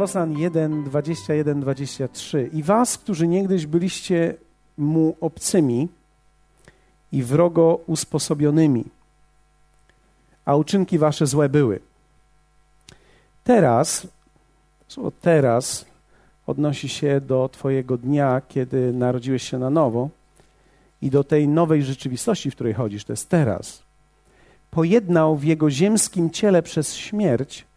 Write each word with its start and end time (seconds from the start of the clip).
Kolosan 0.00 0.38
1, 0.38 0.84
21, 0.84 1.60
23. 1.60 2.50
I 2.52 2.62
was, 2.62 2.98
którzy 2.98 3.28
niegdyś 3.28 3.66
byliście 3.66 4.34
mu 4.78 5.16
obcymi 5.20 5.88
i 7.12 7.22
wrogo 7.22 7.80
usposobionymi, 7.86 8.84
a 10.44 10.56
uczynki 10.56 10.98
wasze 10.98 11.26
złe 11.26 11.48
były. 11.48 11.80
Teraz, 13.44 14.06
słowo 14.88 15.12
teraz 15.20 15.84
odnosi 16.46 16.88
się 16.88 17.20
do 17.20 17.48
Twojego 17.48 17.96
dnia, 17.96 18.42
kiedy 18.48 18.92
narodziłeś 18.92 19.50
się 19.50 19.58
na 19.58 19.70
nowo 19.70 20.08
i 21.02 21.10
do 21.10 21.24
tej 21.24 21.48
nowej 21.48 21.82
rzeczywistości, 21.82 22.50
w 22.50 22.54
której 22.54 22.74
chodzisz, 22.74 23.04
to 23.04 23.12
jest 23.12 23.28
teraz. 23.28 23.82
Pojednał 24.70 25.36
w 25.36 25.44
Jego 25.44 25.70
ziemskim 25.70 26.30
ciele 26.30 26.62
przez 26.62 26.94
śmierć, 26.94 27.69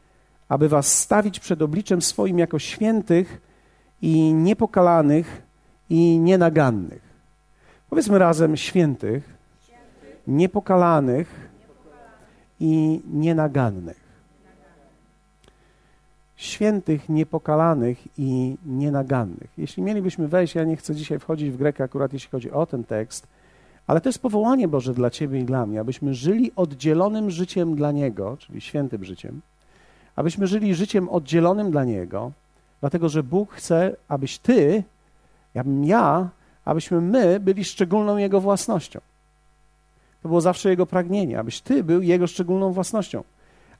aby 0.50 0.70
Was 0.70 0.98
stawić 0.98 1.40
przed 1.40 1.62
obliczem 1.62 2.02
swoim 2.02 2.40
jako 2.40 2.60
świętych 2.60 3.42
i 4.02 4.34
niepokalanych 4.34 5.42
i 5.90 6.20
nienagannych. 6.20 7.02
Powiedzmy 7.90 8.20
razem 8.20 8.58
świętych, 8.58 9.24
niepokalanych 10.28 11.50
i 12.60 13.02
nienagannych 13.14 14.04
świętych, 16.44 17.10
niepokalanych 17.10 17.98
i 18.18 18.58
nienagannych. 18.66 19.50
Jeśli 19.58 19.84
mielibyśmy 19.84 20.28
wejść, 20.28 20.56
ja 20.56 20.64
nie 20.64 20.76
chcę 20.76 20.96
dzisiaj 20.96 21.20
wchodzić 21.20 21.52
w 21.52 21.58
Grekę 21.58 21.84
akurat 21.84 22.14
jeśli 22.14 22.30
chodzi 22.30 22.52
o 22.52 22.66
ten 22.66 22.84
tekst, 22.84 23.28
ale 23.88 24.02
to 24.02 24.10
jest 24.10 24.20
powołanie 24.20 24.68
Boże 24.68 24.94
dla 24.94 25.10
Ciebie 25.10 25.40
i 25.40 25.44
dla 25.44 25.66
mnie, 25.66 25.80
abyśmy 25.80 26.14
żyli 26.14 26.52
oddzielonym 26.56 27.32
życiem 27.32 27.76
dla 27.76 27.92
Niego, 27.92 28.38
czyli 28.38 28.62
świętym 28.62 29.04
życiem, 29.04 29.42
abyśmy 30.16 30.48
żyli 30.48 30.76
życiem 30.76 31.10
oddzielonym 31.10 31.72
dla 31.72 31.84
Niego, 31.84 32.32
dlatego 32.80 33.10
że 33.10 33.24
Bóg 33.24 33.54
chce, 33.54 33.96
abyś 34.08 34.38
Ty, 34.38 34.84
abym 35.56 35.86
ja, 35.86 36.30
abyśmy 36.66 37.02
my 37.02 37.40
byli 37.40 37.64
szczególną 37.64 38.18
Jego 38.18 38.42
własnością. 38.42 39.00
To 40.22 40.28
było 40.30 40.42
zawsze 40.42 40.70
Jego 40.70 40.86
pragnienie, 40.86 41.40
abyś 41.40 41.62
Ty 41.62 41.84
był 41.84 42.02
Jego 42.02 42.28
szczególną 42.28 42.74
własnością 42.74 43.24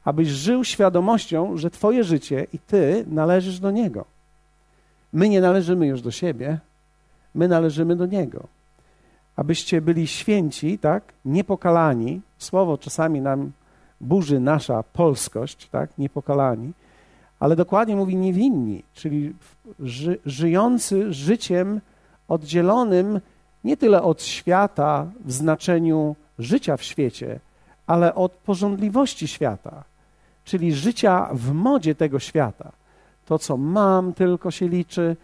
abyś 0.06 0.28
żył 0.28 0.64
świadomością, 0.64 1.58
że 1.58 1.70
Twoje 1.70 2.04
życie 2.04 2.48
i 2.54 2.60
Ty 2.60 3.06
należysz 3.08 3.60
do 3.60 3.72
Niego. 3.72 4.06
My 5.14 5.30
nie 5.30 5.42
należymy 5.42 5.88
już 5.88 6.02
do 6.02 6.12
siebie, 6.12 6.60
my 7.36 7.48
należymy 7.48 7.96
do 7.96 8.06
Niego. 8.06 8.48
Abyście 9.36 9.82
byli 9.82 10.08
święci, 10.08 10.80
tak, 10.80 11.14
niepokalani. 11.26 12.22
Słowo 12.38 12.78
czasami 12.78 13.22
nam 13.22 13.52
burzy 14.04 14.40
nasza 14.40 14.84
polskość, 14.84 15.68
tak, 15.70 15.98
niepokalani, 15.98 16.72
ale 17.40 17.56
dokładnie 17.56 17.96
mówi 17.96 18.16
niewinni, 18.16 18.84
czyli 18.94 19.34
ży, 19.80 20.20
żyjący 20.26 21.14
życiem 21.14 21.82
oddzielonym 22.28 23.20
nie 23.64 23.78
tyle 23.78 24.02
od 24.02 24.24
świata 24.24 25.08
w 25.26 25.32
znaczeniu 25.32 26.16
życia 26.40 26.78
w 26.78 26.84
świecie, 26.84 27.40
ale 27.88 28.16
od 28.16 28.32
porządliwości 28.32 29.28
świata 29.28 29.84
czyli 30.46 30.74
życia 30.74 31.30
w 31.34 31.54
modzie 31.54 31.96
tego 31.96 32.20
świata. 32.20 32.72
To, 33.26 33.40
co 33.40 33.58
mam, 33.58 34.14
tylko 34.14 34.52
się 34.52 34.68
liczy 34.68 35.16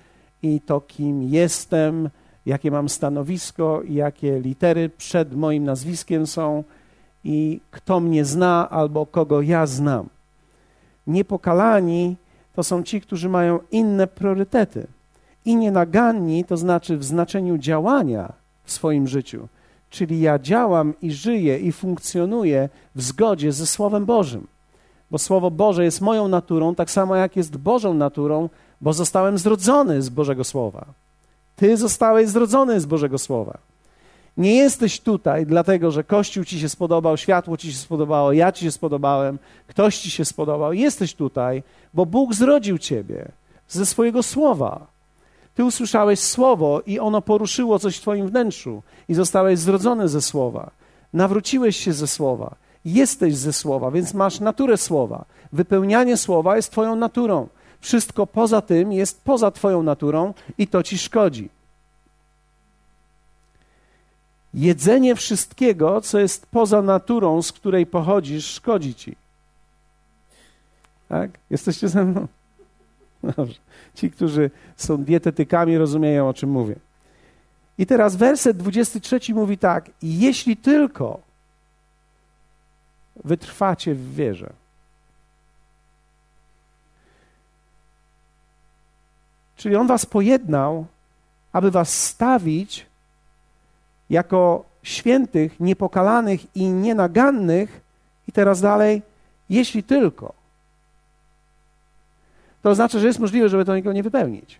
i 0.43 0.61
to, 0.61 0.81
kim 0.81 1.23
jestem, 1.23 2.09
jakie 2.45 2.71
mam 2.71 2.89
stanowisko, 2.89 3.81
jakie 3.89 4.39
litery 4.39 4.89
przed 4.89 5.35
moim 5.35 5.63
nazwiskiem 5.63 6.27
są 6.27 6.63
i 7.23 7.59
kto 7.71 7.99
mnie 7.99 8.25
zna 8.25 8.69
albo 8.69 9.05
kogo 9.05 9.41
ja 9.41 9.65
znam. 9.65 10.09
Niepokalani 11.07 12.15
to 12.55 12.63
są 12.63 12.83
ci, 12.83 13.01
którzy 13.01 13.29
mają 13.29 13.59
inne 13.71 14.07
priorytety. 14.07 14.87
I 15.45 15.55
nienaganni 15.55 16.45
to 16.45 16.57
znaczy 16.57 16.97
w 16.97 17.03
znaczeniu 17.03 17.57
działania 17.57 18.33
w 18.63 18.71
swoim 18.71 19.07
życiu. 19.07 19.47
Czyli 19.89 20.21
ja 20.21 20.39
działam 20.39 20.93
i 21.01 21.11
żyję 21.11 21.59
i 21.59 21.71
funkcjonuję 21.71 22.69
w 22.95 23.01
zgodzie 23.01 23.51
ze 23.51 23.67
Słowem 23.67 24.05
Bożym 24.05 24.47
bo 25.11 25.17
Słowo 25.17 25.51
Boże 25.51 25.83
jest 25.83 26.01
moją 26.01 26.27
naturą, 26.27 26.75
tak 26.75 26.91
samo 26.91 27.15
jak 27.15 27.35
jest 27.35 27.57
Bożą 27.57 27.93
naturą, 27.93 28.49
bo 28.81 28.93
zostałem 28.93 29.37
zrodzony 29.37 30.01
z 30.01 30.09
Bożego 30.09 30.43
Słowa. 30.43 30.85
Ty 31.55 31.77
zostałeś 31.77 32.29
zrodzony 32.29 32.79
z 32.79 32.85
Bożego 32.85 33.17
Słowa. 33.17 33.57
Nie 34.37 34.55
jesteś 34.55 34.99
tutaj 34.99 35.45
dlatego, 35.45 35.91
że 35.91 36.03
Kościół 36.03 36.45
ci 36.45 36.59
się 36.59 36.69
spodobał, 36.69 37.17
światło 37.17 37.57
ci 37.57 37.71
się 37.71 37.77
spodobało, 37.77 38.33
ja 38.33 38.51
ci 38.51 38.65
się 38.65 38.71
spodobałem, 38.71 39.39
ktoś 39.67 39.97
ci 39.97 40.11
się 40.11 40.25
spodobał. 40.25 40.73
Jesteś 40.73 41.13
tutaj, 41.13 41.63
bo 41.93 42.05
Bóg 42.05 42.33
zrodził 42.33 42.77
ciebie 42.77 43.31
ze 43.67 43.85
swojego 43.85 44.23
Słowa. 44.23 44.87
Ty 45.55 45.65
usłyszałeś 45.65 46.19
Słowo 46.19 46.81
i 46.85 46.99
ono 46.99 47.21
poruszyło 47.21 47.79
coś 47.79 47.97
w 47.97 48.01
twoim 48.01 48.27
wnętrzu 48.27 48.83
i 49.09 49.13
zostałeś 49.13 49.59
zrodzony 49.59 50.07
ze 50.07 50.21
Słowa. 50.21 50.71
Nawróciłeś 51.13 51.77
się 51.77 51.93
ze 51.93 52.07
Słowa 52.07 52.55
Jesteś 52.85 53.35
ze 53.35 53.53
słowa, 53.53 53.91
więc 53.91 54.13
masz 54.13 54.39
naturę 54.39 54.77
słowa. 54.77 55.25
Wypełnianie 55.53 56.17
słowa 56.17 56.55
jest 56.55 56.71
Twoją 56.71 56.95
naturą. 56.95 57.47
Wszystko 57.79 58.27
poza 58.27 58.61
tym 58.61 58.91
jest 58.91 59.23
poza 59.23 59.51
Twoją 59.51 59.83
naturą 59.83 60.33
i 60.57 60.67
to 60.67 60.83
Ci 60.83 60.97
szkodzi. 60.97 61.49
Jedzenie 64.53 65.15
wszystkiego, 65.15 66.01
co 66.01 66.19
jest 66.19 66.45
poza 66.45 66.81
naturą, 66.81 67.41
z 67.41 67.51
której 67.51 67.85
pochodzisz, 67.85 68.45
szkodzi 68.45 68.95
Ci. 68.95 69.15
Tak? 71.09 71.31
Jesteście 71.49 71.87
ze 71.87 72.05
mną? 72.05 72.27
Dobrze. 73.37 73.59
Ci, 73.95 74.11
którzy 74.11 74.51
są 74.77 75.03
dietetykami, 75.03 75.77
rozumieją, 75.77 76.29
o 76.29 76.33
czym 76.33 76.49
mówię. 76.49 76.75
I 77.77 77.85
teraz 77.85 78.15
werset 78.15 78.57
23 78.57 79.33
mówi 79.33 79.57
tak: 79.57 79.91
Jeśli 80.01 80.57
tylko 80.57 81.19
wytrwacie 83.23 83.95
w 83.95 84.15
wierze. 84.15 84.53
Czyli 89.55 89.75
On 89.75 89.87
was 89.87 90.05
pojednał, 90.05 90.85
aby 91.53 91.71
was 91.71 92.05
stawić 92.05 92.88
jako 94.09 94.65
świętych, 94.83 95.59
niepokalanych 95.59 96.55
i 96.55 96.69
nienagannych. 96.69 97.81
I 98.27 98.31
teraz 98.31 98.61
dalej, 98.61 99.01
jeśli 99.49 99.83
tylko. 99.83 100.33
To 102.61 102.75
znaczy, 102.75 102.99
że 102.99 103.07
jest 103.07 103.19
możliwe, 103.19 103.49
żeby 103.49 103.65
to 103.65 103.75
nikogo 103.75 103.93
nie 103.93 104.03
wypełnić. 104.03 104.59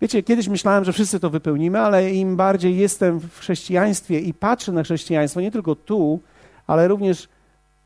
Wiecie, 0.00 0.22
kiedyś 0.22 0.48
myślałem, 0.48 0.84
że 0.84 0.92
wszyscy 0.92 1.20
to 1.20 1.30
wypełnimy, 1.30 1.80
ale 1.80 2.10
im 2.10 2.36
bardziej 2.36 2.76
jestem 2.76 3.20
w 3.20 3.38
chrześcijaństwie 3.38 4.20
i 4.20 4.34
patrzę 4.34 4.72
na 4.72 4.82
chrześcijaństwo, 4.82 5.40
nie 5.40 5.50
tylko 5.50 5.74
tu, 5.74 6.20
ale 6.66 6.88
również 6.88 7.28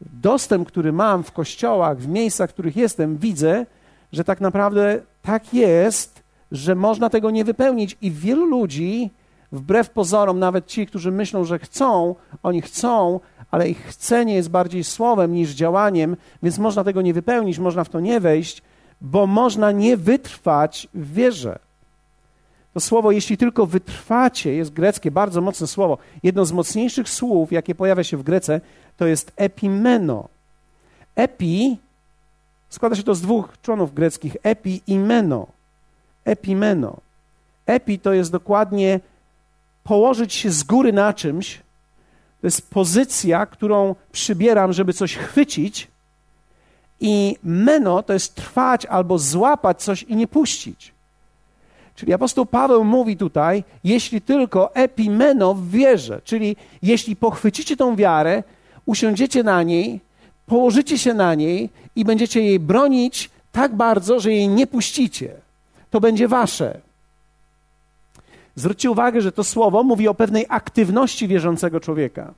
dostęp, 0.01 0.69
który 0.69 0.93
mam 0.93 1.23
w 1.23 1.33
kościołach, 1.33 1.99
w 1.99 2.09
miejscach, 2.09 2.51
w 2.51 2.53
których 2.53 2.77
jestem, 2.77 3.17
widzę, 3.17 3.67
że 4.13 4.25
tak 4.25 4.41
naprawdę 4.41 5.01
tak 5.23 5.55
jest, 5.55 6.23
że 6.53 6.75
można 6.75 7.11
tego 7.11 7.31
nie 7.31 7.45
wypełnić 7.45 7.97
i 8.03 8.11
wielu 8.11 8.45
ludzi, 8.45 9.11
wbrew 9.53 9.91
pozorom, 9.91 10.39
nawet 10.39 10.67
ci, 10.67 10.87
którzy 10.87 11.11
myślą, 11.11 11.45
że 11.45 11.59
chcą, 11.59 12.15
oni 12.43 12.63
chcą, 12.63 13.21
ale 13.51 13.69
ich 13.69 13.85
chcenie 13.85 14.35
jest 14.35 14.51
bardziej 14.51 14.85
słowem 14.85 15.33
niż 15.33 15.51
działaniem, 15.51 16.17
więc 16.43 16.59
można 16.59 16.85
tego 16.85 17.03
nie 17.03 17.15
wypełnić, 17.15 17.59
można 17.59 17.85
w 17.85 17.89
to 17.89 18.01
nie 18.01 18.21
wejść, 18.21 18.63
bo 19.01 19.27
można 19.27 19.73
nie 19.73 19.97
wytrwać 19.97 20.89
w 20.95 21.15
wierze. 21.15 21.59
To 22.75 22.81
słowo, 22.81 23.11
jeśli 23.11 23.37
tylko 23.37 23.67
wytrwacie, 23.67 24.55
jest 24.55 24.73
greckie, 24.73 25.11
bardzo 25.11 25.41
mocne 25.41 25.67
słowo. 25.67 25.99
Jedno 26.23 26.45
z 26.45 26.53
mocniejszych 26.53 27.09
słów, 27.09 27.53
jakie 27.53 27.75
pojawia 27.75 28.05
się 28.05 28.17
w 28.17 28.23
Grece, 28.23 28.61
to 28.97 29.07
jest 29.07 29.33
epimeno. 29.37 30.29
Epi 31.17 31.79
składa 32.69 32.97
się 32.97 33.03
to 33.03 33.15
z 33.15 33.21
dwóch 33.21 33.49
członów 33.63 33.95
greckich: 33.95 34.37
epi 34.43 34.83
i 34.87 34.99
meno. 34.99 35.47
Epimeno. 36.25 36.97
Epi 37.67 37.99
to 37.99 38.13
jest 38.13 38.33
dokładnie 38.33 39.01
położyć 39.85 40.35
się 40.35 40.51
z 40.51 40.63
góry 40.63 40.93
na 40.93 41.13
czymś. 41.13 41.59
To 42.41 42.47
jest 42.47 42.71
pozycja, 42.71 43.47
którą 43.47 43.95
przybieram, 44.13 44.73
żeby 44.73 44.93
coś 44.93 45.17
chwycić. 45.17 45.89
I 47.01 47.37
meno 47.43 48.03
to 48.03 48.13
jest 48.13 48.35
trwać 48.35 48.87
albo 48.87 49.19
złapać 49.19 49.83
coś 49.83 50.03
i 50.03 50.17
nie 50.17 50.27
puścić. 50.27 50.93
Czyli 51.95 52.13
apostoł 52.13 52.47
Paweł 52.47 52.85
mówi 52.85 53.17
tutaj, 53.17 53.65
jeśli 53.85 54.21
tylko 54.21 54.75
epimeno 54.75 55.55
w 55.55 55.71
wierze, 55.71 56.21
czyli 56.25 56.57
jeśli 56.83 57.17
pochwycicie 57.17 57.77
tą 57.77 57.97
wiarę, 57.97 58.43
usiądziecie 58.87 59.43
na 59.43 59.63
niej, 59.63 60.01
położycie 60.47 60.99
się 60.99 61.15
na 61.15 61.35
niej 61.35 61.71
i 61.97 62.05
będziecie 62.05 62.43
jej 62.43 62.61
bronić 62.61 63.31
tak 63.53 63.75
bardzo, 63.75 64.21
że 64.21 64.33
jej 64.33 64.49
nie 64.49 64.67
puścicie. 64.67 65.35
To 65.91 66.01
będzie 66.01 66.29
wasze. 66.29 66.81
Zwróćcie 68.61 68.91
uwagę, 68.91 69.21
że 69.21 69.33
to 69.33 69.45
słowo 69.45 69.83
mówi 69.83 70.09
o 70.09 70.15
pewnej 70.15 70.47
aktywności 70.49 71.29
wierzącego 71.29 71.81
człowieka. 71.81 72.35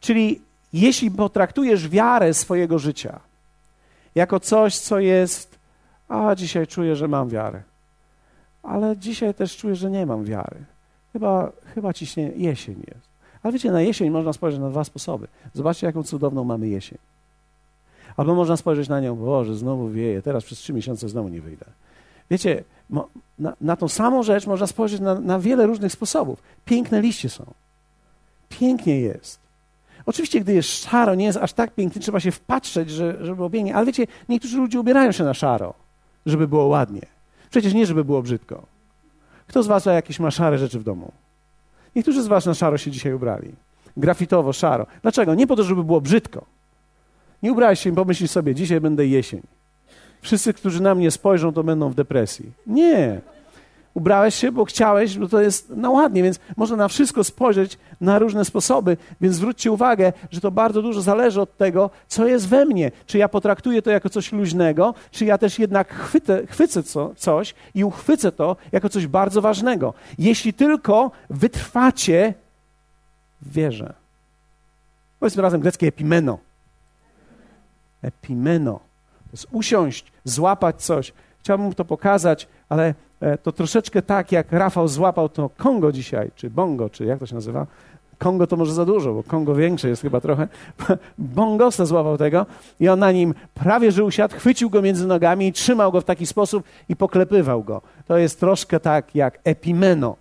Czyli 0.00 0.40
jeśli 0.72 1.10
potraktujesz 1.10 1.88
wiarę 1.88 2.34
swojego 2.34 2.78
życia 2.78 3.20
jako 4.14 4.40
coś, 4.40 4.78
co 4.78 4.98
jest 4.98 5.56
A 6.08 6.34
dzisiaj 6.34 6.66
czuję, 6.66 6.96
że 6.96 7.08
mam 7.08 7.28
wiarę. 7.28 7.62
Ale 8.62 8.96
dzisiaj 8.96 9.34
też 9.34 9.56
czuję, 9.56 9.76
że 9.76 9.90
nie 9.90 10.06
mam 10.06 10.24
wiary. 10.24 10.64
Chyba, 11.12 11.52
chyba 11.74 11.92
ciśnie 11.92 12.32
jesień 12.36 12.76
jest. 12.86 13.06
Ale 13.42 13.52
wiecie, 13.52 13.72
na 13.72 13.80
jesień 13.80 14.10
można 14.10 14.32
spojrzeć 14.32 14.60
na 14.60 14.70
dwa 14.70 14.84
sposoby. 14.84 15.28
Zobaczcie, 15.54 15.86
jaką 15.86 16.02
cudowną 16.02 16.44
mamy 16.44 16.68
jesień. 16.68 16.98
Albo 18.16 18.34
można 18.34 18.56
spojrzeć 18.56 18.88
na 18.88 19.00
nią, 19.00 19.16
Boże, 19.16 19.54
znowu 19.54 19.88
wieje, 19.88 20.22
teraz 20.22 20.44
przez 20.44 20.58
trzy 20.58 20.72
miesiące 20.72 21.08
znowu 21.08 21.28
nie 21.28 21.40
wyjdę. 21.40 21.66
Wiecie, 22.30 22.64
na, 23.38 23.52
na 23.60 23.76
tą 23.76 23.88
samą 23.88 24.22
rzecz 24.22 24.46
można 24.46 24.66
spojrzeć 24.66 25.00
na, 25.00 25.20
na 25.20 25.38
wiele 25.38 25.66
różnych 25.66 25.92
sposobów. 25.92 26.42
Piękne 26.64 27.00
liście 27.00 27.28
są. 27.28 27.54
Pięknie 28.48 29.00
jest. 29.00 29.40
Oczywiście, 30.06 30.40
gdy 30.40 30.54
jest 30.54 30.68
szaro, 30.68 31.14
nie 31.14 31.24
jest 31.24 31.38
aż 31.38 31.52
tak 31.52 31.74
pięknie, 31.74 32.02
trzeba 32.02 32.20
się 32.20 32.30
wpatrzeć, 32.30 32.90
że, 32.90 33.16
żeby 33.20 33.36
było 33.36 33.50
pięknie. 33.50 33.74
Ale 33.74 33.86
wiecie, 33.86 34.06
niektórzy 34.28 34.56
ludzie 34.56 34.80
ubierają 34.80 35.12
się 35.12 35.24
na 35.24 35.34
szaro, 35.34 35.74
żeby 36.26 36.48
było 36.48 36.66
ładnie. 36.66 37.02
Przecież 37.50 37.74
nie, 37.74 37.86
żeby 37.86 38.04
było 38.04 38.22
brzydko. 38.22 38.66
Kto 39.46 39.62
z 39.62 39.66
was 39.66 39.86
ma 39.86 39.92
jakieś 39.92 40.20
ma 40.20 40.30
szare 40.30 40.58
rzeczy 40.58 40.78
w 40.78 40.84
domu? 40.84 41.12
Niektórzy 41.96 42.22
z 42.22 42.26
was 42.26 42.46
na 42.46 42.54
szaro 42.54 42.78
się 42.78 42.90
dzisiaj 42.90 43.12
ubrali. 43.12 43.52
Grafitowo, 43.96 44.52
szaro. 44.52 44.86
Dlaczego? 45.02 45.34
Nie 45.34 45.46
po 45.46 45.56
to, 45.56 45.64
żeby 45.64 45.84
było 45.84 46.00
brzydko. 46.00 46.44
Nie 47.42 47.52
ubrałeś 47.52 47.80
się 47.80 47.90
i 47.90 47.92
pomyślisz 47.92 48.30
sobie, 48.30 48.54
dzisiaj 48.54 48.80
będę 48.80 49.06
jesień. 49.06 49.42
Wszyscy, 50.22 50.54
którzy 50.54 50.82
na 50.82 50.94
mnie 50.94 51.10
spojrzą, 51.10 51.52
to 51.52 51.64
będą 51.64 51.90
w 51.90 51.94
depresji. 51.94 52.52
Nie. 52.66 53.20
Ubrałeś 53.96 54.34
się, 54.34 54.52
bo 54.52 54.64
chciałeś, 54.64 55.18
bo 55.18 55.28
to 55.28 55.40
jest 55.40 55.70
na 55.70 55.90
ładnie, 55.90 56.22
więc 56.22 56.38
można 56.56 56.76
na 56.76 56.88
wszystko 56.88 57.24
spojrzeć 57.24 57.78
na 58.00 58.18
różne 58.18 58.44
sposoby. 58.44 58.96
Więc 59.20 59.36
zwróćcie 59.36 59.72
uwagę, 59.72 60.12
że 60.30 60.40
to 60.40 60.50
bardzo 60.50 60.82
dużo 60.82 61.00
zależy 61.00 61.40
od 61.40 61.56
tego, 61.56 61.90
co 62.08 62.26
jest 62.26 62.48
we 62.48 62.64
mnie. 62.64 62.90
Czy 63.06 63.18
ja 63.18 63.28
potraktuję 63.28 63.82
to 63.82 63.90
jako 63.90 64.10
coś 64.10 64.32
luźnego, 64.32 64.94
czy 65.10 65.24
ja 65.24 65.38
też 65.38 65.58
jednak 65.58 65.94
chwytę, 65.94 66.46
chwycę 66.46 66.82
co, 66.82 67.12
coś 67.16 67.54
i 67.74 67.84
uchwycę 67.84 68.32
to 68.32 68.56
jako 68.72 68.88
coś 68.88 69.06
bardzo 69.06 69.42
ważnego. 69.42 69.94
Jeśli 70.18 70.52
tylko 70.52 71.10
wytrwacie 71.30 72.34
w 73.42 73.52
wierze. 73.52 73.94
Powiedzmy 75.20 75.42
razem 75.42 75.60
greckie 75.60 75.86
epimeno. 75.86 76.38
Epimeno. 78.02 78.85
Usiąść, 79.44 80.12
złapać 80.24 80.82
coś. 80.82 81.12
Chciałbym 81.40 81.74
to 81.74 81.84
pokazać, 81.84 82.48
ale 82.68 82.94
e, 83.20 83.38
to 83.38 83.52
troszeczkę 83.52 84.02
tak, 84.02 84.32
jak 84.32 84.52
Rafał 84.52 84.88
złapał 84.88 85.28
to 85.28 85.50
Kongo 85.56 85.92
dzisiaj, 85.92 86.30
czy 86.36 86.50
Bongo, 86.50 86.90
czy 86.90 87.04
jak 87.04 87.18
to 87.18 87.26
się 87.26 87.34
nazywa. 87.34 87.66
Kongo 88.18 88.46
to 88.46 88.56
może 88.56 88.74
za 88.74 88.84
dużo, 88.84 89.14
bo 89.14 89.22
Kongo 89.22 89.54
większe 89.54 89.88
jest 89.88 90.02
chyba 90.02 90.20
trochę. 90.20 90.48
Bongosa 91.18 91.86
złapał 91.86 92.18
tego 92.18 92.46
i 92.80 92.88
on 92.88 92.98
na 92.98 93.12
nim 93.12 93.34
prawie 93.54 93.92
że 93.92 94.04
usiadł, 94.04 94.36
chwycił 94.36 94.70
go 94.70 94.82
między 94.82 95.06
nogami 95.06 95.48
i 95.48 95.52
trzymał 95.52 95.92
go 95.92 96.00
w 96.00 96.04
taki 96.04 96.26
sposób 96.26 96.64
i 96.88 96.96
poklepywał 96.96 97.62
go. 97.62 97.82
To 98.06 98.18
jest 98.18 98.40
troszkę 98.40 98.80
tak 98.80 99.14
jak 99.14 99.38
epimeno. 99.44 100.16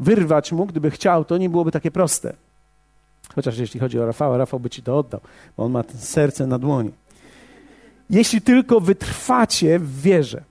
Wyrwać 0.00 0.52
mu, 0.52 0.66
gdyby 0.66 0.90
chciał, 0.90 1.24
to 1.24 1.38
nie 1.38 1.50
byłoby 1.50 1.72
takie 1.72 1.90
proste. 1.90 2.32
Chociaż 3.34 3.58
jeśli 3.58 3.80
chodzi 3.80 4.00
o 4.00 4.06
Rafała, 4.06 4.36
Rafał 4.36 4.60
by 4.60 4.70
ci 4.70 4.82
to 4.82 4.98
oddał, 4.98 5.20
bo 5.56 5.64
on 5.64 5.72
ma 5.72 5.84
serce 5.98 6.46
na 6.46 6.58
dłoni. 6.58 6.90
Jeśli 8.12 8.40
tylko 8.40 8.80
wytrwacie 8.80 9.78
w 9.78 10.00
wierze. 10.00 10.42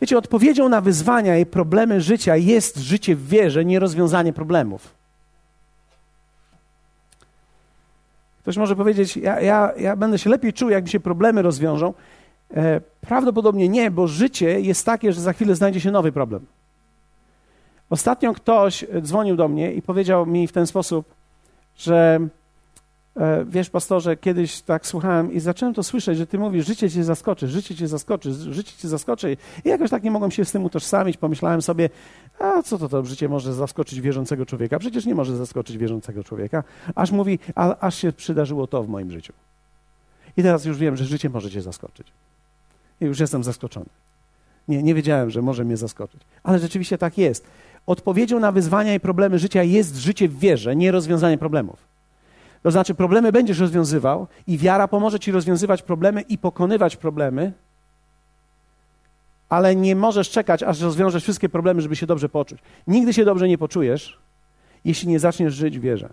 Wiecie, 0.00 0.18
odpowiedzią 0.18 0.68
na 0.68 0.80
wyzwania 0.80 1.38
i 1.38 1.46
problemy 1.46 2.00
życia 2.00 2.36
jest 2.36 2.76
życie 2.76 3.16
w 3.16 3.28
wierze, 3.28 3.64
nie 3.64 3.78
rozwiązanie 3.78 4.32
problemów. 4.32 4.94
Ktoś 8.42 8.56
może 8.56 8.76
powiedzieć, 8.76 9.16
ja, 9.16 9.40
ja, 9.40 9.72
ja 9.78 9.96
będę 9.96 10.18
się 10.18 10.30
lepiej 10.30 10.52
czuł, 10.52 10.70
jak 10.70 10.84
mi 10.84 10.90
się 10.90 11.00
problemy 11.00 11.42
rozwiążą. 11.42 11.94
E, 12.56 12.80
prawdopodobnie 13.00 13.68
nie, 13.68 13.90
bo 13.90 14.06
życie 14.06 14.60
jest 14.60 14.86
takie, 14.86 15.12
że 15.12 15.20
za 15.20 15.32
chwilę 15.32 15.54
znajdzie 15.54 15.80
się 15.80 15.90
nowy 15.90 16.12
problem. 16.12 16.46
Ostatnio 17.90 18.34
ktoś 18.34 18.84
dzwonił 19.02 19.36
do 19.36 19.48
mnie 19.48 19.72
i 19.72 19.82
powiedział 19.82 20.26
mi 20.26 20.46
w 20.46 20.52
ten 20.52 20.66
sposób, 20.66 21.14
że 21.76 22.20
wiesz, 23.46 23.70
pastorze, 23.70 24.16
kiedyś 24.16 24.60
tak 24.60 24.86
słuchałem 24.86 25.32
i 25.32 25.40
zacząłem 25.40 25.74
to 25.74 25.82
słyszeć, 25.82 26.18
że 26.18 26.26
ty 26.26 26.38
mówisz, 26.38 26.66
życie 26.66 26.90
cię 26.90 27.04
zaskoczy, 27.04 27.48
życie 27.48 27.74
cię 27.74 27.88
zaskoczy, 27.88 28.32
życie 28.32 28.72
cię 28.76 28.88
zaskoczy. 28.88 29.36
I 29.64 29.68
jakoś 29.68 29.90
tak 29.90 30.02
nie 30.02 30.10
mogłem 30.10 30.30
się 30.30 30.44
z 30.44 30.52
tym 30.52 30.64
utożsamić. 30.64 31.16
Pomyślałem 31.16 31.62
sobie, 31.62 31.90
a 32.38 32.62
co 32.62 32.78
to 32.78 32.88
to 32.88 33.04
życie 33.04 33.28
może 33.28 33.54
zaskoczyć 33.54 34.00
wierzącego 34.00 34.46
człowieka? 34.46 34.78
Przecież 34.78 35.06
nie 35.06 35.14
może 35.14 35.36
zaskoczyć 35.36 35.78
wierzącego 35.78 36.24
człowieka. 36.24 36.64
Aż 36.94 37.10
mówi, 37.10 37.38
a, 37.54 37.76
aż 37.78 37.94
się 37.94 38.12
przydarzyło 38.12 38.66
to 38.66 38.82
w 38.82 38.88
moim 38.88 39.10
życiu. 39.10 39.32
I 40.36 40.42
teraz 40.42 40.64
już 40.64 40.78
wiem, 40.78 40.96
że 40.96 41.04
życie 41.04 41.28
może 41.28 41.50
cię 41.50 41.62
zaskoczyć. 41.62 42.06
I 43.00 43.04
już 43.04 43.20
jestem 43.20 43.44
zaskoczony. 43.44 43.86
Nie, 44.68 44.82
nie 44.82 44.94
wiedziałem, 44.94 45.30
że 45.30 45.42
może 45.42 45.64
mnie 45.64 45.76
zaskoczyć. 45.76 46.20
Ale 46.42 46.58
rzeczywiście 46.58 46.98
tak 46.98 47.18
jest. 47.18 47.46
Odpowiedzią 47.86 48.40
na 48.40 48.52
wyzwania 48.52 48.94
i 48.94 49.00
problemy 49.00 49.38
życia 49.38 49.62
jest 49.62 49.96
życie 49.96 50.28
w 50.28 50.38
wierze, 50.38 50.76
nie 50.76 50.92
rozwiązanie 50.92 51.38
problemów. 51.38 51.93
To 52.64 52.70
znaczy, 52.70 52.94
problemy 52.94 53.32
będziesz 53.32 53.58
rozwiązywał 53.58 54.26
i 54.46 54.58
wiara 54.58 54.88
pomoże 54.88 55.20
ci 55.20 55.32
rozwiązywać 55.32 55.82
problemy 55.82 56.20
i 56.20 56.38
pokonywać 56.38 56.96
problemy, 56.96 57.52
ale 59.48 59.76
nie 59.76 59.96
możesz 59.96 60.30
czekać, 60.30 60.62
aż 60.62 60.80
rozwiążesz 60.80 61.22
wszystkie 61.22 61.48
problemy, 61.48 61.80
żeby 61.80 61.96
się 61.96 62.06
dobrze 62.06 62.28
poczuć. 62.28 62.60
Nigdy 62.86 63.12
się 63.12 63.24
dobrze 63.24 63.48
nie 63.48 63.58
poczujesz, 63.58 64.18
jeśli 64.84 65.08
nie 65.08 65.18
zaczniesz 65.20 65.54
żyć 65.54 65.78
w 65.78 65.82
wierze. 65.82 66.12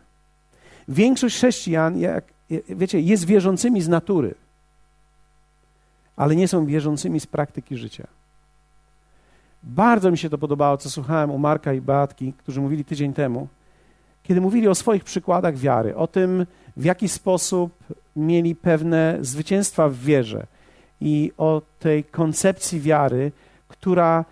Większość 0.88 1.36
chrześcijan, 1.36 2.00
jak, 2.00 2.24
wiecie, 2.70 3.00
jest 3.00 3.26
wierzącymi 3.26 3.82
z 3.82 3.88
natury, 3.88 4.36
ale 6.16 6.36
nie 6.36 6.48
są 6.48 6.66
wierzącymi 6.66 7.20
z 7.20 7.28
praktyki 7.28 7.78
życia. 7.78 8.08
Bardzo 9.64 10.12
mi 10.12 10.18
się 10.18 10.30
to 10.30 10.38
podobało, 10.38 10.78
co 10.78 10.90
słuchałem 10.90 11.32
u 11.32 11.38
Marka 11.38 11.74
i 11.74 11.82
Beatki, 11.82 12.34
którzy 12.34 12.62
mówili 12.62 12.86
tydzień 12.86 13.14
temu, 13.14 13.48
kiedy 14.24 14.42
mówili 14.42 14.68
o 14.68 14.76
swoich 14.76 15.04
przykładach 15.04 15.58
wiary, 15.58 15.96
o 15.96 16.08
tym, 16.08 16.46
w 16.78 16.86
jaki 16.86 17.10
sposób 17.10 17.72
mieli 18.16 18.56
pewne 18.56 19.18
zwycięstwa 19.22 19.90
w 19.90 19.96
wierze 19.96 20.48
i 21.02 21.32
o 21.38 21.62
tej 21.80 22.04
koncepcji 22.04 22.80
wiary, 22.80 23.32
która, 23.68 24.26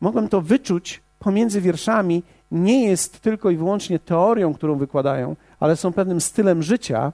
mogłem 0.00 0.28
to 0.28 0.40
wyczuć 0.40 1.00
pomiędzy 1.18 1.60
wierszami, 1.60 2.22
nie 2.50 2.84
jest 2.84 3.20
tylko 3.20 3.50
i 3.50 3.56
wyłącznie 3.56 3.98
teorią, 3.98 4.54
którą 4.54 4.78
wykładają, 4.78 5.36
ale 5.60 5.76
są 5.76 5.92
pewnym 5.92 6.20
stylem 6.20 6.62
życia, 6.62 7.12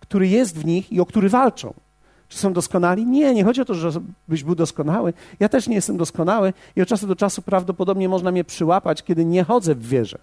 który 0.00 0.28
jest 0.28 0.58
w 0.58 0.64
nich 0.64 0.92
i 0.92 1.00
o 1.00 1.06
który 1.06 1.28
walczą. 1.28 1.74
Czy 2.28 2.38
są 2.38 2.52
doskonali? 2.52 3.06
Nie, 3.06 3.34
nie 3.34 3.44
chodzi 3.44 3.60
o 3.60 3.64
to, 3.64 3.74
żebyś 3.74 4.44
był 4.44 4.54
doskonały. 4.54 5.12
Ja 5.40 5.48
też 5.48 5.68
nie 5.68 5.74
jestem 5.74 5.96
doskonały 5.96 6.52
i 6.76 6.82
od 6.82 6.88
czasu 6.88 7.06
do 7.06 7.16
czasu 7.16 7.42
prawdopodobnie 7.42 8.08
można 8.08 8.32
mnie 8.32 8.44
przyłapać, 8.44 9.02
kiedy 9.02 9.24
nie 9.24 9.44
chodzę 9.44 9.74
w 9.74 9.88
wierze. 9.88 10.18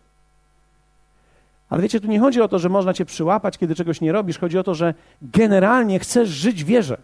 Ale 1.74 1.82
wiecie, 1.82 2.00
tu 2.00 2.08
nie 2.08 2.20
chodzi 2.20 2.42
o 2.42 2.48
to, 2.48 2.60
że 2.60 2.70
można 2.70 2.94
cię 2.94 3.06
przyłapać, 3.06 3.58
kiedy 3.58 3.75
czegoś 3.75 4.01
nie 4.01 4.12
robisz. 4.12 4.39
Chodzi 4.39 4.58
o 4.58 4.63
to, 4.63 4.75
że 4.75 4.94
generalnie 5.22 6.00
chcesz 6.00 6.30
żyć 6.30 6.63
wierze. 6.63 6.98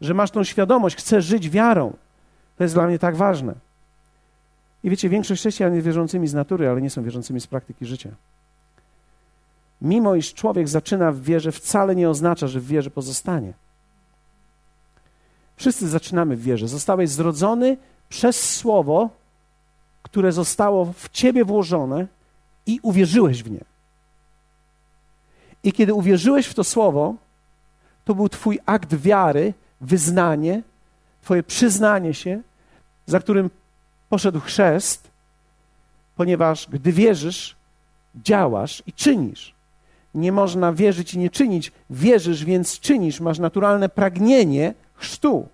Że 0.00 0.14
masz 0.14 0.30
tą 0.30 0.44
świadomość, 0.44 0.96
chcesz 0.96 1.24
żyć 1.24 1.50
wiarą. 1.50 1.92
To 2.56 2.64
jest 2.64 2.74
dla 2.74 2.86
mnie 2.86 2.98
tak 2.98 3.16
ważne. 3.16 3.54
I 4.84 4.90
wiecie, 4.90 5.08
większość 5.08 5.40
chrześcijan 5.40 5.74
jest 5.74 5.86
wierzącymi 5.86 6.28
z 6.28 6.34
natury, 6.34 6.68
ale 6.68 6.82
nie 6.82 6.90
są 6.90 7.02
wierzącymi 7.02 7.40
z 7.40 7.46
praktyki 7.46 7.86
życia. 7.86 8.10
Mimo 9.82 10.14
iż 10.14 10.34
człowiek 10.34 10.68
zaczyna 10.68 11.12
w 11.12 11.20
wierze, 11.20 11.52
wcale 11.52 11.96
nie 11.96 12.10
oznacza, 12.10 12.46
że 12.46 12.60
w 12.60 12.66
wierze 12.66 12.90
pozostanie. 12.90 13.52
Wszyscy 15.56 15.88
zaczynamy 15.88 16.36
w 16.36 16.42
wierze. 16.42 16.68
Zostałeś 16.68 17.10
zrodzony 17.10 17.76
przez 18.08 18.56
słowo, 18.56 19.08
które 20.02 20.32
zostało 20.32 20.92
w 20.92 21.08
ciebie 21.08 21.44
włożone 21.44 22.06
i 22.70 22.80
uwierzyłeś 22.82 23.42
w 23.42 23.50
nie. 23.50 23.64
I 25.62 25.72
kiedy 25.72 25.94
uwierzyłeś 25.94 26.46
w 26.46 26.54
to 26.54 26.64
słowo, 26.64 27.14
to 28.04 28.14
był 28.14 28.28
Twój 28.28 28.58
akt 28.66 28.94
wiary, 28.94 29.54
wyznanie, 29.80 30.62
Twoje 31.22 31.42
przyznanie 31.42 32.14
się, 32.14 32.40
za 33.06 33.20
którym 33.20 33.50
poszedł 34.08 34.40
chrzest, 34.40 35.10
ponieważ 36.16 36.68
gdy 36.70 36.92
wierzysz, 36.92 37.56
działasz 38.24 38.82
i 38.86 38.92
czynisz. 38.92 39.54
Nie 40.14 40.32
można 40.32 40.72
wierzyć 40.72 41.14
i 41.14 41.18
nie 41.18 41.30
czynić. 41.30 41.72
Wierzysz, 41.90 42.44
więc 42.44 42.80
czynisz. 42.80 43.20
Masz 43.20 43.38
naturalne 43.38 43.88
pragnienie 43.88 44.74
chrztu. 44.94 45.48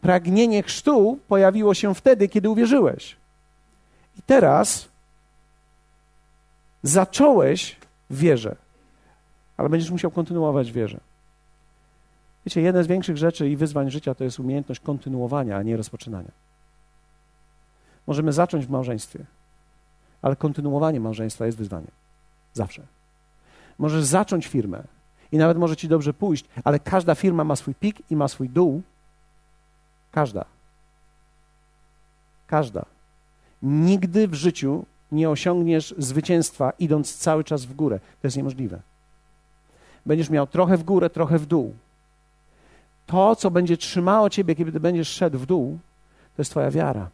Pragnienie 0.00 0.62
chrztu 0.62 1.18
pojawiło 1.28 1.74
się 1.74 1.94
wtedy, 1.94 2.28
kiedy 2.28 2.50
uwierzyłeś. 2.50 3.16
I 4.18 4.22
teraz 4.22 4.88
zacząłeś 6.82 7.76
w 8.10 8.16
wierze, 8.16 8.56
ale 9.56 9.68
będziesz 9.68 9.90
musiał 9.90 10.10
kontynuować 10.10 10.72
wierze. 10.72 11.00
Wiecie, 12.46 12.60
jedna 12.60 12.82
z 12.82 12.86
większych 12.86 13.16
rzeczy 13.16 13.50
i 13.50 13.56
wyzwań 13.56 13.90
życia 13.90 14.14
to 14.14 14.24
jest 14.24 14.40
umiejętność 14.40 14.80
kontynuowania, 14.80 15.56
a 15.56 15.62
nie 15.62 15.76
rozpoczynania. 15.76 16.30
Możemy 18.06 18.32
zacząć 18.32 18.66
w 18.66 18.70
małżeństwie, 18.70 19.24
ale 20.22 20.36
kontynuowanie 20.36 21.00
małżeństwa 21.00 21.46
jest 21.46 21.58
wyzwaniem. 21.58 21.90
Zawsze. 22.52 22.82
Możesz 23.78 24.04
zacząć 24.04 24.46
firmę 24.46 24.82
i 25.32 25.38
nawet 25.38 25.58
może 25.58 25.76
ci 25.76 25.88
dobrze 25.88 26.14
pójść, 26.14 26.44
ale 26.64 26.78
każda 26.78 27.14
firma 27.14 27.44
ma 27.44 27.56
swój 27.56 27.74
pik 27.74 28.10
i 28.10 28.16
ma 28.16 28.28
swój 28.28 28.48
dół 28.48 28.82
Każda. 30.10 30.44
Każda. 32.46 32.84
Nigdy 33.62 34.28
w 34.28 34.34
życiu 34.34 34.86
nie 35.12 35.30
osiągniesz 35.30 35.94
zwycięstwa, 35.98 36.72
idąc 36.78 37.16
cały 37.16 37.44
czas 37.44 37.64
w 37.64 37.74
górę. 37.74 37.98
To 37.98 38.26
jest 38.26 38.36
niemożliwe. 38.36 38.80
Będziesz 40.06 40.30
miał 40.30 40.46
trochę 40.46 40.76
w 40.76 40.82
górę, 40.82 41.10
trochę 41.10 41.38
w 41.38 41.46
dół. 41.46 41.74
To, 43.06 43.36
co 43.36 43.50
będzie 43.50 43.76
trzymało 43.76 44.30
ciebie, 44.30 44.54
kiedy 44.54 44.80
będziesz 44.80 45.08
szedł 45.08 45.38
w 45.38 45.46
dół, 45.46 45.78
to 46.36 46.40
jest 46.40 46.50
Twoja 46.50 46.70
wiara. 46.70 47.08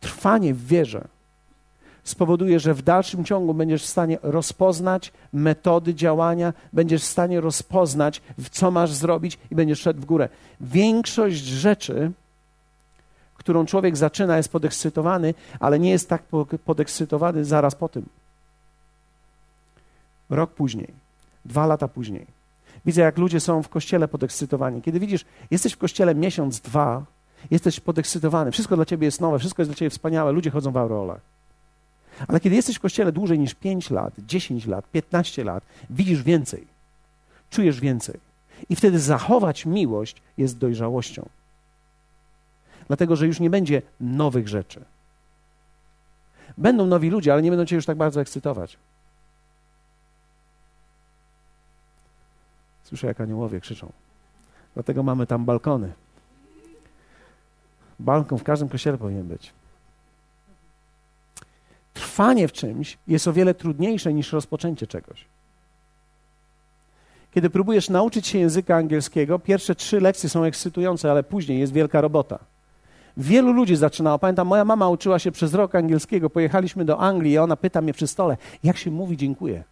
Trwanie 0.00 0.54
w 0.54 0.66
wierze 0.66 1.08
spowoduje, 2.04 2.60
że 2.60 2.74
w 2.74 2.82
dalszym 2.82 3.24
ciągu 3.24 3.54
będziesz 3.54 3.82
w 3.82 3.88
stanie 3.88 4.18
rozpoznać 4.22 5.12
metody 5.32 5.94
działania, 5.94 6.52
będziesz 6.72 7.02
w 7.02 7.06
stanie 7.06 7.40
rozpoznać, 7.40 8.22
co 8.50 8.70
masz 8.70 8.92
zrobić 8.92 9.38
i 9.50 9.54
będziesz 9.54 9.80
szedł 9.80 10.00
w 10.00 10.04
górę. 10.04 10.28
Większość 10.60 11.36
rzeczy, 11.36 12.12
którą 13.42 13.66
człowiek 13.66 13.96
zaczyna, 13.96 14.36
jest 14.36 14.52
podekscytowany, 14.52 15.34
ale 15.60 15.78
nie 15.78 15.90
jest 15.90 16.08
tak 16.08 16.22
podekscytowany 16.64 17.44
zaraz 17.44 17.74
po 17.74 17.88
tym. 17.88 18.06
Rok 20.30 20.50
później, 20.50 20.88
dwa 21.44 21.66
lata 21.66 21.88
później. 21.88 22.26
Widzę, 22.86 23.02
jak 23.02 23.18
ludzie 23.18 23.40
są 23.40 23.62
w 23.62 23.68
kościele 23.68 24.08
podekscytowani. 24.08 24.82
Kiedy 24.82 25.00
widzisz, 25.00 25.24
jesteś 25.50 25.72
w 25.72 25.78
kościele 25.78 26.14
miesiąc, 26.14 26.60
dwa, 26.60 27.04
jesteś 27.50 27.80
podekscytowany, 27.80 28.50
wszystko 28.50 28.76
dla 28.76 28.84
ciebie 28.84 29.04
jest 29.04 29.20
nowe, 29.20 29.38
wszystko 29.38 29.62
jest 29.62 29.70
dla 29.70 29.76
ciebie 29.76 29.90
wspaniałe, 29.90 30.32
ludzie 30.32 30.50
chodzą 30.50 30.72
w 30.72 30.76
aureolach. 30.76 31.20
Ale 32.28 32.40
kiedy 32.40 32.56
jesteś 32.56 32.76
w 32.76 32.80
kościele 32.80 33.12
dłużej 33.12 33.38
niż 33.38 33.54
5 33.54 33.90
lat, 33.90 34.14
10 34.18 34.66
lat, 34.66 34.90
15 34.90 35.44
lat, 35.44 35.64
widzisz 35.90 36.22
więcej, 36.22 36.66
czujesz 37.50 37.80
więcej. 37.80 38.20
I 38.68 38.76
wtedy 38.76 38.98
zachować 38.98 39.66
miłość 39.66 40.16
jest 40.38 40.58
dojrzałością. 40.58 41.28
Dlatego, 42.86 43.16
że 43.16 43.26
już 43.26 43.40
nie 43.40 43.50
będzie 43.50 43.82
nowych 44.00 44.48
rzeczy. 44.48 44.84
Będą 46.58 46.86
nowi 46.86 47.10
ludzie, 47.10 47.32
ale 47.32 47.42
nie 47.42 47.50
będą 47.50 47.64
cię 47.64 47.76
już 47.76 47.86
tak 47.86 47.96
bardzo 47.96 48.20
ekscytować. 48.20 48.76
Słyszę, 52.84 53.06
jak 53.06 53.20
aniołowie 53.20 53.60
krzyczą. 53.60 53.92
Dlatego 54.74 55.02
mamy 55.02 55.26
tam 55.26 55.44
balkony. 55.44 55.92
Balkon 58.00 58.38
w 58.38 58.42
każdym 58.42 58.68
kościele 58.68 58.98
powinien 58.98 59.26
być. 59.26 59.52
Trwanie 61.94 62.48
w 62.48 62.52
czymś 62.52 62.98
jest 63.08 63.28
o 63.28 63.32
wiele 63.32 63.54
trudniejsze 63.54 64.12
niż 64.12 64.32
rozpoczęcie 64.32 64.86
czegoś. 64.86 65.24
Kiedy 67.30 67.50
próbujesz 67.50 67.90
nauczyć 67.90 68.26
się 68.26 68.38
języka 68.38 68.76
angielskiego, 68.76 69.38
pierwsze 69.38 69.74
trzy 69.74 70.00
lekcje 70.00 70.28
są 70.28 70.44
ekscytujące, 70.44 71.10
ale 71.10 71.22
później 71.22 71.60
jest 71.60 71.72
wielka 71.72 72.00
robota. 72.00 72.38
Wielu 73.16 73.52
ludzi 73.52 73.76
zaczynało. 73.76 74.18
Pamiętam, 74.18 74.48
moja 74.48 74.64
mama 74.64 74.88
uczyła 74.88 75.18
się 75.18 75.32
przez 75.32 75.54
rok 75.54 75.74
angielskiego. 75.74 76.30
Pojechaliśmy 76.30 76.84
do 76.84 77.00
Anglii 77.00 77.32
i 77.32 77.38
ona 77.38 77.56
pyta 77.56 77.80
mnie 77.80 77.92
przy 77.92 78.06
stole, 78.06 78.36
jak 78.64 78.76
się 78.76 78.90
mówi 78.90 79.16
dziękuję. 79.16 79.64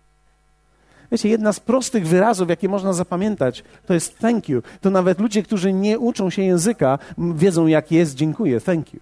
Wiecie, 1.13 1.29
jedna 1.29 1.53
z 1.53 1.61
prostych 1.61 2.07
wyrazów, 2.07 2.49
jakie 2.49 2.69
można 2.69 2.93
zapamiętać, 2.93 3.65
to 3.87 3.95
jest 3.95 4.19
thank 4.19 4.49
you. 4.49 4.63
To 4.81 4.91
nawet 4.91 5.21
ludzie, 5.21 5.43
którzy 5.43 5.73
nie 5.73 5.99
uczą 5.99 6.31
się 6.31 6.43
języka, 6.43 6.99
wiedzą, 7.19 7.67
jak 7.67 7.93
jest 7.93 8.15
dziękuję, 8.15 8.61
thank 8.61 8.95
you. 8.95 9.01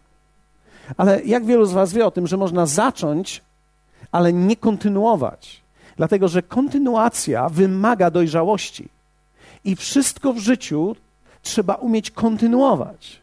Ale 0.96 1.22
jak 1.22 1.44
wielu 1.44 1.66
z 1.66 1.72
Was 1.72 1.92
wie 1.92 2.06
o 2.06 2.10
tym, 2.10 2.26
że 2.26 2.36
można 2.36 2.66
zacząć, 2.66 3.42
ale 4.12 4.32
nie 4.32 4.56
kontynuować? 4.56 5.60
Dlatego, 5.96 6.28
że 6.28 6.42
kontynuacja 6.42 7.48
wymaga 7.48 8.10
dojrzałości. 8.10 8.88
I 9.64 9.76
wszystko 9.76 10.32
w 10.32 10.38
życiu 10.38 10.96
trzeba 11.42 11.74
umieć 11.74 12.10
kontynuować. 12.10 13.20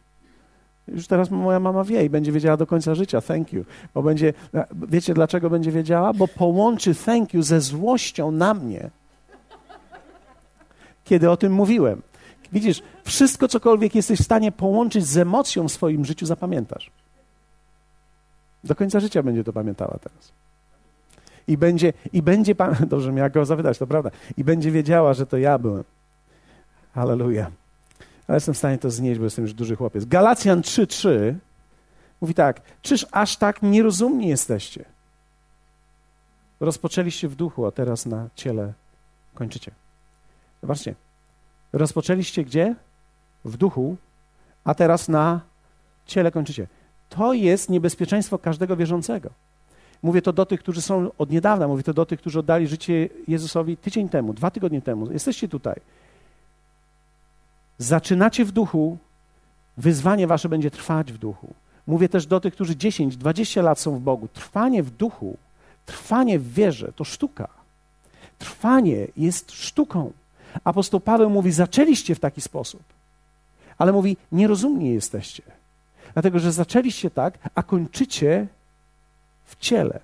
Już 0.88 1.06
teraz 1.06 1.30
moja 1.30 1.60
mama 1.60 1.84
wie 1.84 2.04
i 2.04 2.10
będzie 2.10 2.32
wiedziała 2.32 2.56
do 2.56 2.66
końca 2.66 2.94
życia 2.94 3.20
thank 3.20 3.52
you. 3.52 3.64
Bo 3.94 4.02
będzie, 4.02 4.32
wiecie 4.88 5.14
dlaczego 5.14 5.50
będzie 5.50 5.72
wiedziała? 5.72 6.12
Bo 6.12 6.28
połączy 6.28 6.94
thank 6.94 7.34
you 7.34 7.42
ze 7.42 7.60
złością 7.60 8.30
na 8.30 8.54
mnie. 8.54 8.90
Kiedy 11.04 11.30
o 11.30 11.36
tym 11.36 11.52
mówiłem. 11.52 12.02
Widzisz, 12.52 12.82
wszystko 13.04 13.48
cokolwiek 13.48 13.94
jesteś 13.94 14.20
w 14.20 14.24
stanie 14.24 14.52
połączyć 14.52 15.06
z 15.06 15.16
emocją 15.16 15.68
w 15.68 15.72
swoim 15.72 16.04
życiu, 16.04 16.26
zapamiętasz. 16.26 16.90
Do 18.64 18.74
końca 18.74 19.00
życia 19.00 19.22
będzie 19.22 19.44
to 19.44 19.52
pamiętała 19.52 19.98
teraz. 20.02 20.32
I 21.48 21.58
będzie, 21.58 21.92
i 22.12 22.22
będzie 22.22 22.54
dobrze 22.86 23.12
miała 23.12 23.30
go 23.30 23.44
zapytać, 23.44 23.78
to 23.78 23.86
prawda. 23.86 24.10
I 24.36 24.44
będzie 24.44 24.70
wiedziała, 24.70 25.14
że 25.14 25.26
to 25.26 25.38
ja 25.38 25.58
byłem. 25.58 25.84
Hallelujah 26.94 27.65
ale 28.28 28.36
jestem 28.36 28.54
w 28.54 28.58
stanie 28.58 28.78
to 28.78 28.90
znieść, 28.90 29.18
bo 29.18 29.24
jestem 29.24 29.44
już 29.44 29.54
duży 29.54 29.76
chłopiec. 29.76 30.04
Galacjan 30.04 30.60
3:3 30.60 31.34
mówi 32.20 32.34
tak: 32.34 32.60
Czyż 32.82 33.06
aż 33.12 33.36
tak 33.36 33.62
nierozumni 33.62 34.28
jesteście? 34.28 34.84
Rozpoczęliście 36.60 37.28
w 37.28 37.36
duchu, 37.36 37.66
a 37.66 37.70
teraz 37.70 38.06
na 38.06 38.28
ciele 38.34 38.72
kończycie. 39.34 39.70
Zobaczcie. 40.60 40.94
Rozpoczęliście 41.72 42.44
gdzie? 42.44 42.74
W 43.44 43.56
duchu, 43.56 43.96
a 44.64 44.74
teraz 44.74 45.08
na 45.08 45.40
ciele 46.06 46.30
kończycie. 46.30 46.66
To 47.08 47.32
jest 47.32 47.70
niebezpieczeństwo 47.70 48.38
każdego 48.38 48.76
wierzącego. 48.76 49.30
Mówię 50.02 50.22
to 50.22 50.32
do 50.32 50.46
tych, 50.46 50.60
którzy 50.60 50.82
są 50.82 51.10
od 51.18 51.30
niedawna, 51.30 51.68
mówię 51.68 51.82
to 51.82 51.94
do 51.94 52.06
tych, 52.06 52.20
którzy 52.20 52.38
oddali 52.38 52.66
życie 52.66 53.08
Jezusowi 53.28 53.76
tydzień 53.76 54.08
temu, 54.08 54.34
dwa 54.34 54.50
tygodnie 54.50 54.82
temu. 54.82 55.12
Jesteście 55.12 55.48
tutaj 55.48 55.80
zaczynacie 57.78 58.44
w 58.44 58.52
duchu, 58.52 58.98
wyzwanie 59.76 60.26
wasze 60.26 60.48
będzie 60.48 60.70
trwać 60.70 61.12
w 61.12 61.18
duchu. 61.18 61.54
Mówię 61.86 62.08
też 62.08 62.26
do 62.26 62.40
tych, 62.40 62.54
którzy 62.54 62.76
10, 62.76 63.16
20 63.16 63.62
lat 63.62 63.80
są 63.80 63.96
w 63.96 64.00
Bogu. 64.00 64.28
Trwanie 64.28 64.82
w 64.82 64.90
duchu, 64.90 65.36
trwanie 65.86 66.38
w 66.38 66.52
wierze 66.52 66.92
to 66.96 67.04
sztuka. 67.04 67.48
Trwanie 68.38 69.06
jest 69.16 69.52
sztuką. 69.52 70.12
Apostoł 70.64 71.00
Paweł 71.00 71.30
mówi: 71.30 71.52
Zaczęliście 71.52 72.14
w 72.14 72.20
taki 72.20 72.40
sposób, 72.40 72.82
ale 73.78 73.92
mówi: 73.92 74.16
Nierozumni 74.32 74.94
jesteście, 74.94 75.42
dlatego 76.12 76.38
że 76.38 76.52
zaczęliście 76.52 77.10
tak, 77.10 77.38
a 77.54 77.62
kończycie 77.62 78.46
w 79.44 79.56
ciele. 79.56 80.00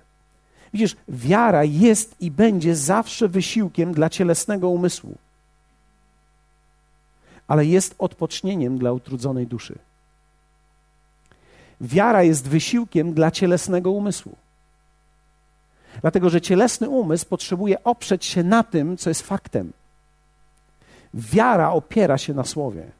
Widzisz, 0.73 0.95
wiara 1.07 1.63
jest 1.63 2.15
i 2.21 2.31
będzie 2.31 2.75
zawsze 2.75 3.27
wysiłkiem 3.27 3.93
dla 3.93 4.09
cielesnego 4.09 4.69
umysłu 4.69 5.17
ale 7.47 7.65
jest 7.65 7.95
odpocznieniem 7.97 8.77
dla 8.77 8.91
utrudzonej 8.91 9.47
duszy. 9.47 9.79
Wiara 11.81 12.23
jest 12.23 12.47
wysiłkiem 12.47 13.13
dla 13.13 13.31
cielesnego 13.31 13.91
umysłu. 13.91 14.35
Dlatego, 16.01 16.29
że 16.29 16.41
cielesny 16.41 16.89
umysł 16.89 17.25
potrzebuje 17.25 17.83
oprzeć 17.83 18.25
się 18.25 18.43
na 18.43 18.63
tym, 18.63 18.97
co 18.97 19.09
jest 19.09 19.21
faktem. 19.21 19.73
Wiara 21.13 21.71
opiera 21.71 22.17
się 22.17 22.33
na 22.33 22.43
słowie. 22.43 22.91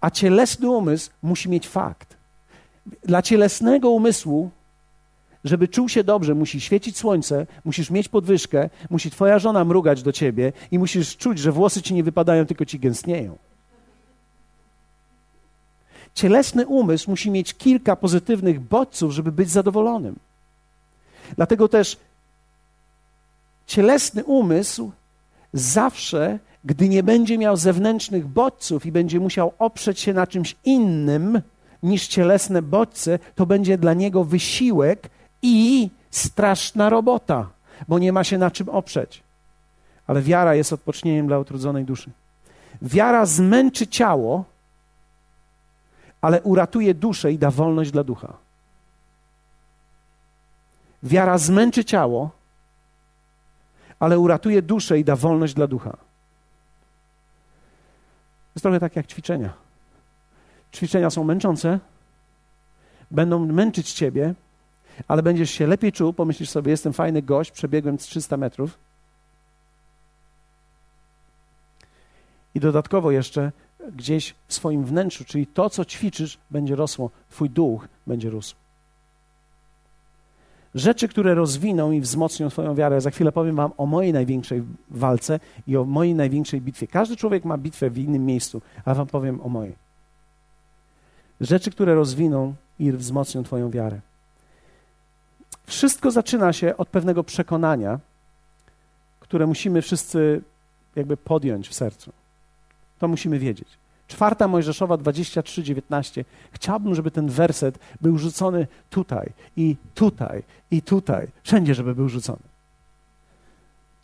A 0.00 0.10
cielesny 0.10 0.70
umysł 0.70 1.10
musi 1.22 1.48
mieć 1.48 1.68
fakt. 1.68 2.16
Dla 3.04 3.22
cielesnego 3.22 3.90
umysłu 3.90 4.50
żeby 5.46 5.68
czuł 5.68 5.88
się 5.88 6.04
dobrze, 6.04 6.34
musi 6.34 6.60
świecić 6.60 6.96
słońce, 6.96 7.46
musisz 7.64 7.90
mieć 7.90 8.08
podwyżkę, 8.08 8.70
musi 8.90 9.10
twoja 9.10 9.38
żona 9.38 9.64
mrugać 9.64 10.02
do 10.02 10.12
ciebie 10.12 10.52
i 10.70 10.78
musisz 10.78 11.16
czuć, 11.16 11.38
że 11.38 11.52
włosy 11.52 11.82
ci 11.82 11.94
nie 11.94 12.04
wypadają, 12.04 12.46
tylko 12.46 12.64
ci 12.64 12.78
gęstnieją. 12.78 13.38
Cielesny 16.14 16.66
umysł 16.66 17.10
musi 17.10 17.30
mieć 17.30 17.54
kilka 17.54 17.96
pozytywnych 17.96 18.60
bodźców, 18.60 19.12
żeby 19.12 19.32
być 19.32 19.50
zadowolonym. 19.50 20.16
Dlatego 21.36 21.68
też 21.68 21.96
cielesny 23.66 24.24
umysł 24.24 24.90
zawsze, 25.52 26.38
gdy 26.64 26.88
nie 26.88 27.02
będzie 27.02 27.38
miał 27.38 27.56
zewnętrznych 27.56 28.26
bodźców 28.26 28.86
i 28.86 28.92
będzie 28.92 29.20
musiał 29.20 29.52
oprzeć 29.58 30.00
się 30.00 30.12
na 30.12 30.26
czymś 30.26 30.56
innym 30.64 31.42
niż 31.82 32.06
cielesne 32.06 32.62
bodźce, 32.62 33.18
to 33.34 33.46
będzie 33.46 33.78
dla 33.78 33.94
niego 33.94 34.24
wysiłek 34.24 35.10
i 35.46 35.90
straszna 36.10 36.88
robota, 36.88 37.48
bo 37.88 37.98
nie 37.98 38.12
ma 38.12 38.24
się 38.24 38.38
na 38.38 38.50
czym 38.50 38.68
oprzeć. 38.68 39.22
Ale 40.06 40.22
wiara 40.22 40.54
jest 40.54 40.72
odpocznieniem 40.72 41.26
dla 41.26 41.38
utrudzonej 41.38 41.84
duszy. 41.84 42.10
Wiara 42.82 43.26
zmęczy 43.26 43.86
ciało, 43.86 44.44
ale 46.20 46.42
uratuje 46.42 46.94
duszę 46.94 47.32
i 47.32 47.38
da 47.38 47.50
wolność 47.50 47.90
dla 47.90 48.04
ducha. 48.04 48.32
Wiara 51.02 51.38
zmęczy 51.38 51.84
ciało, 51.84 52.30
ale 53.98 54.18
uratuje 54.18 54.62
duszę 54.62 54.98
i 54.98 55.04
da 55.04 55.16
wolność 55.16 55.54
dla 55.54 55.66
ducha. 55.66 55.96
Jest 58.54 58.62
trochę 58.62 58.80
tak 58.80 58.96
jak 58.96 59.06
ćwiczenia. 59.06 59.52
Ćwiczenia 60.74 61.10
są 61.10 61.24
męczące, 61.24 61.78
będą 63.10 63.46
męczyć 63.46 63.92
ciebie, 63.92 64.34
ale 65.08 65.22
będziesz 65.22 65.50
się 65.50 65.66
lepiej 65.66 65.92
czuł, 65.92 66.12
pomyślisz 66.12 66.50
sobie, 66.50 66.70
jestem 66.70 66.92
fajny 66.92 67.22
gość, 67.22 67.50
przebiegłem 67.50 67.98
300 67.98 68.36
metrów. 68.36 68.78
I 72.54 72.60
dodatkowo 72.60 73.10
jeszcze 73.10 73.52
gdzieś 73.92 74.34
w 74.48 74.54
swoim 74.54 74.84
wnętrzu, 74.84 75.24
czyli 75.24 75.46
to, 75.46 75.70
co 75.70 75.84
ćwiczysz, 75.84 76.38
będzie 76.50 76.76
rosło, 76.76 77.10
Twój 77.30 77.50
duch 77.50 77.88
będzie 78.06 78.30
rósł. 78.30 78.54
Rzeczy, 80.74 81.08
które 81.08 81.34
rozwiną 81.34 81.92
i 81.92 82.00
wzmocnią 82.00 82.50
Twoją 82.50 82.74
wiarę. 82.74 83.00
Za 83.00 83.10
chwilę 83.10 83.32
powiem 83.32 83.56
Wam 83.56 83.72
o 83.76 83.86
mojej 83.86 84.12
największej 84.12 84.62
walce 84.90 85.40
i 85.66 85.76
o 85.76 85.84
mojej 85.84 86.14
największej 86.14 86.60
bitwie. 86.60 86.86
Każdy 86.86 87.16
człowiek 87.16 87.44
ma 87.44 87.58
bitwę 87.58 87.90
w 87.90 87.98
innym 87.98 88.26
miejscu, 88.26 88.62
a 88.84 88.94
Wam 88.94 89.06
powiem 89.06 89.40
o 89.40 89.48
mojej. 89.48 89.74
Rzeczy, 91.40 91.70
które 91.70 91.94
rozwiną 91.94 92.54
i 92.78 92.92
wzmocnią 92.92 93.42
Twoją 93.42 93.70
wiarę. 93.70 94.00
Wszystko 95.66 96.10
zaczyna 96.10 96.52
się 96.52 96.76
od 96.76 96.88
pewnego 96.88 97.24
przekonania, 97.24 98.00
które 99.20 99.46
musimy 99.46 99.82
wszyscy 99.82 100.42
jakby 100.96 101.16
podjąć 101.16 101.68
w 101.68 101.74
sercu. 101.74 102.12
To 102.98 103.08
musimy 103.08 103.38
wiedzieć. 103.38 103.68
Czwarta 104.08 104.48
Mojżeszowa 104.48 104.96
23, 104.96 105.62
19. 105.62 106.24
Chciałbym, 106.52 106.94
żeby 106.94 107.10
ten 107.10 107.28
werset 107.28 107.78
był 108.00 108.18
rzucony 108.18 108.66
tutaj 108.90 109.32
i 109.56 109.76
tutaj 109.94 110.42
i 110.70 110.82
tutaj. 110.82 111.28
Wszędzie, 111.42 111.74
żeby 111.74 111.94
był 111.94 112.08
rzucony. 112.08 112.42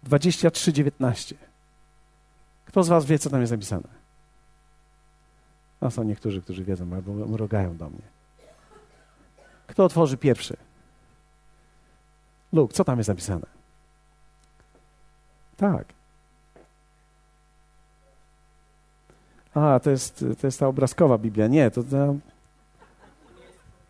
23, 0.03 0.73
19. 0.73 1.37
Kto 2.67 2.83
z 2.83 2.89
was 2.89 3.05
wie, 3.07 3.19
co 3.19 3.31
tam 3.31 3.41
jest 3.41 3.53
napisane? 3.53 3.89
No 5.81 5.91
są 5.91 6.03
niektórzy, 6.03 6.43
którzy 6.43 6.65
wiedzą, 6.65 6.95
albo 6.95 7.13
mrugają 7.13 7.77
do 7.77 7.91
mnie. 7.91 8.03
Kto 9.67 9.85
otworzy 9.85 10.17
pierwszy? 10.17 10.57
Luke, 12.53 12.75
co 12.75 12.85
tam 12.85 12.99
jest 12.99 13.09
napisane? 13.09 13.47
Tak. 15.57 15.85
A, 19.55 19.81
to 19.81 19.91
jest, 19.91 20.25
to 20.41 20.47
jest 20.47 20.61
ta 20.61 20.67
obrazkowa 20.67 21.19
Biblia. 21.19 21.47
Nie, 21.47 21.71
to, 21.71 21.83
to 21.83 22.17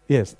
jest. 0.08 0.36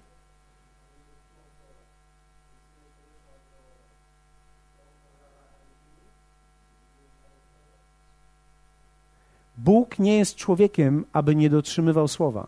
Bóg 9.58 9.98
nie 9.98 10.18
jest 10.18 10.36
człowiekiem, 10.36 11.04
aby 11.12 11.34
nie 11.34 11.50
dotrzymywał 11.50 12.08
słowa, 12.08 12.46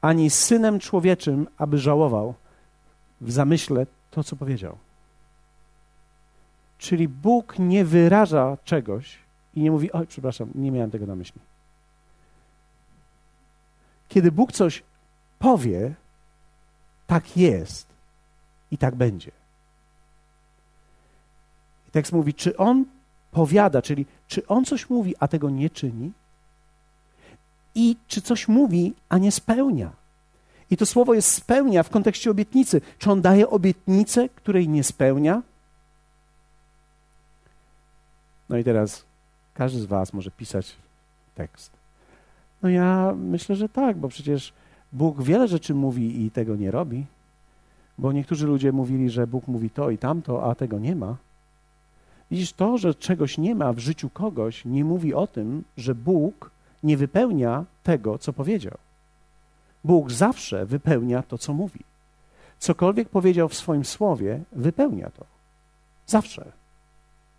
ani 0.00 0.30
synem 0.30 0.80
człowieczym, 0.80 1.46
aby 1.58 1.78
żałował 1.78 2.34
w 3.20 3.32
zamyśle 3.32 3.86
to, 4.16 4.24
co 4.24 4.36
powiedział. 4.36 4.78
Czyli 6.78 7.08
Bóg 7.08 7.58
nie 7.58 7.84
wyraża 7.84 8.56
czegoś 8.64 9.18
i 9.54 9.60
nie 9.60 9.70
mówi: 9.70 9.92
Oj, 9.92 10.06
przepraszam, 10.06 10.50
nie 10.54 10.70
miałem 10.70 10.90
tego 10.90 11.06
na 11.06 11.14
myśli. 11.14 11.40
Kiedy 14.08 14.32
Bóg 14.32 14.52
coś 14.52 14.82
powie, 15.38 15.94
tak 17.06 17.36
jest 17.36 17.86
i 18.70 18.78
tak 18.78 18.94
będzie. 18.94 19.30
I 21.88 21.90
tekst 21.90 22.12
mówi, 22.12 22.34
czy 22.34 22.56
On 22.56 22.84
powiada, 23.30 23.82
czyli 23.82 24.06
czy 24.28 24.46
On 24.46 24.64
coś 24.64 24.90
mówi, 24.90 25.14
a 25.20 25.28
tego 25.28 25.50
nie 25.50 25.70
czyni? 25.70 26.12
I 27.74 27.96
czy 28.08 28.22
coś 28.22 28.48
mówi, 28.48 28.94
a 29.08 29.18
nie 29.18 29.32
spełnia? 29.32 29.92
I 30.70 30.76
to 30.76 30.86
słowo 30.86 31.14
jest 31.14 31.32
spełnia 31.32 31.82
w 31.82 31.90
kontekście 31.90 32.30
obietnicy. 32.30 32.80
Czy 32.98 33.10
On 33.10 33.22
daje 33.22 33.50
obietnicę, 33.50 34.28
której 34.28 34.68
nie 34.68 34.84
spełnia? 34.84 35.42
No 38.48 38.56
i 38.56 38.64
teraz 38.64 39.04
każdy 39.54 39.80
z 39.80 39.84
Was 39.84 40.12
może 40.12 40.30
pisać 40.30 40.76
tekst. 41.34 41.72
No 42.62 42.68
ja 42.68 43.14
myślę, 43.16 43.56
że 43.56 43.68
tak, 43.68 43.96
bo 43.96 44.08
przecież 44.08 44.52
Bóg 44.92 45.22
wiele 45.22 45.48
rzeczy 45.48 45.74
mówi 45.74 46.24
i 46.24 46.30
tego 46.30 46.56
nie 46.56 46.70
robi. 46.70 47.06
Bo 47.98 48.12
niektórzy 48.12 48.46
ludzie 48.46 48.72
mówili, 48.72 49.10
że 49.10 49.26
Bóg 49.26 49.48
mówi 49.48 49.70
to 49.70 49.90
i 49.90 49.98
tamto, 49.98 50.50
a 50.50 50.54
tego 50.54 50.78
nie 50.78 50.96
ma. 50.96 51.16
Widzisz, 52.30 52.52
to, 52.52 52.78
że 52.78 52.94
czegoś 52.94 53.38
nie 53.38 53.54
ma 53.54 53.72
w 53.72 53.78
życiu 53.78 54.10
kogoś, 54.10 54.64
nie 54.64 54.84
mówi 54.84 55.14
o 55.14 55.26
tym, 55.26 55.64
że 55.76 55.94
Bóg 55.94 56.50
nie 56.82 56.96
wypełnia 56.96 57.64
tego, 57.82 58.18
co 58.18 58.32
powiedział. 58.32 58.78
Bóg 59.86 60.12
zawsze 60.12 60.66
wypełnia 60.66 61.22
to, 61.22 61.38
co 61.38 61.52
mówi. 61.52 61.80
Cokolwiek 62.58 63.08
powiedział 63.08 63.48
w 63.48 63.54
swoim 63.54 63.84
słowie, 63.84 64.40
wypełnia 64.52 65.10
to. 65.10 65.24
Zawsze. 66.06 66.44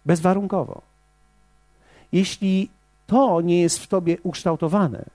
Bezwarunkowo. 0.05 0.81
Jeśli 2.11 2.69
to 3.07 3.41
nie 3.41 3.61
jest 3.61 3.79
w 3.79 3.87
tobie 3.87 4.17
ukształtowane, 4.23 5.05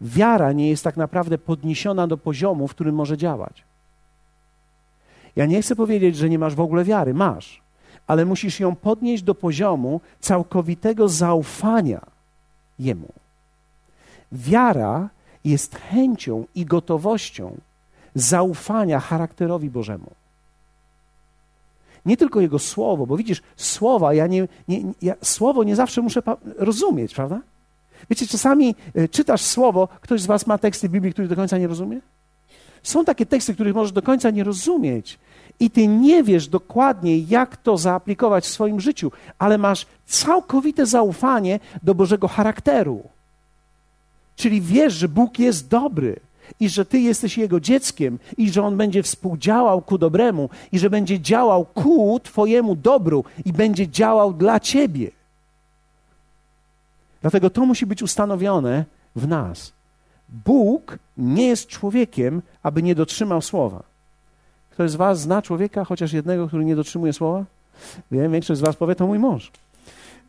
wiara 0.00 0.52
nie 0.52 0.68
jest 0.68 0.84
tak 0.84 0.96
naprawdę 0.96 1.38
podniesiona 1.38 2.06
do 2.06 2.16
poziomu, 2.16 2.68
w 2.68 2.74
którym 2.74 2.94
może 2.94 3.16
działać. 3.16 3.64
Ja 5.36 5.46
nie 5.46 5.62
chcę 5.62 5.76
powiedzieć, 5.76 6.16
że 6.16 6.28
nie 6.28 6.38
masz 6.38 6.54
w 6.54 6.60
ogóle 6.60 6.84
wiary. 6.84 7.14
Masz, 7.14 7.62
ale 8.06 8.24
musisz 8.24 8.60
ją 8.60 8.76
podnieść 8.76 9.22
do 9.22 9.34
poziomu 9.34 10.00
całkowitego 10.20 11.08
zaufania 11.08 12.00
Jemu. 12.78 13.12
Wiara 14.32 15.08
jest 15.44 15.74
chęcią 15.76 16.44
i 16.54 16.64
gotowością 16.66 17.56
zaufania 18.14 19.00
charakterowi 19.00 19.70
Bożemu. 19.70 20.10
Nie 22.06 22.16
tylko 22.16 22.40
Jego 22.40 22.58
słowo, 22.58 23.06
bo 23.06 23.16
widzisz, 23.16 23.42
słowa, 23.56 24.14
ja 24.14 24.26
nie, 24.26 24.48
nie, 24.68 24.82
ja 25.02 25.14
słowo 25.22 25.64
nie 25.64 25.76
zawsze 25.76 26.02
muszę 26.02 26.22
rozumieć, 26.56 27.14
prawda? 27.14 27.40
Wiecie, 28.10 28.26
czasami 28.26 28.74
y, 28.96 29.08
czytasz 29.08 29.42
słowo, 29.42 29.88
ktoś 30.00 30.20
z 30.20 30.26
Was 30.26 30.46
ma 30.46 30.58
teksty 30.58 30.88
Biblii, 30.88 31.12
których 31.12 31.30
do 31.30 31.36
końca 31.36 31.58
nie 31.58 31.66
rozumie? 31.66 32.00
Są 32.82 33.04
takie 33.04 33.26
teksty, 33.26 33.54
których 33.54 33.74
możesz 33.74 33.92
do 33.92 34.02
końca 34.02 34.30
nie 34.30 34.44
rozumieć, 34.44 35.18
i 35.60 35.70
ty 35.70 35.86
nie 35.86 36.22
wiesz 36.22 36.48
dokładnie, 36.48 37.18
jak 37.18 37.56
to 37.56 37.76
zaaplikować 37.76 38.44
w 38.44 38.48
swoim 38.48 38.80
życiu, 38.80 39.12
ale 39.38 39.58
masz 39.58 39.86
całkowite 40.06 40.86
zaufanie 40.86 41.60
do 41.82 41.94
Bożego 41.94 42.28
charakteru. 42.28 43.02
Czyli 44.36 44.60
wiesz, 44.60 44.94
że 44.94 45.08
Bóg 45.08 45.38
jest 45.38 45.68
dobry 45.68 46.20
i 46.60 46.68
że 46.68 46.84
ty 46.84 47.00
jesteś 47.00 47.38
Jego 47.38 47.60
dzieckiem 47.60 48.18
i 48.36 48.50
że 48.50 48.62
On 48.62 48.76
będzie 48.76 49.02
współdziałał 49.02 49.82
ku 49.82 49.98
dobremu 49.98 50.48
i 50.72 50.78
że 50.78 50.90
będzie 50.90 51.20
działał 51.20 51.64
ku 51.64 52.20
Twojemu 52.22 52.76
dobru 52.76 53.24
i 53.44 53.52
będzie 53.52 53.88
działał 53.88 54.32
dla 54.32 54.60
Ciebie. 54.60 55.10
Dlatego 57.20 57.50
to 57.50 57.66
musi 57.66 57.86
być 57.86 58.02
ustanowione 58.02 58.84
w 59.16 59.28
nas. 59.28 59.72
Bóg 60.28 60.98
nie 61.16 61.46
jest 61.46 61.66
człowiekiem, 61.66 62.42
aby 62.62 62.82
nie 62.82 62.94
dotrzymał 62.94 63.42
słowa. 63.42 63.82
Ktoś 64.70 64.90
z 64.90 64.96
Was 64.96 65.20
zna 65.20 65.42
człowieka, 65.42 65.84
chociaż 65.84 66.12
jednego, 66.12 66.48
który 66.48 66.64
nie 66.64 66.76
dotrzymuje 66.76 67.12
słowa? 67.12 67.44
Wiem, 68.10 68.32
większość 68.32 68.58
z 68.58 68.62
Was 68.62 68.76
powie, 68.76 68.94
to 68.94 69.06
mój 69.06 69.18
mąż. 69.18 69.50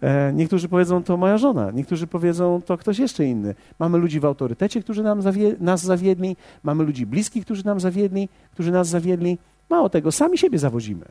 E, 0.03 0.33
niektórzy 0.33 0.69
powiedzą, 0.69 1.03
to 1.03 1.17
moja 1.17 1.37
żona. 1.37 1.71
Niektórzy 1.71 2.07
powiedzą, 2.07 2.61
to 2.65 2.77
ktoś 2.77 2.99
jeszcze 2.99 3.25
inny. 3.25 3.55
Mamy 3.79 3.97
ludzi 3.97 4.19
w 4.19 4.25
autorytecie, 4.25 4.81
którzy 4.81 5.03
nam 5.03 5.21
zawie 5.21 5.55
nas 5.59 5.81
zawiedli. 5.81 6.35
Mamy 6.63 6.83
ludzi 6.83 7.05
bliskich, 7.05 7.45
którzy 7.45 7.65
nam 7.65 7.79
zawiedli, 7.79 8.29
którzy 8.51 8.71
nas 8.71 8.87
zawiedli. 8.87 9.37
Mało 9.69 9.89
tego, 9.89 10.11
sami 10.11 10.37
siebie 10.37 10.59
zawodzimy. 10.59 11.05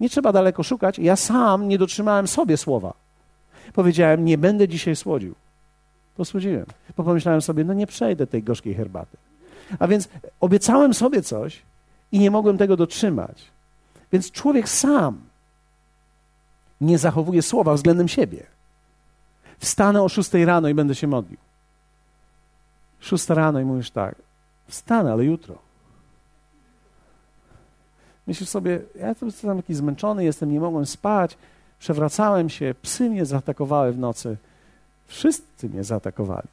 Nie 0.00 0.08
trzeba 0.08 0.32
daleko 0.32 0.62
szukać. 0.62 0.98
Ja 0.98 1.16
sam 1.16 1.68
nie 1.68 1.78
dotrzymałem 1.78 2.28
sobie 2.28 2.56
słowa. 2.56 2.94
Powiedziałem, 3.72 4.24
nie 4.24 4.38
będę 4.38 4.68
dzisiaj 4.68 4.96
słodził. 4.96 5.34
Posłodziłem. 6.16 6.66
Bo 6.96 7.04
pomyślałem 7.04 7.42
sobie, 7.42 7.64
no 7.64 7.74
nie 7.74 7.86
przejdę 7.86 8.26
tej 8.26 8.42
gorzkiej 8.42 8.74
herbaty. 8.74 9.16
A 9.78 9.88
więc 9.88 10.08
obiecałem 10.40 10.94
sobie 10.94 11.22
coś 11.22 11.62
i 12.12 12.18
nie 12.18 12.30
mogłem 12.30 12.58
tego 12.58 12.76
dotrzymać. 12.76 13.44
Więc 14.12 14.30
człowiek 14.30 14.68
sam 14.68 15.31
nie 16.82 16.98
zachowuje 16.98 17.42
słowa 17.42 17.74
względem 17.74 18.08
siebie. 18.08 18.46
Wstanę 19.58 20.02
o 20.02 20.08
6 20.08 20.34
rano 20.34 20.68
i 20.68 20.74
będę 20.74 20.94
się 20.94 21.06
modlił. 21.06 21.38
6 23.00 23.28
rano 23.28 23.60
i 23.60 23.64
mówisz 23.64 23.90
tak, 23.90 24.14
wstanę, 24.68 25.12
ale 25.12 25.24
jutro. 25.24 25.58
Myślisz 28.26 28.48
sobie, 28.48 28.80
ja 28.94 29.08
jestem 29.08 29.56
taki 29.56 29.74
zmęczony, 29.74 30.24
jestem, 30.24 30.52
nie 30.52 30.60
mogłem 30.60 30.86
spać, 30.86 31.36
przewracałem 31.78 32.50
się, 32.50 32.74
psy 32.82 33.10
mnie 33.10 33.26
zaatakowały 33.26 33.92
w 33.92 33.98
nocy. 33.98 34.36
Wszyscy 35.06 35.68
mnie 35.68 35.84
zaatakowali. 35.84 36.48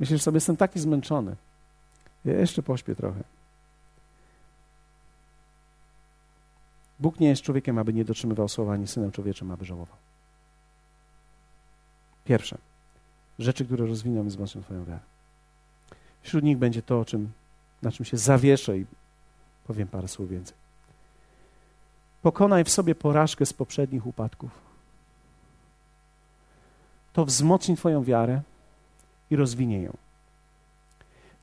Myślisz 0.00 0.22
sobie, 0.22 0.36
jestem 0.36 0.56
taki 0.56 0.80
zmęczony. 0.80 1.36
Ja 2.24 2.32
jeszcze 2.32 2.62
pośpię 2.62 2.94
trochę. 2.94 3.20
Bóg 7.00 7.20
nie 7.20 7.28
jest 7.28 7.42
człowiekiem, 7.42 7.78
aby 7.78 7.92
nie 7.92 8.04
dotrzymywał 8.04 8.48
słowa, 8.48 8.72
ani 8.72 8.86
synem 8.86 9.12
człowieczym, 9.12 9.50
aby 9.50 9.64
żałował. 9.64 9.96
Pierwsze. 12.24 12.58
Rzeczy, 13.38 13.64
które 13.64 13.86
rozwiną 13.86 14.24
i 14.24 14.28
wzmocnią 14.28 14.62
Twoją 14.62 14.84
wiarę. 14.84 15.00
Wśród 16.22 16.44
nich 16.44 16.58
będzie 16.58 16.82
to, 16.82 17.00
o 17.00 17.04
czym, 17.04 17.32
na 17.82 17.92
czym 17.92 18.04
się 18.04 18.16
zawieszę 18.16 18.78
i 18.78 18.86
powiem 19.66 19.88
parę 19.88 20.08
słów 20.08 20.30
więcej. 20.30 20.56
Pokonaj 22.22 22.64
w 22.64 22.70
sobie 22.70 22.94
porażkę 22.94 23.46
z 23.46 23.52
poprzednich 23.52 24.06
upadków. 24.06 24.50
to 27.12 27.24
wzmocni 27.24 27.76
Twoją 27.76 28.04
wiarę 28.04 28.42
i 29.30 29.36
rozwinie 29.36 29.82
ją. 29.82 29.96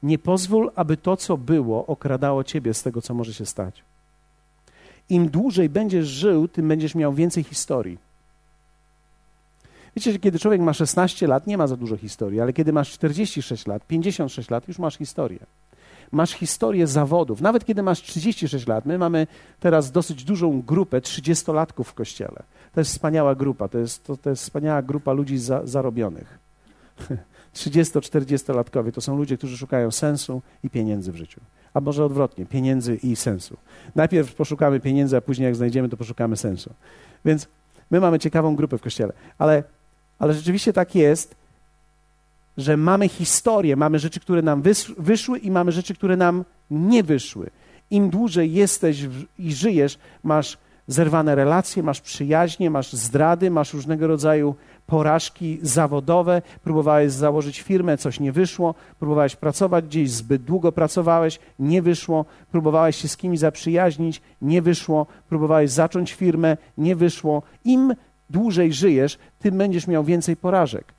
Nie 0.03 0.19
pozwól, 0.19 0.71
aby 0.75 0.97
to, 0.97 1.17
co 1.17 1.37
było, 1.37 1.85
okradało 1.85 2.43
Ciebie 2.43 2.73
z 2.73 2.83
tego, 2.83 3.01
co 3.01 3.13
może 3.13 3.33
się 3.33 3.45
stać. 3.45 3.83
Im 5.09 5.29
dłużej 5.29 5.69
będziesz 5.69 6.07
żył, 6.07 6.47
tym 6.47 6.67
będziesz 6.67 6.95
miał 6.95 7.13
więcej 7.13 7.43
historii. 7.43 7.97
Wiecie, 9.95 10.11
że 10.11 10.19
kiedy 10.19 10.39
człowiek 10.39 10.61
ma 10.61 10.73
16 10.73 11.27
lat, 11.27 11.47
nie 11.47 11.57
ma 11.57 11.67
za 11.67 11.77
dużo 11.77 11.97
historii, 11.97 12.41
ale 12.41 12.53
kiedy 12.53 12.73
masz 12.73 12.91
46 12.91 13.67
lat, 13.67 13.87
56 13.87 14.49
lat, 14.49 14.67
już 14.67 14.79
masz 14.79 14.97
historię. 14.97 15.39
Masz 16.11 16.31
historię 16.31 16.87
zawodów. 16.87 17.41
Nawet 17.41 17.65
kiedy 17.65 17.83
masz 17.83 18.01
36 18.01 18.67
lat, 18.67 18.85
my 18.85 18.97
mamy 18.97 19.27
teraz 19.59 19.91
dosyć 19.91 20.23
dużą 20.23 20.61
grupę 20.61 20.99
30-latków 20.99 21.83
w 21.83 21.93
kościele. 21.93 22.43
To 22.73 22.81
jest 22.81 22.91
wspaniała 22.91 23.35
grupa, 23.35 23.67
to 23.67 23.77
jest, 23.77 24.03
to, 24.03 24.17
to 24.17 24.29
jest 24.29 24.43
wspaniała 24.43 24.81
grupa 24.81 25.13
ludzi 25.13 25.37
za, 25.37 25.65
zarobionych. 25.65 26.39
30-40-latkowie 27.55 28.91
to 28.91 29.01
są 29.01 29.17
ludzie, 29.17 29.37
którzy 29.37 29.57
szukają 29.57 29.91
sensu 29.91 30.41
i 30.63 30.69
pieniędzy 30.69 31.11
w 31.11 31.15
życiu. 31.15 31.41
A 31.77 31.81
może 31.81 32.05
odwrotnie, 32.05 32.45
pieniędzy 32.45 32.95
i 32.95 33.15
sensu. 33.15 33.57
Najpierw 33.95 34.35
poszukamy 34.35 34.79
pieniędzy, 34.79 35.17
a 35.17 35.21
później 35.21 35.45
jak 35.45 35.55
znajdziemy, 35.55 35.89
to 35.89 35.97
poszukamy 35.97 36.37
sensu. 36.37 36.73
Więc 37.25 37.47
my 37.91 37.99
mamy 37.99 38.19
ciekawą 38.19 38.55
grupę 38.55 38.77
w 38.77 38.81
kościele. 38.81 39.13
Ale, 39.37 39.63
ale 40.19 40.33
rzeczywiście 40.33 40.73
tak 40.73 40.95
jest, 40.95 41.35
że 42.57 42.77
mamy 42.77 43.09
historię, 43.09 43.75
mamy 43.75 43.99
rzeczy, 43.99 44.19
które 44.19 44.41
nam 44.41 44.61
wyszły 44.97 45.39
i 45.39 45.51
mamy 45.51 45.71
rzeczy, 45.71 45.95
które 45.95 46.17
nam 46.17 46.45
nie 46.71 47.03
wyszły. 47.03 47.49
Im 47.91 48.09
dłużej 48.09 48.53
jesteś 48.53 49.07
i 49.39 49.53
żyjesz, 49.53 49.97
masz 50.23 50.57
zerwane 50.87 51.35
relacje, 51.35 51.83
masz 51.83 52.01
przyjaźnie, 52.01 52.69
masz 52.69 52.93
zdrady, 52.93 53.51
masz 53.51 53.73
różnego 53.73 54.07
rodzaju 54.07 54.55
porażki 54.87 55.59
zawodowe, 55.61 56.41
próbowałeś 56.63 57.11
założyć 57.11 57.61
firmę, 57.61 57.97
coś 57.97 58.19
nie 58.19 58.31
wyszło, 58.31 58.75
próbowałeś 58.99 59.35
pracować 59.35 59.85
gdzieś, 59.85 60.11
zbyt 60.11 60.43
długo 60.43 60.71
pracowałeś, 60.71 61.39
nie 61.59 61.81
wyszło, 61.81 62.25
próbowałeś 62.51 62.95
się 62.95 63.07
z 63.07 63.17
kimś 63.17 63.39
zaprzyjaźnić, 63.39 64.21
nie 64.41 64.61
wyszło, 64.61 65.07
próbowałeś 65.29 65.71
zacząć 65.71 66.13
firmę, 66.13 66.57
nie 66.77 66.95
wyszło. 66.95 67.43
Im 67.65 67.93
dłużej 68.29 68.73
żyjesz, 68.73 69.17
tym 69.39 69.57
będziesz 69.57 69.87
miał 69.87 70.03
więcej 70.03 70.37
porażek 70.37 70.96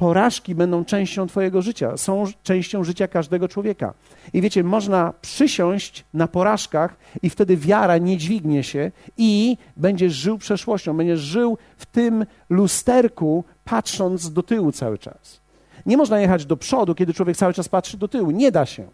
porażki 0.00 0.54
będą 0.54 0.84
częścią 0.84 1.26
Twojego 1.26 1.62
życia, 1.62 1.96
są 1.96 2.24
częścią 2.42 2.84
życia 2.84 3.08
każdego 3.08 3.48
człowieka. 3.48 3.94
I 4.32 4.40
wiecie, 4.40 4.64
można 4.64 5.12
przysiąść 5.22 6.04
na 6.14 6.28
porażkach, 6.28 6.96
i 7.22 7.30
wtedy 7.30 7.56
wiara 7.56 7.98
nie 7.98 8.16
dźwignie 8.16 8.62
się, 8.62 8.90
i 9.16 9.56
będziesz 9.76 10.12
żył 10.12 10.38
przeszłością, 10.38 10.96
będziesz 10.96 11.20
żył 11.20 11.58
w 11.76 11.86
tym 11.86 12.26
lusterku, 12.50 13.44
patrząc 13.64 14.32
do 14.32 14.42
tyłu 14.42 14.72
cały 14.72 14.98
czas. 14.98 15.40
Nie 15.86 15.96
można 15.96 16.20
jechać 16.20 16.46
do 16.46 16.56
przodu, 16.56 16.94
kiedy 16.94 17.14
człowiek 17.14 17.36
cały 17.36 17.54
czas 17.54 17.68
patrzy 17.68 17.96
do 17.96 18.08
tyłu. 18.08 18.30
Nie 18.30 18.52
da 18.52 18.66
się. 18.66 18.88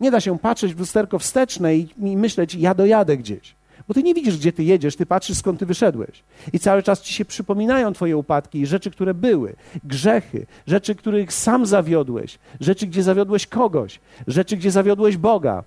Nie 0.00 0.10
da 0.10 0.20
się 0.20 0.38
patrzeć 0.38 0.74
w 0.74 0.78
lusterko 0.78 1.18
wsteczne 1.18 1.76
i, 1.76 1.88
i 1.98 2.16
myśleć, 2.16 2.54
ja 2.54 2.74
dojadę 2.74 3.16
gdzieś. 3.16 3.54
Bo 3.92 3.94
ty 3.94 4.02
nie 4.02 4.14
widzisz, 4.14 4.36
gdzie 4.36 4.52
ty 4.52 4.64
jedziesz, 4.64 4.96
ty 4.96 5.06
patrzysz, 5.06 5.38
skąd 5.38 5.58
ty 5.58 5.66
wyszedłeś. 5.66 6.22
I 6.52 6.58
cały 6.58 6.82
czas 6.82 7.00
ci 7.00 7.14
się 7.14 7.24
przypominają 7.24 7.92
twoje 7.92 8.16
upadki 8.16 8.60
i 8.60 8.66
rzeczy, 8.66 8.90
które 8.90 9.14
były, 9.14 9.54
grzechy, 9.84 10.46
rzeczy, 10.66 10.94
których 10.94 11.32
sam 11.32 11.66
zawiodłeś, 11.66 12.38
rzeczy, 12.60 12.86
gdzie 12.86 13.02
zawiodłeś 13.02 13.46
kogoś, 13.46 14.00
rzeczy, 14.26 14.56
gdzie 14.56 14.70
zawiodłeś 14.70 15.16
Boga, 15.16 15.64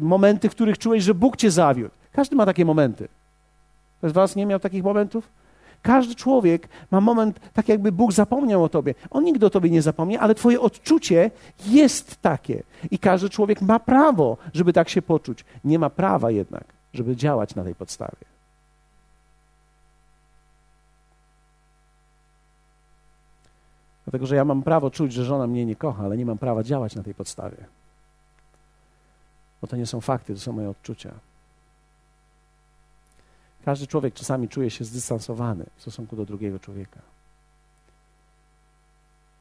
momenty, 0.00 0.48
w 0.48 0.52
których 0.52 0.78
czułeś, 0.78 1.04
że 1.04 1.14
Bóg 1.14 1.36
cię 1.36 1.50
zawiódł. 1.50 1.90
Każdy 2.12 2.36
ma 2.36 2.46
takie 2.46 2.64
momenty. 2.64 3.08
Ktoś 3.98 4.10
z 4.10 4.14
was 4.14 4.36
nie 4.36 4.46
miał 4.46 4.60
takich 4.60 4.84
momentów? 4.84 5.28
Każdy 5.82 6.14
człowiek 6.14 6.68
ma 6.90 7.00
moment, 7.00 7.40
tak 7.52 7.68
jakby 7.68 7.92
Bóg 7.92 8.12
zapomniał 8.12 8.64
o 8.64 8.68
tobie. 8.68 8.94
On 9.10 9.24
nigdy 9.24 9.46
o 9.46 9.50
tobie 9.50 9.70
nie 9.70 9.82
zapomnie, 9.82 10.20
ale 10.20 10.34
twoje 10.34 10.60
odczucie 10.60 11.30
jest 11.66 12.22
takie. 12.22 12.62
I 12.90 12.98
każdy 12.98 13.30
człowiek 13.30 13.62
ma 13.62 13.78
prawo, 13.78 14.36
żeby 14.54 14.72
tak 14.72 14.88
się 14.88 15.02
poczuć. 15.02 15.44
Nie 15.64 15.78
ma 15.78 15.90
prawa 15.90 16.30
jednak, 16.30 16.77
żeby 16.94 17.16
działać 17.16 17.54
na 17.54 17.64
tej 17.64 17.74
podstawie. 17.74 18.26
Dlatego, 24.04 24.26
że 24.26 24.36
ja 24.36 24.44
mam 24.44 24.62
prawo 24.62 24.90
czuć, 24.90 25.12
że 25.12 25.24
żona 25.24 25.46
mnie 25.46 25.66
nie 25.66 25.76
kocha, 25.76 26.04
ale 26.04 26.16
nie 26.16 26.26
mam 26.26 26.38
prawa 26.38 26.62
działać 26.62 26.94
na 26.94 27.02
tej 27.02 27.14
podstawie. 27.14 27.56
Bo 29.60 29.66
to 29.66 29.76
nie 29.76 29.86
są 29.86 30.00
fakty, 30.00 30.34
to 30.34 30.40
są 30.40 30.52
moje 30.52 30.70
odczucia. 30.70 31.14
Każdy 33.64 33.86
człowiek 33.86 34.14
czasami 34.14 34.48
czuje 34.48 34.70
się 34.70 34.84
zdystansowany 34.84 35.66
w 35.76 35.80
stosunku 35.82 36.16
do 36.16 36.24
drugiego 36.24 36.58
człowieka. 36.58 37.00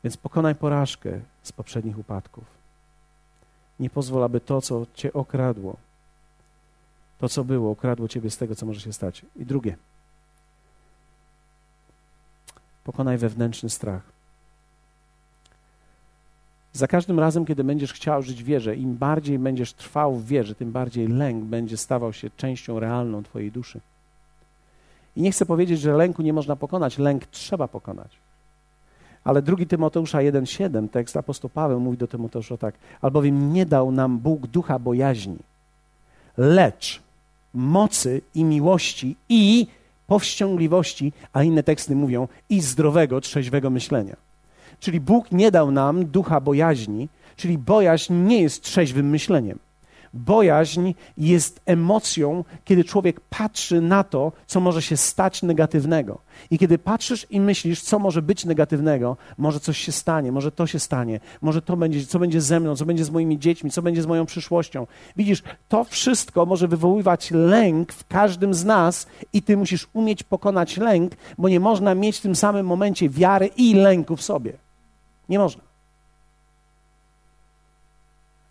Więc 0.04 0.18
pokonaj 0.18 0.56
porażkę 0.56 1.20
z 1.44 1.52
poprzednich 1.52 1.98
upadków. 1.98 2.44
Nie 3.80 3.90
pozwól, 3.90 4.24
aby 4.24 4.40
to, 4.40 4.62
co 4.62 4.86
cię 4.94 5.14
okradło, 5.14 5.78
to, 7.20 7.30
co 7.30 7.44
było, 7.44 7.70
ukradło 7.70 8.08
ciebie 8.08 8.30
z 8.30 8.38
tego, 8.38 8.56
co 8.56 8.66
może 8.66 8.80
się 8.80 8.94
stać. 8.94 9.26
I 9.36 9.46
drugie, 9.46 9.78
pokonaj 12.84 13.18
wewnętrzny 13.18 13.70
strach. 13.70 14.18
Za 16.74 16.88
każdym 16.88 17.20
razem, 17.20 17.46
kiedy 17.46 17.64
będziesz 17.64 17.94
chciał 17.94 18.24
żyć 18.24 18.44
w 18.44 18.46
wierze, 18.46 18.76
im 18.76 18.98
bardziej 18.98 19.40
będziesz 19.40 19.74
trwał 19.74 20.16
w 20.16 20.26
wierze, 20.26 20.56
tym 20.56 20.72
bardziej 20.72 21.08
lęk 21.08 21.44
będzie 21.44 21.78
stawał 21.78 22.14
się 22.14 22.30
częścią 22.30 22.80
realną 22.80 23.24
Twojej 23.24 23.52
duszy. 23.52 23.80
I 25.16 25.22
nie 25.22 25.32
chcę 25.32 25.46
powiedzieć, 25.46 25.80
że 25.80 25.94
lęku 25.94 26.22
nie 26.22 26.34
można 26.34 26.56
pokonać, 26.56 26.98
lęk 26.98 27.26
trzeba 27.26 27.68
pokonać. 27.68 28.18
Ale 29.24 29.42
drugi 29.42 29.68
Tymoteusza 29.68 30.18
1,7, 30.18 30.90
tekst 30.90 31.18
apostoł 31.18 31.50
Paweł 31.50 31.80
mówi 31.80 31.98
do 31.98 32.08
Tymoteusza 32.08 32.58
tak, 32.58 32.76
albowiem 33.02 33.54
nie 33.54 33.66
dał 33.66 33.92
nam 33.92 34.18
Bóg 34.18 34.48
ducha 34.48 34.80
bojaźni, 34.80 35.38
lecz 36.38 37.07
mocy 37.58 38.22
i 38.36 38.44
miłości 38.44 39.16
i 39.30 39.68
powściągliwości, 40.08 41.14
a 41.34 41.44
inne 41.44 41.64
teksty 41.64 41.96
mówią 41.96 42.28
i 42.50 42.62
zdrowego, 42.62 43.22
trzeźwego 43.22 43.70
myślenia. 43.70 44.16
Czyli 44.80 45.00
Bóg 45.00 45.32
nie 45.32 45.52
dał 45.52 45.72
nam 45.72 46.06
ducha 46.06 46.42
bojaźni, 46.42 47.10
czyli 47.36 47.58
bojaźń 47.58 48.14
nie 48.14 48.42
jest 48.42 48.62
trzeźwym 48.62 49.10
myśleniem. 49.10 49.60
Bojaźń 50.14 50.94
jest 51.18 51.62
emocją, 51.66 52.44
kiedy 52.66 52.84
człowiek 52.84 53.20
patrzy 53.20 53.82
na 53.82 54.04
to, 54.04 54.32
co 54.48 54.60
może 54.60 54.82
się 54.82 54.98
stać 54.98 55.44
negatywnego. 55.44 56.20
I 56.52 56.58
kiedy 56.58 56.78
patrzysz 56.78 57.28
i 57.30 57.40
myślisz, 57.40 57.82
co 57.82 58.00
może 58.00 58.22
być 58.22 58.46
negatywnego, 58.46 59.18
może 59.38 59.60
coś 59.60 59.78
się 59.78 59.92
stanie, 59.92 60.32
może 60.32 60.52
to 60.52 60.68
się 60.68 60.80
stanie, 60.80 61.20
może 61.42 61.62
to 61.62 61.78
będzie, 61.78 62.06
co 62.06 62.20
będzie 62.20 62.42
ze 62.42 62.60
mną, 62.60 62.76
co 62.76 62.86
będzie 62.86 63.06
z 63.06 63.10
moimi 63.10 63.40
dziećmi, 63.40 63.72
co 63.72 63.82
będzie 63.82 64.02
z 64.02 64.06
moją 64.06 64.26
przyszłością. 64.26 64.88
Widzisz, 65.16 65.44
to 65.70 65.84
wszystko 65.84 66.46
może 66.46 66.68
wywoływać 66.68 67.32
lęk 67.32 67.94
w 67.94 68.08
każdym 68.08 68.54
z 68.54 68.66
nas 68.66 69.08
i 69.34 69.42
ty 69.42 69.58
musisz 69.58 69.88
umieć 69.94 70.24
pokonać 70.24 70.78
lęk, 70.78 71.12
bo 71.38 71.50
nie 71.50 71.60
można 71.60 71.96
mieć 71.96 72.18
w 72.18 72.22
tym 72.22 72.36
samym 72.36 72.66
momencie 72.66 73.10
wiary 73.10 73.50
i 73.58 73.74
lęku 73.74 74.16
w 74.16 74.22
sobie. 74.22 74.54
Nie 75.30 75.40
można. 75.40 75.67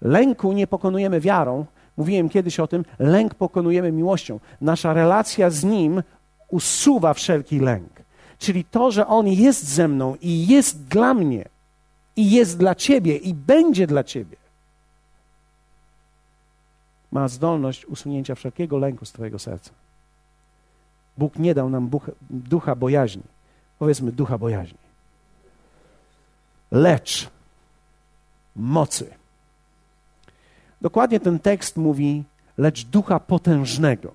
Lęku 0.07 0.53
nie 0.53 0.66
pokonujemy 0.66 1.21
wiarą. 1.21 1.66
Mówiłem 1.97 2.29
kiedyś 2.29 2.61
o 2.61 2.66
tym, 2.66 2.85
lęk 2.99 3.35
pokonujemy 3.35 3.92
miłością. 3.92 4.40
Nasza 4.61 4.92
relacja 4.92 5.51
z 5.51 5.64
Nim 5.64 6.03
usuwa 6.49 7.14
wszelki 7.14 7.61
lęk. 7.61 8.03
Czyli 8.38 8.64
to, 8.64 8.90
że 8.90 9.07
On 9.07 9.29
jest 9.29 9.64
ze 9.69 9.88
mną 9.88 10.16
i 10.21 10.47
jest 10.47 10.85
dla 10.85 11.14
mnie, 11.14 11.49
i 12.16 12.31
jest 12.31 12.59
dla 12.59 12.75
Ciebie, 12.75 13.16
i 13.16 13.35
będzie 13.35 13.87
dla 13.87 14.05
Ciebie, 14.05 14.37
ma 17.12 17.29
zdolność 17.29 17.87
usunięcia 17.87 18.35
wszelkiego 18.35 18.79
lęku 18.79 19.05
z 19.05 19.12
Twojego 19.12 19.38
serca. 19.38 19.71
Bóg 21.19 21.38
nie 21.38 21.55
dał 21.55 21.71
nam 21.71 21.88
bucha, 21.88 22.12
ducha 22.31 22.75
bojaźni. 22.75 23.23
Powiedzmy, 23.79 24.12
ducha 24.12 24.38
bojaźni. 24.38 24.79
Lecz 26.71 27.31
mocy 28.57 29.14
Dokładnie 30.81 31.21
ten 31.21 31.39
tekst 31.39 31.77
mówi, 31.77 32.25
lecz 32.59 32.85
ducha 32.85 33.21
potężnego. 33.21 34.15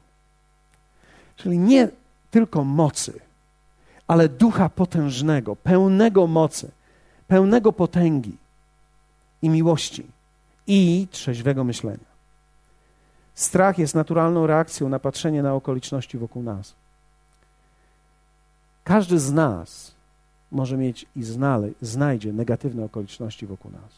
Czyli 1.36 1.58
nie 1.58 1.89
tylko 2.32 2.63
mocy, 2.63 3.19
ale 4.08 4.30
ducha 4.30 4.69
potężnego, 4.69 5.56
pełnego 5.56 6.28
mocy, 6.28 6.71
pełnego 7.28 7.74
potęgi 7.74 8.38
i 9.41 9.50
miłości 9.50 10.08
i 10.67 11.08
trzeźwego 11.12 11.63
myślenia. 11.63 12.12
Strach 13.36 13.78
jest 13.78 13.95
naturalną 13.95 14.47
reakcją 14.47 14.89
na 14.89 15.00
patrzenie 15.00 15.43
na 15.43 15.54
okoliczności 15.54 16.17
wokół 16.17 16.43
nas. 16.43 16.74
Każdy 18.84 19.19
z 19.19 19.32
nas 19.32 19.91
może 20.52 20.78
mieć 20.78 21.06
i 21.15 21.24
znale, 21.24 21.69
znajdzie 21.82 22.34
negatywne 22.34 22.86
okoliczności 22.86 23.47
wokół 23.47 23.71
nas. 23.71 23.91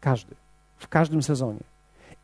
Każdy. 0.00 0.34
W 0.78 0.88
każdym 0.88 1.22
sezonie. 1.22 1.60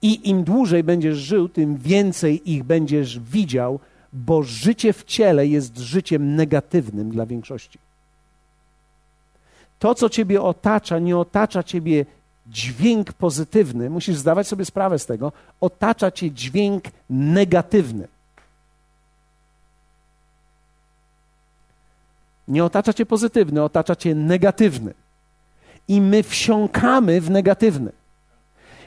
I 0.03 0.31
im 0.31 0.45
dłużej 0.45 0.85
będziesz 0.85 1.19
żył, 1.19 1.49
tym 1.49 1.77
więcej 1.77 2.51
ich 2.53 2.65
będziesz 2.65 3.21
widział, 3.21 3.81
bo 4.13 4.43
życie 4.43 4.93
w 4.93 5.05
ciele 5.05 5.47
jest 5.47 5.79
życiem 5.79 6.37
negatywnym 6.37 7.11
dla 7.11 7.27
większości. 7.27 7.79
to, 9.79 9.95
co 9.95 10.09
ciebie 10.09 10.43
otacza, 10.43 10.99
nie 10.99 11.19
otacza 11.19 11.63
ciebie 11.63 12.07
dźwięk 12.47 13.13
pozytywny, 13.13 13.91
musisz 13.91 14.17
zdawać 14.17 14.49
sobie 14.49 14.65
sprawę 14.65 14.99
z 14.99 15.07
tego, 15.07 15.33
otacza 15.61 16.11
cię 16.11 16.31
dźwięk 16.31 16.85
negatywny. 17.11 18.09
Nie 22.49 22.65
otacza 22.65 22.93
cię 22.93 23.07
pozytywny, 23.07 23.63
otacza 23.63 23.97
cię 23.97 24.15
negatywny. 24.15 24.95
I 25.89 26.01
my 26.01 26.23
wsiąkamy 26.23 27.21
w 27.21 27.31
negatywny. 27.31 27.93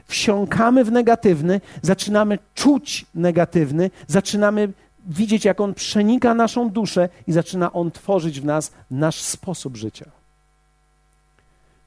Wsiąkamy 0.08 0.84
w 0.84 0.91
negatywny, 0.91 1.62
zaczynamy 1.82 2.39
czuć 2.56 3.06
negatywny, 3.15 3.91
zaczynamy 4.08 4.74
widzieć, 5.06 5.46
jak 5.46 5.62
on 5.62 5.74
przenika 5.74 6.34
naszą 6.34 6.70
duszę 6.70 7.10
i 7.28 7.34
zaczyna 7.34 7.74
on 7.74 7.91
tworzyć 7.91 8.41
w 8.41 8.46
nas 8.46 8.72
nasz 8.91 9.22
sposób 9.22 9.78
życia. 9.78 10.12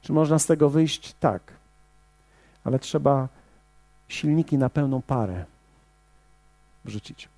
Czy 0.01 0.13
można 0.13 0.39
z 0.39 0.45
tego 0.45 0.69
wyjść? 0.69 1.13
Tak. 1.19 1.53
Ale 2.63 2.79
trzeba 2.79 3.27
silniki 4.07 4.57
na 4.57 4.69
pełną 4.69 5.01
parę 5.01 5.45
wrzucić, 6.85 7.29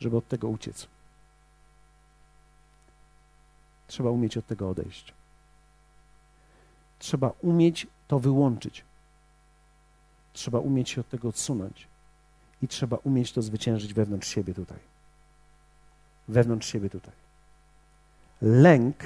żeby 0.00 0.16
od 0.16 0.28
tego 0.28 0.48
uciec. 0.48 0.86
Trzeba 3.86 4.10
umieć 4.10 4.36
od 4.36 4.46
tego 4.46 4.70
odejść. 4.70 5.14
Trzeba 6.98 7.32
umieć 7.42 7.86
to 8.08 8.18
wyłączyć. 8.18 8.84
Trzeba 10.34 10.58
umieć 10.58 10.90
się 10.90 11.00
od 11.00 11.08
tego 11.08 11.28
odsunąć. 11.28 11.88
I 12.62 12.68
trzeba 12.68 12.96
umieć 12.96 13.32
to 13.32 13.42
zwyciężyć 13.42 13.94
wewnątrz 13.94 14.28
siebie 14.28 14.54
tutaj. 14.54 14.78
Wewnątrz 16.28 16.72
siebie 16.72 16.90
tutaj. 16.90 17.12
Lęk 18.42 18.96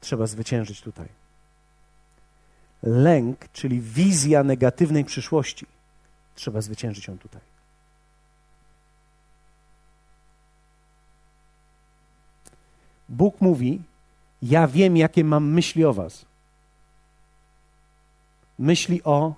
trzeba 0.00 0.26
zwyciężyć 0.26 0.80
tutaj. 0.80 1.08
Lęk, 2.82 3.48
czyli 3.52 3.80
wizja 3.80 4.44
negatywnej 4.44 5.04
przyszłości, 5.04 5.66
trzeba 6.34 6.60
zwyciężyć 6.60 7.06
ją 7.06 7.18
tutaj. 7.18 7.40
Bóg 13.08 13.40
mówi: 13.40 13.82
Ja 14.42 14.68
wiem, 14.68 14.96
jakie 14.96 15.24
mam 15.24 15.52
myśli 15.52 15.84
o 15.84 15.92
Was. 15.92 16.24
Myśli 18.62 19.02
o 19.02 19.34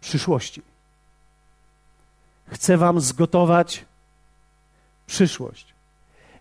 przyszłości. 0.00 0.62
Chcę 2.46 2.76
Wam 2.76 3.00
zgotować 3.00 3.84
przyszłość. 5.06 5.74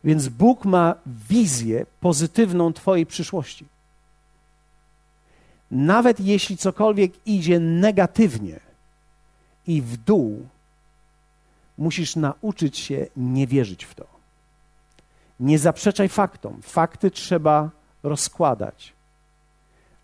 Więc 0.03 0.27
Bóg 0.27 0.65
ma 0.65 0.95
wizję 1.05 1.85
pozytywną 1.99 2.73
Twojej 2.73 3.05
przyszłości. 3.05 3.65
Nawet 5.71 6.19
jeśli 6.19 6.57
cokolwiek 6.57 7.27
idzie 7.27 7.59
negatywnie 7.59 8.59
i 9.67 9.81
w 9.81 9.97
dół, 9.97 10.47
musisz 11.77 12.15
nauczyć 12.15 12.77
się 12.77 13.07
nie 13.17 13.47
wierzyć 13.47 13.85
w 13.85 13.95
to. 13.95 14.07
Nie 15.39 15.59
zaprzeczaj 15.59 16.09
faktom. 16.09 16.61
Fakty 16.61 17.11
trzeba 17.11 17.69
rozkładać, 18.03 18.94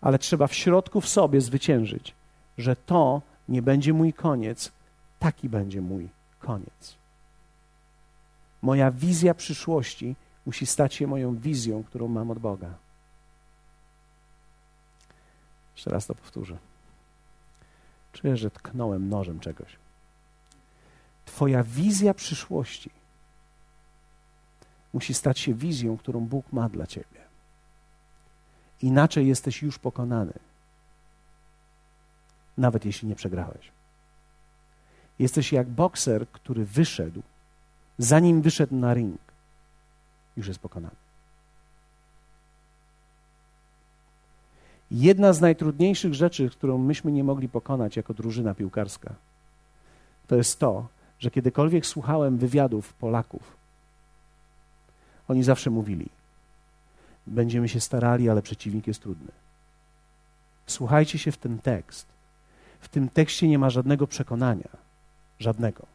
ale 0.02 0.18
trzeba 0.18 0.46
w 0.46 0.54
środku 0.54 1.00
w 1.00 1.08
sobie 1.08 1.40
zwyciężyć, 1.40 2.14
że 2.58 2.76
to 2.76 3.22
nie 3.48 3.62
będzie 3.62 3.92
mój 3.92 4.12
koniec, 4.12 4.72
taki 5.18 5.48
będzie 5.48 5.80
mój 5.80 6.08
koniec. 6.40 6.96
Moja 8.62 8.90
wizja 8.90 9.34
przyszłości 9.34 10.16
musi 10.46 10.66
stać 10.66 10.94
się 10.94 11.06
moją 11.06 11.36
wizją, 11.36 11.84
którą 11.84 12.08
mam 12.08 12.30
od 12.30 12.38
Boga. 12.38 12.74
Jeszcze 15.74 15.90
raz 15.90 16.06
to 16.06 16.14
powtórzę. 16.14 16.58
Czuję, 18.12 18.36
że 18.36 18.50
tknąłem 18.50 19.08
nożem 19.08 19.40
czegoś. 19.40 19.76
Twoja 21.24 21.62
wizja 21.62 22.14
przyszłości 22.14 22.90
musi 24.92 25.14
stać 25.14 25.38
się 25.38 25.54
wizją, 25.54 25.98
którą 25.98 26.20
Bóg 26.20 26.52
ma 26.52 26.68
dla 26.68 26.86
ciebie. 26.86 27.21
Inaczej 28.82 29.26
jesteś 29.28 29.62
już 29.62 29.78
pokonany, 29.78 30.32
nawet 32.58 32.84
jeśli 32.84 33.08
nie 33.08 33.14
przegrałeś. 33.14 33.72
Jesteś 35.18 35.52
jak 35.52 35.68
bokser, 35.68 36.28
który 36.28 36.64
wyszedł, 36.64 37.22
zanim 37.98 38.42
wyszedł 38.42 38.76
na 38.76 38.94
ring, 38.94 39.20
już 40.36 40.48
jest 40.48 40.60
pokonany. 40.60 40.96
Jedna 44.90 45.32
z 45.32 45.40
najtrudniejszych 45.40 46.14
rzeczy, 46.14 46.50
którą 46.50 46.78
myśmy 46.78 47.12
nie 47.12 47.24
mogli 47.24 47.48
pokonać 47.48 47.96
jako 47.96 48.14
drużyna 48.14 48.54
piłkarska, 48.54 49.14
to 50.26 50.36
jest 50.36 50.58
to, 50.58 50.86
że 51.18 51.30
kiedykolwiek 51.30 51.86
słuchałem 51.86 52.38
wywiadów 52.38 52.92
Polaków, 52.92 53.56
oni 55.28 55.42
zawsze 55.42 55.70
mówili: 55.70 56.08
Będziemy 57.26 57.68
się 57.68 57.80
starali, 57.80 58.30
ale 58.30 58.42
przeciwnik 58.42 58.86
jest 58.86 59.02
trudny. 59.02 59.32
Słuchajcie 60.66 61.18
się 61.18 61.32
w 61.32 61.36
ten 61.36 61.58
tekst. 61.58 62.06
W 62.80 62.88
tym 62.88 63.08
tekście 63.08 63.48
nie 63.48 63.58
ma 63.58 63.70
żadnego 63.70 64.06
przekonania. 64.06 64.68
Żadnego. 65.38 65.86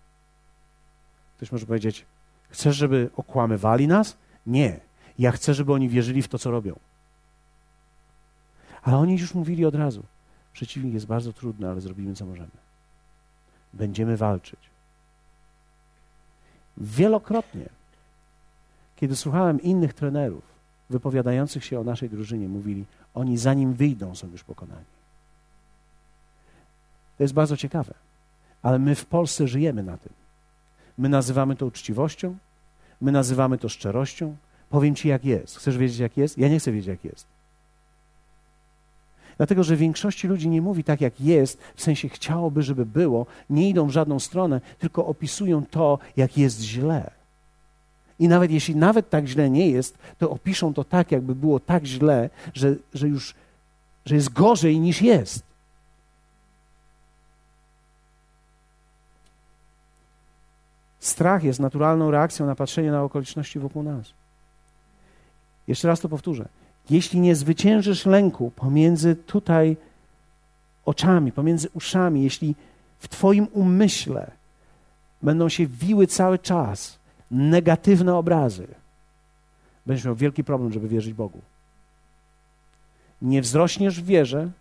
Ktoś 1.37 1.51
może 1.51 1.65
powiedzieć: 1.65 2.05
Chcesz, 2.49 2.75
żeby 2.75 3.09
okłamywali 3.15 3.87
nas? 3.87 4.17
Nie. 4.47 4.79
Ja 5.19 5.31
chcę, 5.31 5.53
żeby 5.53 5.73
oni 5.73 5.89
wierzyli 5.89 6.21
w 6.21 6.27
to, 6.27 6.39
co 6.39 6.51
robią. 6.51 6.79
Ale 8.81 8.97
oni 8.97 9.17
już 9.17 9.33
mówili 9.33 9.65
od 9.65 9.75
razu: 9.75 10.03
Przeciwnik 10.53 10.93
jest 10.93 11.05
bardzo 11.05 11.33
trudny, 11.33 11.69
ale 11.69 11.81
zrobimy, 11.81 12.15
co 12.15 12.25
możemy. 12.25 12.49
Będziemy 13.73 14.17
walczyć. 14.17 14.59
Wielokrotnie 16.77 17.69
kiedy 18.97 19.15
słuchałem 19.15 19.61
innych 19.61 19.93
trenerów 19.93 20.56
wypowiadających 20.89 21.65
się 21.65 21.79
o 21.79 21.83
naszej 21.83 22.09
drużynie, 22.09 22.47
mówili, 22.47 22.85
oni 23.13 23.37
zanim 23.37 23.73
wyjdą, 23.73 24.15
są 24.15 24.27
już 24.31 24.43
pokonani. 24.43 24.85
To 27.17 27.23
jest 27.23 27.33
bardzo 27.33 27.57
ciekawe, 27.57 27.93
ale 28.61 28.79
my 28.79 28.95
w 28.95 29.05
Polsce 29.05 29.47
żyjemy 29.47 29.83
na 29.83 29.97
tym. 29.97 30.13
My 30.97 31.09
nazywamy 31.09 31.55
to 31.55 31.65
uczciwością, 31.65 32.37
my 33.01 33.11
nazywamy 33.11 33.57
to 33.57 33.69
szczerością. 33.69 34.35
Powiem 34.69 34.95
ci, 34.95 35.07
jak 35.07 35.25
jest. 35.25 35.57
Chcesz 35.57 35.77
wiedzieć, 35.77 35.99
jak 35.99 36.17
jest? 36.17 36.37
Ja 36.37 36.49
nie 36.49 36.59
chcę 36.59 36.71
wiedzieć, 36.71 36.87
jak 36.87 37.05
jest. 37.05 37.25
Dlatego, 39.37 39.63
że 39.63 39.75
większości 39.75 40.27
ludzi 40.27 40.49
nie 40.49 40.61
mówi 40.61 40.83
tak, 40.83 41.01
jak 41.01 41.21
jest, 41.21 41.61
w 41.75 41.81
sensie 41.81 42.09
chciałoby, 42.09 42.63
żeby 42.63 42.85
było, 42.85 43.25
nie 43.49 43.69
idą 43.69 43.87
w 43.87 43.91
żadną 43.91 44.19
stronę, 44.19 44.61
tylko 44.79 45.05
opisują 45.05 45.65
to, 45.65 45.99
jak 46.17 46.37
jest 46.37 46.61
źle. 46.61 47.16
I 48.19 48.27
nawet 48.27 48.51
jeśli 48.51 48.75
nawet 48.75 49.09
tak 49.09 49.27
źle 49.27 49.49
nie 49.49 49.69
jest, 49.69 49.97
to 50.17 50.29
opiszą 50.29 50.73
to 50.73 50.83
tak, 50.83 51.11
jakby 51.11 51.35
było 51.35 51.59
tak 51.59 51.85
źle, 51.85 52.29
że, 52.53 52.75
że 52.93 53.07
już 53.07 53.35
że 54.07 54.15
jest 54.15 54.33
gorzej 54.33 54.79
niż 54.79 55.01
jest. 55.01 55.43
Strach 60.99 61.43
jest 61.43 61.59
naturalną 61.59 62.11
reakcją 62.11 62.45
na 62.45 62.55
patrzenie 62.55 62.91
na 62.91 63.03
okoliczności 63.03 63.59
wokół 63.59 63.83
nas. 63.83 64.13
Jeszcze 65.67 65.87
raz 65.87 65.99
to 65.99 66.09
powtórzę. 66.09 66.47
Jeśli 66.89 67.19
nie 67.19 67.35
zwyciężysz 67.35 68.05
lęku 68.05 68.51
pomiędzy 68.55 69.15
tutaj 69.15 69.77
oczami, 70.85 71.31
pomiędzy 71.31 71.69
uszami, 71.73 72.23
jeśli 72.23 72.55
w 72.99 73.07
Twoim 73.07 73.47
umyśle 73.53 74.31
będą 75.21 75.49
się 75.49 75.67
wiły 75.67 76.07
cały 76.07 76.39
czas 76.39 76.99
negatywne 77.31 78.15
obrazy, 78.15 78.67
będziesz 79.85 80.05
miał 80.05 80.15
wielki 80.15 80.43
problem, 80.43 80.73
żeby 80.73 80.87
wierzyć 80.87 81.13
Bogu. 81.13 81.41
Nie 83.21 83.41
wzrośniesz 83.41 84.01
w 84.01 84.05
wierze 84.05 84.51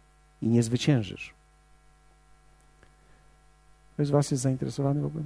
i 0.43 0.49
nie 0.49 0.63
zwyciężysz. 0.63 1.35
Ktoś 3.95 4.07
z 4.07 4.11
Was 4.11 4.31
jest 4.31 4.43
zainteresowany 4.43 5.01
w 5.01 5.07
ogóle? 5.07 5.25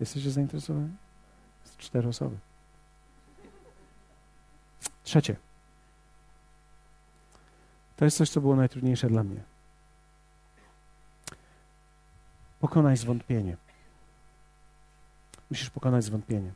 Jesteście 0.00 0.30
zainteresowani? 0.30 0.88
Cztery 1.78 2.08
osoby. 2.08 2.36
Trzecie. 5.04 5.36
To 7.96 8.04
jest 8.04 8.16
coś, 8.16 8.30
co 8.30 8.40
było 8.40 8.56
najtrudniejsze 8.56 9.08
dla 9.08 9.24
mnie. 9.24 9.42
Pokonaj 12.60 12.96
zwątpienie. 12.96 13.56
Musisz 15.50 15.70
pokonać 15.70 16.04
zwątpienie. 16.04 16.52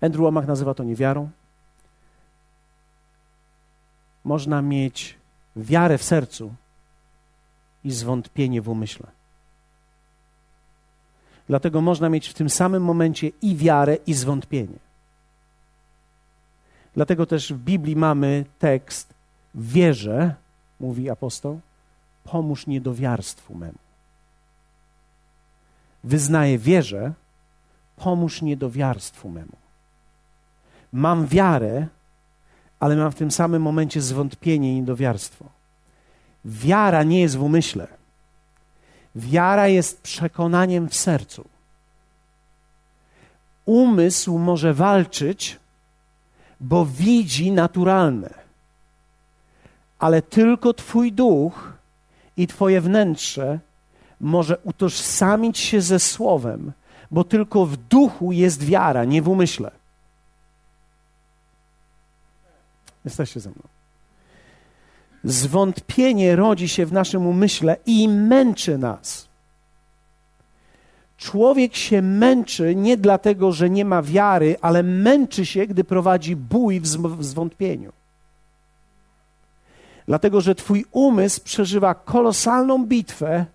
Andrew 0.00 0.22
Womach 0.22 0.46
nazywa 0.46 0.74
to 0.74 0.84
niewiarą. 0.84 1.30
Można 4.24 4.62
mieć 4.62 5.18
wiarę 5.56 5.98
w 5.98 6.02
sercu 6.02 6.54
i 7.84 7.90
zwątpienie 7.90 8.62
w 8.62 8.68
umyśle. 8.68 9.06
Dlatego 11.48 11.80
można 11.80 12.08
mieć 12.08 12.28
w 12.28 12.34
tym 12.34 12.50
samym 12.50 12.82
momencie 12.82 13.30
i 13.42 13.56
wiarę, 13.56 13.94
i 14.06 14.14
zwątpienie. 14.14 14.78
Dlatego 16.94 17.26
też 17.26 17.52
w 17.52 17.58
Biblii 17.58 17.96
mamy 17.96 18.44
tekst: 18.58 19.14
Wierzę, 19.54 20.34
mówi 20.80 21.10
apostoł, 21.10 21.60
pomóż 22.24 22.66
niedowiarstwu 22.66 23.54
memu. 23.54 23.85
Wyznaję 26.06 26.58
wierzę, 26.58 27.12
pomóż 27.96 28.42
niedowiarstwu 28.42 29.28
memu. 29.28 29.56
Mam 30.92 31.26
wiarę, 31.26 31.86
ale 32.80 32.96
mam 32.96 33.12
w 33.12 33.14
tym 33.14 33.30
samym 33.30 33.62
momencie 33.62 34.00
zwątpienie 34.00 34.72
i 34.72 34.76
niedowiarstwo. 34.80 35.44
Wiara 36.44 37.02
nie 37.02 37.20
jest 37.20 37.36
w 37.36 37.42
umyśle. 37.42 37.88
Wiara 39.16 39.68
jest 39.68 40.02
przekonaniem 40.02 40.88
w 40.88 40.94
sercu. 40.94 41.44
Umysł 43.64 44.38
może 44.38 44.74
walczyć, 44.74 45.58
bo 46.60 46.86
widzi 46.86 47.52
naturalne, 47.52 48.34
ale 49.98 50.22
tylko 50.22 50.74
Twój 50.74 51.12
duch 51.12 51.72
i 52.36 52.46
Twoje 52.46 52.80
wnętrze 52.80 53.58
może 54.20 54.58
utożsamić 54.58 55.58
się 55.58 55.80
ze 55.80 55.98
Słowem, 55.98 56.72
bo 57.10 57.24
tylko 57.24 57.66
w 57.66 57.76
duchu 57.76 58.32
jest 58.32 58.64
wiara, 58.64 59.04
nie 59.04 59.22
w 59.22 59.28
umyśle. 59.28 59.70
Jesteście 63.04 63.40
ze 63.40 63.50
mną. 63.50 63.62
Zwątpienie 65.24 66.36
rodzi 66.36 66.68
się 66.68 66.86
w 66.86 66.92
naszym 66.92 67.26
umyśle 67.26 67.76
i 67.86 68.08
męczy 68.08 68.78
nas. 68.78 69.28
Człowiek 71.16 71.76
się 71.76 72.02
męczy 72.02 72.74
nie 72.74 72.96
dlatego, 72.96 73.52
że 73.52 73.70
nie 73.70 73.84
ma 73.84 74.02
wiary, 74.02 74.56
ale 74.60 74.82
męczy 74.82 75.46
się, 75.46 75.66
gdy 75.66 75.84
prowadzi 75.84 76.36
bój 76.36 76.80
w 76.80 77.24
zwątpieniu. 77.24 77.92
Dlatego, 80.06 80.40
że 80.40 80.54
Twój 80.54 80.84
umysł 80.92 81.40
przeżywa 81.44 81.94
kolosalną 81.94 82.86
bitwę 82.86 83.46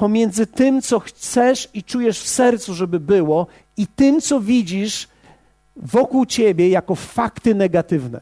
pomiędzy 0.00 0.46
tym, 0.46 0.82
co 0.82 1.00
chcesz 1.00 1.68
i 1.74 1.82
czujesz 1.82 2.20
w 2.20 2.28
sercu, 2.28 2.74
żeby 2.74 3.00
było, 3.00 3.46
i 3.76 3.86
tym, 3.86 4.20
co 4.20 4.40
widzisz 4.40 5.08
wokół 5.76 6.26
ciebie 6.26 6.68
jako 6.68 6.94
fakty 6.94 7.54
negatywne. 7.54 8.20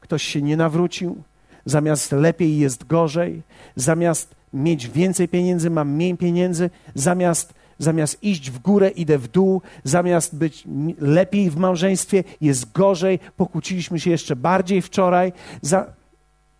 Ktoś 0.00 0.22
się 0.22 0.42
nie 0.42 0.56
nawrócił, 0.56 1.22
zamiast 1.64 2.12
lepiej 2.12 2.58
jest 2.58 2.86
gorzej, 2.86 3.42
zamiast 3.76 4.34
mieć 4.52 4.88
więcej 4.88 5.28
pieniędzy, 5.28 5.70
mam 5.70 5.90
mniej 5.90 6.16
pieniędzy, 6.16 6.70
zamiast, 6.94 7.54
zamiast 7.78 8.24
iść 8.24 8.50
w 8.50 8.58
górę, 8.58 8.88
idę 8.88 9.18
w 9.18 9.28
dół, 9.28 9.62
zamiast 9.84 10.36
być 10.36 10.64
lepiej 10.98 11.50
w 11.50 11.56
małżeństwie, 11.56 12.24
jest 12.40 12.72
gorzej, 12.72 13.18
pokłóciliśmy 13.36 14.00
się 14.00 14.10
jeszcze 14.10 14.36
bardziej 14.36 14.82
wczoraj. 14.82 15.32
Za... 15.62 15.86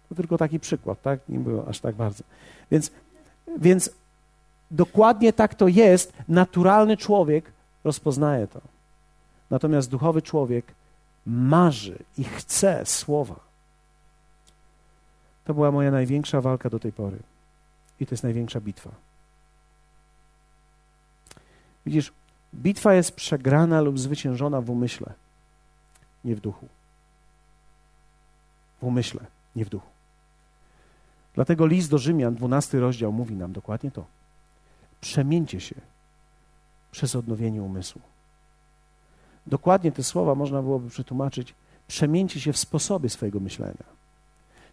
To 0.09 0.15
tylko 0.15 0.39
taki 0.39 0.61
przykład, 0.61 1.03
tak? 1.03 1.21
Nie 1.29 1.39
było 1.39 1.69
aż 1.69 1.81
tak 1.81 1.95
bardzo. 1.95 2.25
Więc, 2.71 2.91
więc 3.59 3.91
dokładnie 4.71 5.33
tak 5.33 5.55
to 5.55 5.69
jest. 5.69 6.13
Naturalny 6.29 6.97
człowiek 6.97 7.53
rozpoznaje 7.85 8.47
to. 8.47 8.61
Natomiast 9.51 9.91
duchowy 9.91 10.23
człowiek 10.23 10.75
marzy 11.27 11.99
i 12.19 12.25
chce 12.25 12.87
słowa. 12.87 13.41
To 15.45 15.55
była 15.55 15.71
moja 15.71 15.91
największa 15.91 16.41
walka 16.41 16.71
do 16.71 16.79
tej 16.79 16.93
pory. 16.93 17.19
I 18.01 18.07
to 18.07 18.15
jest 18.15 18.23
największa 18.23 18.61
bitwa. 18.61 18.91
Widzisz, 21.87 22.13
bitwa 22.55 22.95
jest 22.95 23.13
przegrana 23.13 23.81
lub 23.81 23.99
zwyciężona 23.99 24.61
w 24.61 24.71
umyśle, 24.71 25.13
nie 26.25 26.35
w 26.37 26.41
duchu. 26.41 26.69
W 28.81 28.85
umyśle, 28.85 29.21
nie 29.57 29.65
w 29.65 29.69
duchu. 29.69 30.00
Dlatego 31.35 31.67
list 31.67 31.91
do 31.91 31.99
Rzymian, 31.99 32.35
12 32.35 32.81
rozdział, 32.81 33.13
mówi 33.13 33.35
nam 33.35 33.53
dokładnie 33.53 33.91
to. 33.91 34.05
Przemieńcie 35.01 35.61
się 35.61 35.75
przez 36.91 37.17
odnowienie 37.17 37.63
umysłu. 37.63 38.01
Dokładnie 39.47 39.93
te 39.93 40.03
słowa 40.03 40.35
można 40.35 40.63
byłoby 40.63 40.91
przetłumaczyć: 40.91 41.55
przemieńcie 41.89 42.41
się 42.41 42.53
w 42.53 42.59
sposobie 42.59 43.09
swojego 43.09 43.41
myślenia. 43.41 43.85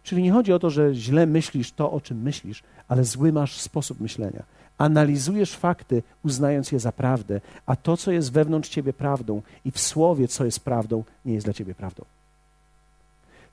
Czyli 0.02 0.22
nie 0.22 0.32
chodzi 0.32 0.52
o 0.52 0.58
to, 0.58 0.70
że 0.70 0.94
źle 0.94 1.26
myślisz 1.26 1.72
to, 1.72 1.92
o 1.92 2.00
czym 2.00 2.22
myślisz, 2.22 2.62
ale 2.88 3.04
zły 3.04 3.32
masz 3.32 3.60
sposób 3.60 4.00
myślenia. 4.00 4.42
Analizujesz 4.78 5.56
fakty, 5.56 6.02
uznając 6.24 6.72
je 6.72 6.80
za 6.80 6.92
prawdę, 6.92 7.40
a 7.66 7.76
to, 7.76 7.96
co 7.96 8.12
jest 8.12 8.32
wewnątrz 8.32 8.68
ciebie 8.68 8.92
prawdą 8.92 9.42
i 9.64 9.70
w 9.70 9.80
słowie, 9.80 10.28
co 10.28 10.44
jest 10.44 10.60
prawdą, 10.60 11.04
nie 11.24 11.34
jest 11.34 11.46
dla 11.46 11.52
ciebie 11.52 11.74
prawdą. 11.74 12.04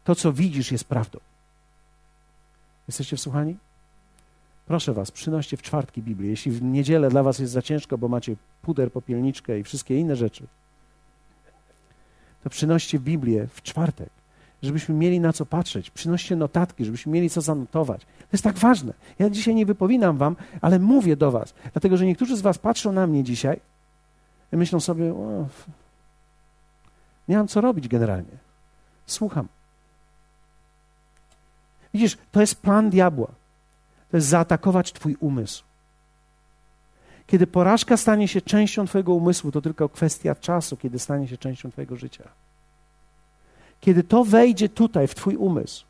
To, 0.04 0.16
co 0.16 0.34
widzisz, 0.34 0.72
jest 0.72 0.84
prawdą. 0.84 1.20
Jesteście 2.88 3.18
wsłuchani? 3.18 3.58
Proszę 4.66 4.94
was, 4.94 5.12
przynoście 5.12 5.58
w 5.58 5.62
czwartki 5.62 6.02
Biblię. 6.02 6.30
Jeśli 6.30 6.52
w 6.52 6.62
niedzielę 6.62 7.10
dla 7.10 7.24
was 7.24 7.40
jest 7.40 7.54
za 7.54 7.62
ciężko, 7.62 7.98
bo 7.98 8.08
macie 8.08 8.36
puder, 8.62 8.92
popielniczkę 8.92 9.60
i 9.60 9.64
wszystkie 9.64 10.00
inne 10.00 10.16
rzeczy, 10.16 10.48
to 12.44 12.50
przynoście 12.50 13.00
Biblię 13.00 13.48
w 13.48 13.62
czwartek 13.62 14.10
żebyśmy 14.66 14.96
mieli 14.96 15.20
na 15.20 15.34
co 15.34 15.46
patrzeć. 15.46 15.90
Przynoście 15.90 16.36
notatki, 16.36 16.86
żebyśmy 16.86 17.12
mieli 17.12 17.30
co 17.30 17.42
zanotować. 17.42 18.02
To 18.02 18.30
jest 18.32 18.44
tak 18.44 18.58
ważne. 18.58 18.94
Ja 19.20 19.30
dzisiaj 19.30 19.56
nie 19.56 19.66
wypominam 19.66 20.18
wam, 20.18 20.36
ale 20.62 20.80
mówię 20.80 21.16
do 21.16 21.32
was, 21.32 21.54
dlatego 21.74 21.98
że 21.98 22.06
niektórzy 22.06 22.38
z 22.38 22.42
was 22.42 22.58
patrzą 22.58 22.92
na 22.92 23.08
mnie 23.08 23.24
dzisiaj 23.24 23.60
i 24.54 24.58
myślą 24.58 24.80
sobie, 24.80 25.14
nie 27.28 27.38
mam 27.38 27.48
co 27.48 27.62
robić 27.62 27.88
generalnie. 27.88 28.38
Słucham. 29.06 29.48
Widzisz, 31.96 32.18
to 32.32 32.42
jest 32.42 32.62
plan 32.62 32.90
diabła. 32.90 33.28
To 34.12 34.18
jest 34.18 34.28
zaatakować 34.28 34.94
twój 34.94 35.16
umysł. 35.20 35.64
Kiedy 37.28 37.48
porażka 37.48 37.98
stanie 37.98 38.28
się 38.28 38.42
częścią 38.42 38.88
twojego 38.88 39.14
umysłu, 39.14 39.52
to 39.52 39.62
tylko 39.62 39.90
kwestia 39.90 40.36
czasu, 40.36 40.78
kiedy 40.78 41.00
stanie 41.00 41.28
się 41.28 41.38
częścią 41.38 41.72
twojego 41.72 41.96
życia. 41.96 42.24
Kiedy 43.82 44.04
to 44.04 44.24
wejdzie 44.24 44.70
tutaj, 44.70 45.08
w 45.08 45.16
Twój 45.16 45.36
umysł 45.36 45.86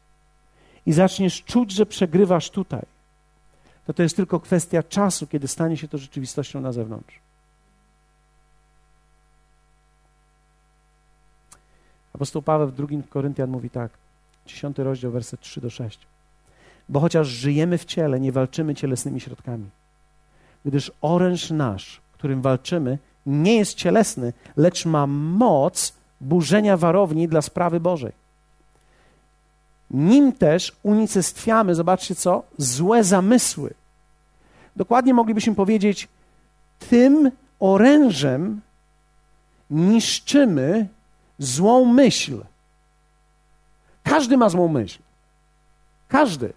i 0.85 0.93
zaczniesz 0.93 1.43
czuć, 1.43 1.71
że 1.71 1.85
przegrywasz 1.85 2.49
tutaj, 2.49 2.85
to 3.87 3.93
to 3.93 4.03
jest 4.03 4.15
tylko 4.15 4.39
kwestia 4.39 4.83
czasu, 4.83 5.27
kiedy 5.27 5.47
stanie 5.47 5.77
się 5.77 5.87
to 5.87 5.97
rzeczywistością 5.97 6.61
na 6.61 6.71
zewnątrz. 6.71 7.19
Apostoł 12.13 12.41
Paweł 12.41 12.67
w 12.67 12.75
drugim 12.75 13.03
Koryntian 13.03 13.49
mówi 13.49 13.69
tak, 13.69 14.04
10 14.45 14.77
rozdział, 14.77 15.11
werset 15.11 15.39
3 15.39 15.61
do 15.61 15.69
6. 15.69 15.99
Bo 16.89 16.99
chociaż 16.99 17.27
żyjemy 17.27 17.77
w 17.77 17.85
ciele, 17.85 18.19
nie 18.19 18.31
walczymy 18.31 18.75
cielesnymi 18.75 19.21
środkami. 19.21 19.69
Gdyż 20.65 20.91
oręż 21.01 21.49
nasz, 21.51 22.01
którym 22.13 22.41
walczymy, 22.41 22.97
nie 23.25 23.55
jest 23.55 23.73
cielesny, 23.73 24.33
lecz 24.57 24.85
ma 24.85 25.07
moc 25.07 25.93
burzenia 26.21 26.77
warowni 26.77 27.27
dla 27.27 27.41
sprawy 27.41 27.79
Bożej. 27.79 28.11
Nim 29.91 30.33
też 30.33 30.75
unicestwiamy, 30.83 31.75
zobaczcie 31.75 32.15
co, 32.15 32.43
złe 32.57 33.03
zamysły. 33.03 33.73
Dokładnie 34.75 35.13
moglibyśmy 35.13 35.55
powiedzieć, 35.55 36.07
tym 36.89 37.31
orężem 37.59 38.61
niszczymy 39.69 40.87
złą 41.39 41.85
myśl. 41.85 42.41
Każdy 44.05 44.37
ma 44.37 44.49
złą 44.49 44.67
myśl. 44.67 44.99
Każdy. 46.07 46.53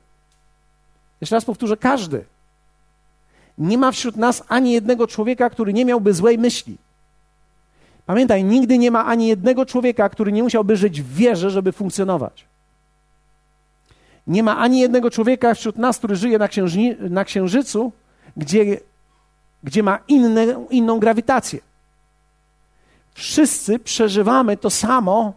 Jeszcze 1.20 1.36
raz 1.36 1.44
powtórzę, 1.44 1.76
każdy. 1.76 2.24
Nie 3.58 3.78
ma 3.78 3.92
wśród 3.92 4.16
nas 4.16 4.42
ani 4.48 4.72
jednego 4.72 5.06
człowieka, 5.06 5.50
który 5.50 5.72
nie 5.72 5.84
miałby 5.84 6.14
złej 6.14 6.38
myśli. 6.38 6.76
Pamiętaj, 8.06 8.44
nigdy 8.44 8.78
nie 8.78 8.90
ma 8.90 9.06
ani 9.06 9.26
jednego 9.26 9.66
człowieka, 9.66 10.08
który 10.08 10.32
nie 10.32 10.42
musiałby 10.42 10.76
żyć 10.76 11.02
w 11.02 11.14
wierze, 11.14 11.50
żeby 11.50 11.72
funkcjonować. 11.72 12.44
Nie 14.26 14.42
ma 14.42 14.58
ani 14.58 14.80
jednego 14.80 15.10
człowieka 15.10 15.54
wśród 15.54 15.76
nas, 15.76 15.98
który 15.98 16.16
żyje 16.16 16.38
na, 16.38 16.48
księżni, 16.48 16.96
na 17.00 17.24
księżycu, 17.24 17.92
gdzie, 18.36 18.80
gdzie 19.64 19.82
ma 19.82 19.98
inne, 20.08 20.66
inną 20.70 20.98
grawitację. 20.98 21.60
Wszyscy 23.14 23.78
przeżywamy 23.78 24.56
to 24.56 24.70
samo, 24.70 25.32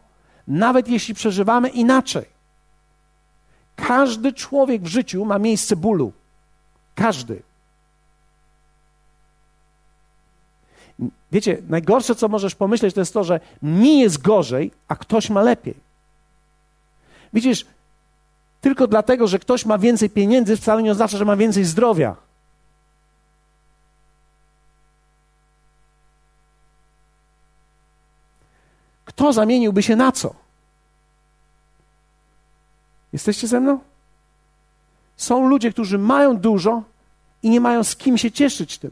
nawet 0.48 0.88
jeśli 0.88 1.14
przeżywamy 1.14 1.70
inaczej. 1.70 2.26
Każdy 3.76 4.34
człowiek 4.34 4.82
w 4.82 4.88
życiu 4.88 5.26
ma 5.26 5.40
miejsce 5.40 5.76
bólu. 5.76 6.12
Każdy. 6.96 7.42
Wiecie, 11.32 11.62
najgorsze, 11.70 12.16
co 12.16 12.28
możesz 12.28 12.56
pomyśleć, 12.56 12.96
to 12.96 13.02
jest 13.02 13.14
to, 13.14 13.24
że 13.24 13.40
mi 13.62 14.00
jest 14.00 14.22
gorzej, 14.22 14.72
a 14.88 14.96
ktoś 14.96 15.30
ma 15.30 15.42
lepiej. 15.42 15.76
Widzisz, 17.34 17.66
tylko 18.62 18.88
dlatego, 18.88 19.28
że 19.28 19.40
ktoś 19.40 19.66
ma 19.66 19.78
więcej 19.78 20.10
pieniędzy, 20.10 20.58
wcale 20.58 20.84
nie 20.84 20.92
oznacza, 20.92 21.18
że 21.18 21.26
ma 21.26 21.36
więcej 21.36 21.66
zdrowia. 21.66 22.16
Kto 29.22 29.34
zamieniłby 29.34 29.84
się 29.84 29.96
na 29.96 30.12
co? 30.12 30.36
Jesteście 33.14 33.48
ze 33.48 33.60
mną? 33.60 33.80
Są 35.18 35.48
ludzie, 35.48 35.72
którzy 35.72 35.98
mają 35.98 36.38
dużo 36.38 36.84
i 37.44 37.50
nie 37.50 37.62
mają 37.62 37.84
z 37.84 37.96
kim 37.96 38.18
się 38.18 38.32
cieszyć 38.32 38.78
tym. 38.78 38.92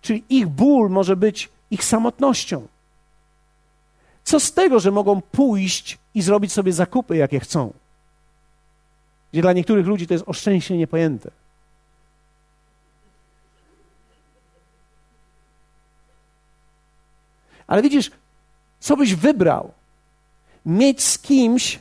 Czyli 0.00 0.24
ich 0.28 0.46
ból 0.48 0.90
może 0.90 1.16
być 1.16 1.48
ich 1.70 1.84
samotnością. 1.84 2.66
Co 4.24 4.40
z 4.40 4.52
tego, 4.52 4.80
że 4.80 4.90
mogą 4.90 5.20
pójść 5.20 5.98
i 6.14 6.22
zrobić 6.22 6.52
sobie 6.52 6.72
zakupy, 6.72 7.16
jakie 7.16 7.40
chcą? 7.40 7.72
Gdzie 9.32 9.42
dla 9.42 9.52
niektórych 9.52 9.86
ludzi 9.86 10.06
to 10.06 10.14
jest 10.14 10.28
oszczęście 10.28 10.76
niepojęte. 10.76 11.30
Ale 17.66 17.82
widzisz, 17.82 18.10
co 18.86 18.96
byś 18.96 19.14
wybrał? 19.14 19.72
Mieć 20.66 21.04
z 21.04 21.18
kimś 21.18 21.78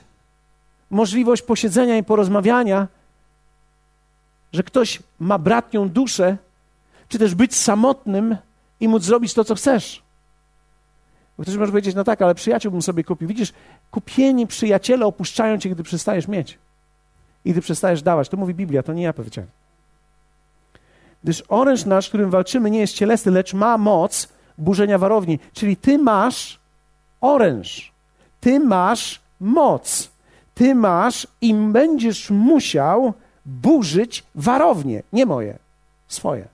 możliwość 0.89 1.41
posiedzenia 1.41 1.97
i 1.97 2.03
porozmawiania, 2.03 2.87
że 4.53 4.63
ktoś 4.63 4.99
ma 5.19 5.37
bratnią 5.39 5.89
duszę, 5.89 6.37
czy 7.09 7.19
też 7.19 7.35
być 7.35 7.55
samotnym 7.55 8.37
i 8.79 8.87
móc 8.87 9.03
zrobić 9.03 9.33
to, 9.33 9.43
co 9.43 9.55
chcesz. 9.55 10.03
Bo 11.37 11.43
ktoś 11.43 11.55
może 11.55 11.71
powiedzieć, 11.71 11.95
no 11.95 12.03
tak, 12.03 12.21
ale 12.21 12.35
przyjaciół 12.35 12.71
bym 12.71 12.81
sobie 12.81 13.03
kupił. 13.03 13.27
Widzisz, 13.27 13.53
kupieni 13.91 14.47
przyjaciele 14.47 15.05
opuszczają 15.05 15.57
cię, 15.57 15.69
gdy 15.69 15.83
przestajesz 15.83 16.27
mieć. 16.27 16.57
I 17.45 17.51
gdy 17.51 17.61
przestajesz 17.61 18.01
dawać. 18.01 18.29
To 18.29 18.37
mówi 18.37 18.53
Biblia, 18.53 18.83
to 18.83 18.93
nie 18.93 19.03
ja 19.03 19.13
powiedziałem. 19.13 19.51
Gdyż 21.23 21.43
oręż 21.47 21.85
nasz, 21.85 22.09
którym 22.09 22.29
walczymy, 22.29 22.71
nie 22.71 22.79
jest 22.79 22.93
cielesny, 22.93 23.31
lecz 23.31 23.53
ma 23.53 23.77
moc 23.77 24.29
burzenia 24.57 24.97
warowni. 24.97 25.39
Czyli 25.53 25.77
ty 25.77 25.97
masz 25.97 26.64
oręż. 27.33 27.91
Ty 28.41 28.59
masz 28.59 29.21
moc. 29.39 30.09
Ty 30.55 30.75
masz 30.75 31.27
i 31.41 31.53
będziesz 31.53 32.29
musiał 32.29 33.13
burzyć 33.45 34.23
warownie. 34.35 35.03
Nie 35.13 35.25
moje, 35.25 35.57
swoje. 36.07 36.47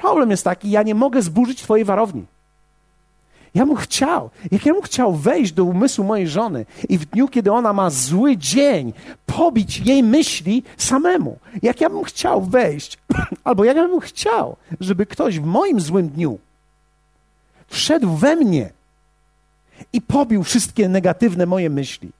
Problem 0.00 0.30
jest 0.30 0.44
taki, 0.44 0.70
ja 0.70 0.82
nie 0.82 0.94
mogę 0.94 1.22
zburzyć 1.22 1.62
twojej 1.62 1.84
warowni. 1.84 2.24
Ja 3.54 3.66
bym 3.66 3.76
chciał, 3.76 4.30
jak 4.50 4.66
ja 4.66 4.72
bym 4.72 4.82
chciał 4.82 5.14
wejść 5.14 5.52
do 5.52 5.64
umysłu 5.64 6.04
mojej 6.04 6.28
żony 6.28 6.66
i 6.88 6.98
w 6.98 7.04
dniu, 7.04 7.28
kiedy 7.28 7.52
ona 7.52 7.72
ma 7.72 7.90
zły 7.90 8.36
dzień, 8.36 8.92
pobić 9.26 9.78
jej 9.78 10.02
myśli 10.02 10.62
samemu. 10.76 11.38
Jak 11.62 11.80
ja 11.80 11.90
bym 11.90 12.04
chciał 12.04 12.42
wejść, 12.42 12.98
albo 13.44 13.64
jak 13.64 13.76
ja 13.76 13.88
bym 13.88 14.00
chciał, 14.00 14.56
żeby 14.80 15.06
ktoś 15.06 15.38
w 15.38 15.44
moim 15.44 15.80
złym 15.80 16.08
dniu 16.08 16.38
wszedł 17.68 18.16
we 18.16 18.36
mnie 18.36 18.70
i 19.92 20.00
pobił 20.00 20.42
wszystkie 20.42 20.88
negatywne 20.88 21.46
moje 21.46 21.70
myśli. 21.70 22.10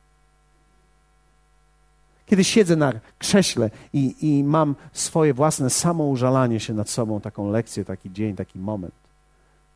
Kiedy 2.27 2.45
siedzę 2.45 2.77
na 2.77 2.93
krześle 3.19 3.71
i, 3.93 4.15
i 4.21 4.45
mam 4.45 4.75
swoje 4.93 5.35
własne 5.35 5.71
samoużalanie 5.71 6.61
się 6.61 6.75
nad 6.75 6.91
sobą, 6.91 7.21
taką 7.21 7.51
lekcję, 7.51 7.85
taki 7.85 8.13
dzień, 8.13 8.37
taki 8.37 8.59
moment. 8.59 8.95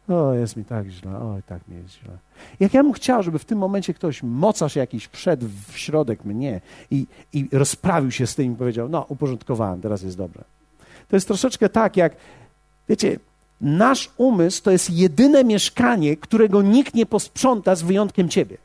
O, 0.09 0.33
jest 0.33 0.57
mi 0.57 0.64
tak 0.64 0.89
źle, 0.89 1.18
oj, 1.18 1.43
tak 1.47 1.68
mi 1.68 1.76
jest 1.76 1.95
źle. 1.95 2.18
Jak 2.61 2.74
ja 2.74 2.83
bym 2.83 2.93
chciał, 2.93 3.22
żeby 3.22 3.39
w 3.39 3.45
tym 3.45 3.59
momencie 3.59 3.95
ktoś, 3.95 4.22
mocarz 4.22 4.76
jakiś, 4.76 5.07
wszedł 5.07 5.47
w 5.68 5.78
środek 5.78 6.24
mnie 6.24 6.61
i, 6.91 7.07
i 7.33 7.49
rozprawił 7.53 8.11
się 8.11 8.26
z 8.26 8.35
tym 8.35 8.53
i 8.53 8.57
powiedział, 8.57 8.89
no, 8.89 9.07
uporządkowałem, 9.09 9.80
teraz 9.80 10.03
jest 10.03 10.16
dobre. 10.16 10.45
To 11.09 11.16
jest 11.16 11.26
troszeczkę 11.26 11.68
tak, 11.68 11.97
jak, 11.97 12.16
wiecie, 12.89 13.18
nasz 13.62 14.10
umysł 14.16 14.62
to 14.62 14.70
jest 14.70 14.90
jedyne 14.90 15.44
mieszkanie, 15.44 16.16
którego 16.16 16.62
nikt 16.62 16.94
nie 16.94 17.06
posprząta 17.06 17.74
z 17.74 17.82
wyjątkiem 17.82 18.28
ciebie. 18.28 18.58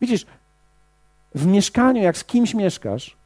Widzisz, 0.00 0.26
w 1.34 1.46
mieszkaniu, 1.46 2.02
jak 2.02 2.18
z 2.18 2.24
kimś 2.24 2.54
mieszkasz 2.54 3.16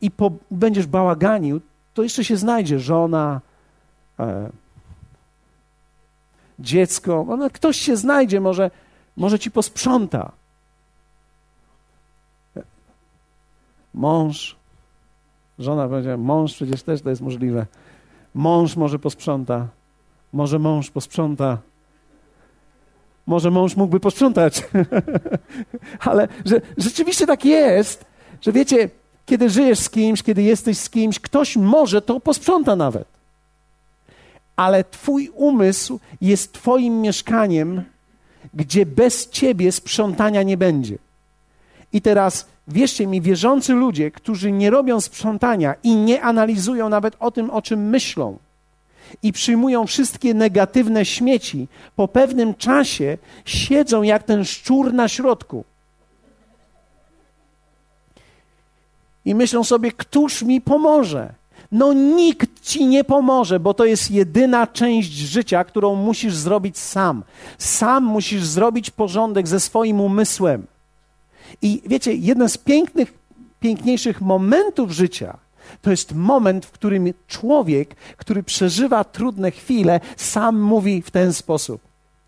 i 0.00 0.10
po, 0.10 0.32
będziesz 0.50 0.86
bałaganił, 0.86 1.60
to 1.94 2.02
jeszcze 2.02 2.24
się 2.24 2.36
znajdzie 2.36 2.78
żona, 2.78 3.40
e, 4.18 4.50
dziecko, 6.58 7.26
no, 7.38 7.50
ktoś 7.50 7.76
się 7.76 7.96
znajdzie, 7.96 8.40
może, 8.40 8.70
może 9.16 9.38
ci 9.38 9.50
posprząta. 9.50 10.32
Mąż, 13.94 14.57
żona 15.58 15.88
powiedziała, 15.88 16.16
mąż 16.16 16.54
przecież 16.54 16.82
też 16.82 17.02
to 17.02 17.10
jest 17.10 17.22
możliwe. 17.22 17.66
Mąż 18.34 18.76
może 18.76 18.98
posprząta, 18.98 19.66
może 20.32 20.58
mąż 20.58 20.90
posprząta. 20.90 21.58
Może 23.26 23.50
mąż 23.50 23.76
mógłby 23.76 24.00
posprzątać. 24.00 24.64
Ale 26.08 26.28
że 26.44 26.60
rzeczywiście 26.76 27.26
tak 27.26 27.44
jest, 27.44 28.04
że 28.40 28.52
wiecie, 28.52 28.90
kiedy 29.26 29.50
żyjesz 29.50 29.78
z 29.78 29.90
kimś, 29.90 30.22
kiedy 30.22 30.42
jesteś 30.42 30.78
z 30.78 30.90
kimś, 30.90 31.20
ktoś 31.20 31.56
może 31.56 32.02
to 32.02 32.20
posprząta 32.20 32.76
nawet. 32.76 33.08
Ale 34.56 34.84
Twój 34.84 35.30
umysł 35.34 36.00
jest 36.20 36.52
Twoim 36.52 37.00
mieszkaniem, 37.00 37.82
gdzie 38.54 38.86
bez 38.86 39.30
Ciebie 39.30 39.72
sprzątania 39.72 40.42
nie 40.42 40.56
będzie. 40.56 40.98
I 41.92 42.02
teraz 42.02 42.46
wierzcie 42.68 43.06
mi, 43.06 43.20
wierzący 43.20 43.72
ludzie, 43.72 44.10
którzy 44.10 44.52
nie 44.52 44.70
robią 44.70 45.00
sprzątania 45.00 45.74
i 45.82 45.96
nie 45.96 46.22
analizują 46.22 46.88
nawet 46.88 47.16
o 47.20 47.30
tym, 47.30 47.50
o 47.50 47.62
czym 47.62 47.88
myślą, 47.88 48.38
i 49.22 49.32
przyjmują 49.32 49.86
wszystkie 49.86 50.34
negatywne 50.34 51.04
śmieci, 51.04 51.68
po 51.96 52.08
pewnym 52.08 52.54
czasie 52.54 53.18
siedzą 53.44 54.02
jak 54.02 54.22
ten 54.22 54.44
szczur 54.44 54.92
na 54.92 55.08
środku. 55.08 55.64
I 59.24 59.34
myślą 59.34 59.64
sobie, 59.64 59.92
któż 59.92 60.42
mi 60.42 60.60
pomoże? 60.60 61.34
No 61.72 61.92
nikt 61.92 62.60
ci 62.62 62.86
nie 62.86 63.04
pomoże, 63.04 63.60
bo 63.60 63.74
to 63.74 63.84
jest 63.84 64.10
jedyna 64.10 64.66
część 64.66 65.12
życia, 65.12 65.64
którą 65.64 65.94
musisz 65.94 66.34
zrobić 66.34 66.78
sam. 66.78 67.24
Sam 67.58 68.04
musisz 68.04 68.44
zrobić 68.44 68.90
porządek 68.90 69.48
ze 69.48 69.60
swoim 69.60 70.00
umysłem. 70.00 70.66
I 71.62 71.82
wiecie, 71.86 72.14
jeden 72.14 72.48
z 72.48 72.58
pięknych, 72.58 73.14
piękniejszych 73.60 74.20
momentów 74.20 74.90
życia 74.90 75.38
to 75.82 75.90
jest 75.90 76.14
moment, 76.14 76.66
w 76.66 76.70
którym 76.70 77.12
człowiek, 77.28 77.94
który 78.16 78.42
przeżywa 78.42 79.04
trudne 79.04 79.50
chwile, 79.50 80.00
sam 80.16 80.60
mówi 80.60 81.02
w 81.02 81.10
ten 81.10 81.32
sposób: 81.32 81.80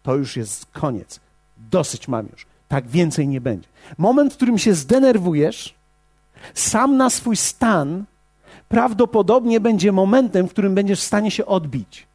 To 0.02 0.14
już 0.14 0.36
jest 0.36 0.66
koniec. 0.66 1.20
Dosyć 1.70 2.08
mam 2.08 2.26
już. 2.32 2.46
Tak 2.68 2.88
więcej 2.88 3.28
nie 3.28 3.40
będzie. 3.40 3.68
Moment, 3.98 4.32
w 4.32 4.36
którym 4.36 4.58
się 4.58 4.74
zdenerwujesz, 4.74 5.74
sam 6.54 6.96
na 6.96 7.10
swój 7.10 7.36
stan, 7.36 8.04
prawdopodobnie 8.68 9.60
będzie 9.60 9.92
momentem, 9.92 10.48
w 10.48 10.50
którym 10.50 10.74
będziesz 10.74 11.00
w 11.00 11.06
stanie 11.06 11.30
się 11.30 11.46
odbić. 11.46 12.06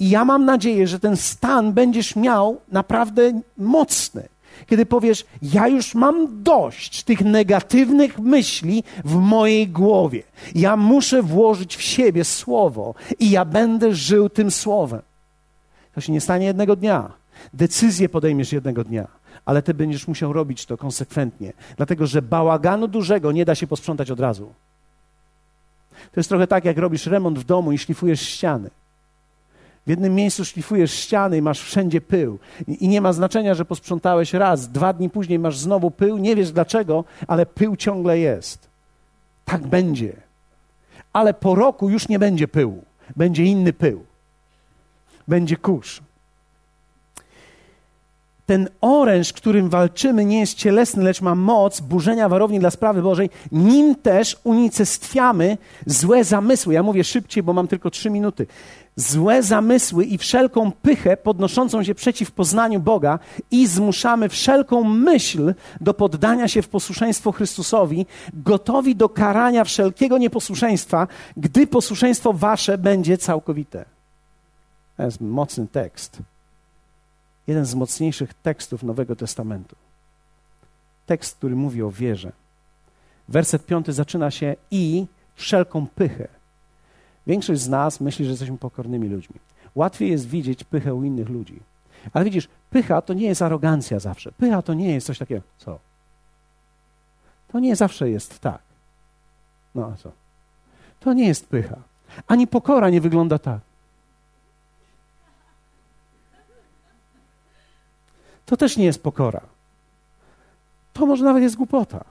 I 0.00 0.10
ja 0.10 0.24
mam 0.24 0.44
nadzieję, 0.44 0.86
że 0.86 1.00
ten 1.00 1.16
stan 1.16 1.72
będziesz 1.72 2.16
miał 2.16 2.60
naprawdę 2.72 3.40
mocny 3.56 4.28
kiedy 4.66 4.86
powiesz: 4.86 5.26
Ja 5.42 5.68
już 5.68 5.94
mam 5.94 6.42
dość 6.42 7.02
tych 7.02 7.20
negatywnych 7.20 8.18
myśli 8.18 8.84
w 9.04 9.14
mojej 9.14 9.68
głowie. 9.68 10.22
Ja 10.54 10.76
muszę 10.76 11.22
włożyć 11.22 11.76
w 11.76 11.82
siebie 11.82 12.24
słowo 12.24 12.94
i 13.18 13.30
ja 13.30 13.44
będę 13.44 13.94
żył 13.94 14.28
tym 14.28 14.50
słowem. 14.50 15.02
To 15.94 16.00
się 16.00 16.12
nie 16.12 16.20
stanie 16.20 16.46
jednego 16.46 16.76
dnia. 16.76 17.10
Decyzję 17.54 18.08
podejmiesz 18.08 18.52
jednego 18.52 18.84
dnia, 18.84 19.08
ale 19.44 19.62
ty 19.62 19.74
będziesz 19.74 20.08
musiał 20.08 20.32
robić 20.32 20.66
to 20.66 20.76
konsekwentnie, 20.76 21.52
dlatego 21.76 22.06
że 22.06 22.22
bałaganu 22.22 22.88
dużego 22.88 23.32
nie 23.32 23.44
da 23.44 23.54
się 23.54 23.66
posprzątać 23.66 24.10
od 24.10 24.20
razu. 24.20 24.52
To 26.12 26.20
jest 26.20 26.28
trochę 26.28 26.46
tak, 26.46 26.64
jak 26.64 26.78
robisz 26.78 27.06
remont 27.06 27.38
w 27.38 27.44
domu 27.44 27.72
i 27.72 27.78
szlifujesz 27.78 28.20
ściany. 28.20 28.70
W 29.88 29.90
jednym 29.90 30.14
miejscu 30.14 30.44
szlifujesz 30.44 30.94
ściany 30.94 31.36
i 31.36 31.42
masz 31.42 31.60
wszędzie 31.60 32.00
pył. 32.00 32.38
I, 32.66 32.84
I, 32.84 32.88
nie 32.88 33.00
ma 33.00 33.12
znaczenia, 33.12 33.54
że 33.54 33.64
posprzątałeś 33.64 34.34
raz, 34.34 34.68
dwa 34.68 34.92
dni 34.92 35.10
później 35.10 35.38
masz 35.38 35.58
znowu 35.58 35.90
pył, 35.90 36.18
nie 36.18 36.36
wiesz 36.36 36.52
dlaczego, 36.52 37.04
ale 37.26 37.46
pył 37.46 37.76
ciągle 37.76 38.18
jest. 38.18 38.68
Tak 39.44 39.66
będzie. 39.66 40.12
Ale 41.12 41.34
po 41.34 41.54
roku 41.54 41.90
już 41.90 42.08
nie 42.08 42.18
będzie 42.18 42.48
pyłu. 42.48 42.84
Będzie 43.16 43.44
inny 43.44 43.72
pył. 43.72 44.04
Będzie 45.28 45.56
kurz. 45.56 46.00
Ten 48.48 48.68
oręż, 48.80 49.32
którym 49.32 49.68
walczymy, 49.68 50.24
nie 50.24 50.40
jest 50.40 50.54
cielesny, 50.54 51.02
lecz 51.02 51.20
ma 51.20 51.34
moc 51.34 51.80
burzenia 51.80 52.28
warowni 52.28 52.60
dla 52.60 52.70
sprawy 52.70 53.02
Bożej. 53.02 53.30
Nim 53.52 53.94
też 53.94 54.36
unicestwiamy 54.44 55.58
złe 55.86 56.24
zamysły. 56.24 56.74
Ja 56.74 56.82
mówię 56.82 57.04
szybciej, 57.04 57.42
bo 57.42 57.52
mam 57.52 57.68
tylko 57.68 57.90
trzy 57.90 58.10
minuty 58.10 58.46
złe 58.96 59.42
zamysły 59.42 60.04
i 60.04 60.18
wszelką 60.18 60.72
pychę 60.72 61.16
podnoszącą 61.16 61.82
się 61.82 61.94
przeciw 61.94 62.32
poznaniu 62.32 62.80
Boga 62.80 63.18
i 63.50 63.66
zmuszamy 63.66 64.28
wszelką 64.28 64.84
myśl 64.84 65.54
do 65.80 65.94
poddania 65.94 66.48
się 66.48 66.62
w 66.62 66.68
posłuszeństwo 66.68 67.32
Chrystusowi, 67.32 68.06
gotowi 68.34 68.96
do 68.96 69.08
karania 69.08 69.64
wszelkiego 69.64 70.18
nieposłuszeństwa, 70.18 71.06
gdy 71.36 71.66
posłuszeństwo 71.66 72.32
wasze 72.32 72.78
będzie 72.78 73.18
całkowite. 73.18 73.84
To 74.96 75.02
jest 75.02 75.20
mocny 75.20 75.66
tekst. 75.72 76.22
Jeden 77.48 77.64
z 77.64 77.74
mocniejszych 77.74 78.34
tekstów 78.34 78.82
Nowego 78.82 79.16
Testamentu. 79.16 79.76
Tekst, 81.06 81.36
który 81.36 81.56
mówi 81.56 81.82
o 81.82 81.90
wierze. 81.90 82.32
Werset 83.28 83.66
piąty 83.66 83.92
zaczyna 83.92 84.30
się 84.30 84.56
i 84.70 85.06
wszelką 85.34 85.86
pychę. 85.86 86.28
Większość 87.26 87.60
z 87.60 87.68
nas 87.68 88.00
myśli, 88.00 88.24
że 88.24 88.30
jesteśmy 88.30 88.58
pokornymi 88.58 89.08
ludźmi. 89.08 89.36
Łatwiej 89.74 90.10
jest 90.10 90.28
widzieć 90.28 90.64
pychę 90.64 90.94
u 90.94 91.04
innych 91.04 91.28
ludzi. 91.28 91.60
Ale 92.12 92.24
widzisz, 92.24 92.48
pycha 92.70 93.02
to 93.02 93.14
nie 93.14 93.26
jest 93.26 93.42
arogancja 93.42 93.98
zawsze. 93.98 94.32
Pycha 94.32 94.62
to 94.62 94.74
nie 94.74 94.94
jest 94.94 95.06
coś 95.06 95.18
takiego, 95.18 95.42
co? 95.58 95.78
To 97.48 97.60
nie 97.60 97.76
zawsze 97.76 98.10
jest 98.10 98.38
tak. 98.38 98.60
No 99.74 99.90
a 99.94 99.96
co? 99.96 100.12
To 101.00 101.12
nie 101.12 101.26
jest 101.26 101.46
pycha. 101.46 101.76
Ani 102.26 102.46
pokora 102.46 102.90
nie 102.90 103.00
wygląda 103.00 103.38
tak. 103.38 103.60
To 108.48 108.56
też 108.56 108.76
nie 108.76 108.84
jest 108.84 109.02
pokora. 109.02 109.40
To 110.92 111.06
może 111.06 111.24
nawet 111.24 111.42
jest 111.42 111.56
głupota. 111.56 112.04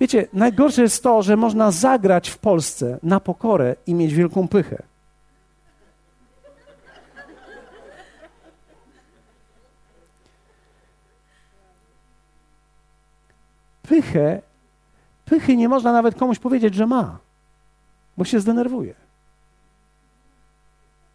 Wiecie, 0.00 0.28
najgorsze 0.32 0.82
jest 0.82 1.02
to, 1.02 1.22
że 1.22 1.36
można 1.36 1.70
zagrać 1.70 2.28
w 2.28 2.38
Polsce 2.38 2.98
na 3.02 3.20
pokorę 3.20 3.76
i 3.86 3.94
mieć 3.94 4.14
wielką 4.14 4.48
pychę. 4.48 4.82
Pychę, 13.82 14.42
pychy 15.24 15.56
nie 15.56 15.68
można 15.68 15.92
nawet 15.92 16.14
komuś 16.14 16.38
powiedzieć, 16.38 16.74
że 16.74 16.86
ma, 16.86 17.18
bo 18.16 18.24
się 18.24 18.40
zdenerwuje. 18.40 18.94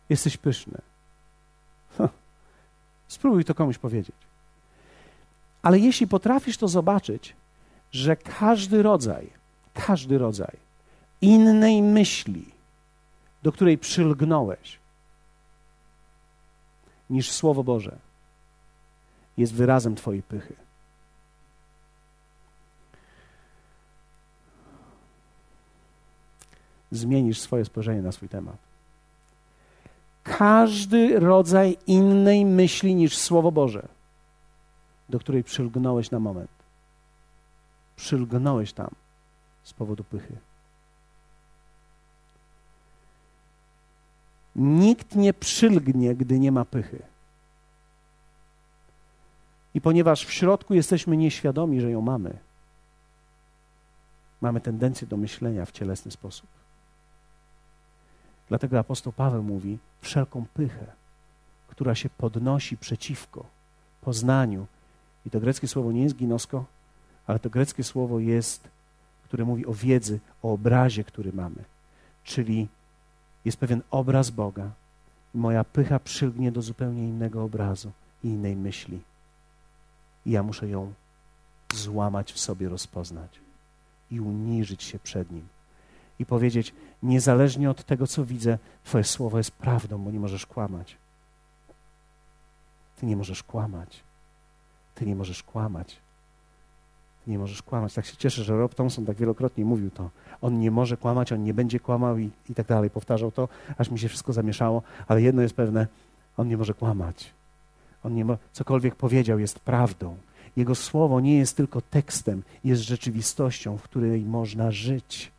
Jesteś 0.09 0.38
pyszny. 0.38 0.91
Spróbuj 3.12 3.45
to 3.45 3.55
komuś 3.55 3.78
powiedzieć. 3.78 4.16
Ale 5.62 5.80
jeśli 5.80 6.07
potrafisz 6.07 6.57
to 6.57 6.68
zobaczyć, 6.68 7.36
że 7.91 8.16
każdy 8.16 8.84
rodzaj, 8.84 9.30
każdy 9.74 10.18
rodzaj 10.18 10.57
innej 11.22 11.82
myśli, 11.82 12.45
do 13.43 13.51
której 13.51 13.78
przylgnąłeś, 13.78 14.80
niż 17.09 17.32
Słowo 17.32 17.64
Boże, 17.64 17.97
jest 19.38 19.53
wyrazem 19.53 19.95
Twojej 19.95 20.24
pychy. 20.24 20.53
Zmienisz 26.91 27.39
swoje 27.39 27.66
spojrzenie 27.66 28.01
na 28.01 28.12
swój 28.12 28.30
temat. 28.30 28.70
Każdy 30.24 31.19
rodzaj 31.19 31.78
innej 31.88 32.45
myśli 32.45 32.95
niż 32.95 33.17
Słowo 33.17 33.51
Boże, 33.51 33.88
do 35.09 35.19
której 35.19 35.43
przylgnąłeś 35.43 36.11
na 36.11 36.19
moment 36.19 36.61
przylgnąłeś 38.01 38.74
tam 38.74 38.89
z 39.63 39.74
powodu 39.74 40.03
pychy. 40.03 40.38
Nikt 44.55 45.15
nie 45.15 45.34
przylgnie, 45.34 46.15
gdy 46.15 46.39
nie 46.39 46.51
ma 46.51 46.65
pychy. 46.65 47.03
I 49.74 49.82
ponieważ 49.82 50.26
w 50.26 50.32
środku 50.32 50.74
jesteśmy 50.74 51.17
nieświadomi, 51.17 51.82
że 51.82 51.91
ją 51.91 52.01
mamy, 52.01 52.38
mamy 54.41 54.61
tendencję 54.61 55.07
do 55.07 55.17
myślenia 55.17 55.65
w 55.65 55.72
cielesny 55.72 56.11
sposób. 56.11 56.61
Dlatego 58.51 58.79
apostoł 58.79 59.13
Paweł 59.13 59.43
mówi: 59.43 59.77
wszelką 60.01 60.45
pychę, 60.53 60.85
która 61.67 61.95
się 61.95 62.09
podnosi 62.09 62.77
przeciwko 62.77 63.45
poznaniu. 64.01 64.65
I 65.25 65.29
to 65.29 65.39
greckie 65.39 65.67
słowo 65.67 65.91
nie 65.91 66.03
jest 66.03 66.15
ginosko, 66.15 66.65
ale 67.27 67.39
to 67.39 67.49
greckie 67.49 67.83
słowo 67.83 68.19
jest, 68.19 68.67
które 69.23 69.45
mówi 69.45 69.65
o 69.65 69.73
wiedzy, 69.73 70.19
o 70.43 70.53
obrazie, 70.53 71.03
który 71.03 71.33
mamy. 71.33 71.63
Czyli 72.23 72.67
jest 73.45 73.57
pewien 73.57 73.81
obraz 73.91 74.29
Boga. 74.29 74.71
Moja 75.33 75.63
pycha 75.63 75.99
przylgnie 75.99 76.51
do 76.51 76.61
zupełnie 76.61 77.07
innego 77.07 77.43
obrazu 77.43 77.91
i 78.23 78.27
innej 78.27 78.55
myśli. 78.55 78.99
I 80.25 80.31
ja 80.31 80.43
muszę 80.43 80.67
ją 80.67 80.93
złamać 81.73 82.33
w 82.33 82.39
sobie, 82.39 82.69
rozpoznać 82.69 83.39
i 84.11 84.19
uniżyć 84.19 84.83
się 84.83 84.99
przed 84.99 85.31
Nim. 85.31 85.47
I 86.20 86.26
powiedzieć, 86.26 86.74
niezależnie 87.03 87.70
od 87.70 87.84
tego, 87.84 88.07
co 88.07 88.26
widzę, 88.26 88.57
Twoje 88.84 89.03
słowo 89.03 89.38
jest 89.38 89.51
prawdą, 89.51 90.03
bo 90.03 90.12
nie 90.12 90.20
możesz 90.20 90.45
kłamać. 90.45 90.97
Ty 92.99 93.05
nie 93.05 93.16
możesz 93.16 93.43
kłamać. 93.43 94.03
Ty 94.95 95.05
nie 95.05 95.16
możesz 95.16 95.43
kłamać 95.43 96.01
nie 97.28 97.39
możesz 97.39 97.62
kłamać. 97.62 97.93
Tak 97.93 98.05
się 98.05 98.18
cieszę, 98.18 98.43
że 98.43 98.57
Rob 98.57 98.76
Thompson 98.76 99.05
tak 99.05 99.18
wielokrotnie 99.18 99.66
mówił 99.66 99.91
to. 99.91 100.09
On 100.41 100.59
nie 100.59 100.72
może 100.72 100.97
kłamać, 100.97 101.32
on 101.32 101.43
nie 101.43 101.53
będzie 101.53 101.80
kłamał 101.80 102.18
i, 102.18 102.30
i 102.49 102.55
tak 102.55 102.68
dalej. 102.68 102.89
Powtarzał 102.89 103.32
to, 103.32 103.49
aż 103.78 103.89
mi 103.89 103.99
się 103.99 104.09
wszystko 104.09 104.34
zamieszało, 104.34 104.82
ale 105.07 105.22
jedno 105.22 105.41
jest 105.41 105.55
pewne, 105.55 105.88
on 106.38 106.47
nie 106.47 106.57
może 106.57 106.74
kłamać. 106.74 107.34
On 108.03 108.16
nie 108.16 108.26
mo- 108.26 108.38
cokolwiek 108.53 108.95
powiedział 108.95 109.39
jest 109.39 109.59
prawdą. 109.59 110.18
Jego 110.55 110.76
słowo 110.76 111.20
nie 111.20 111.38
jest 111.38 111.57
tylko 111.57 111.82
tekstem, 111.82 112.43
jest 112.64 112.82
rzeczywistością, 112.82 113.78
w 113.78 113.84
której 113.84 114.22
można 114.22 114.72
żyć. 114.72 115.32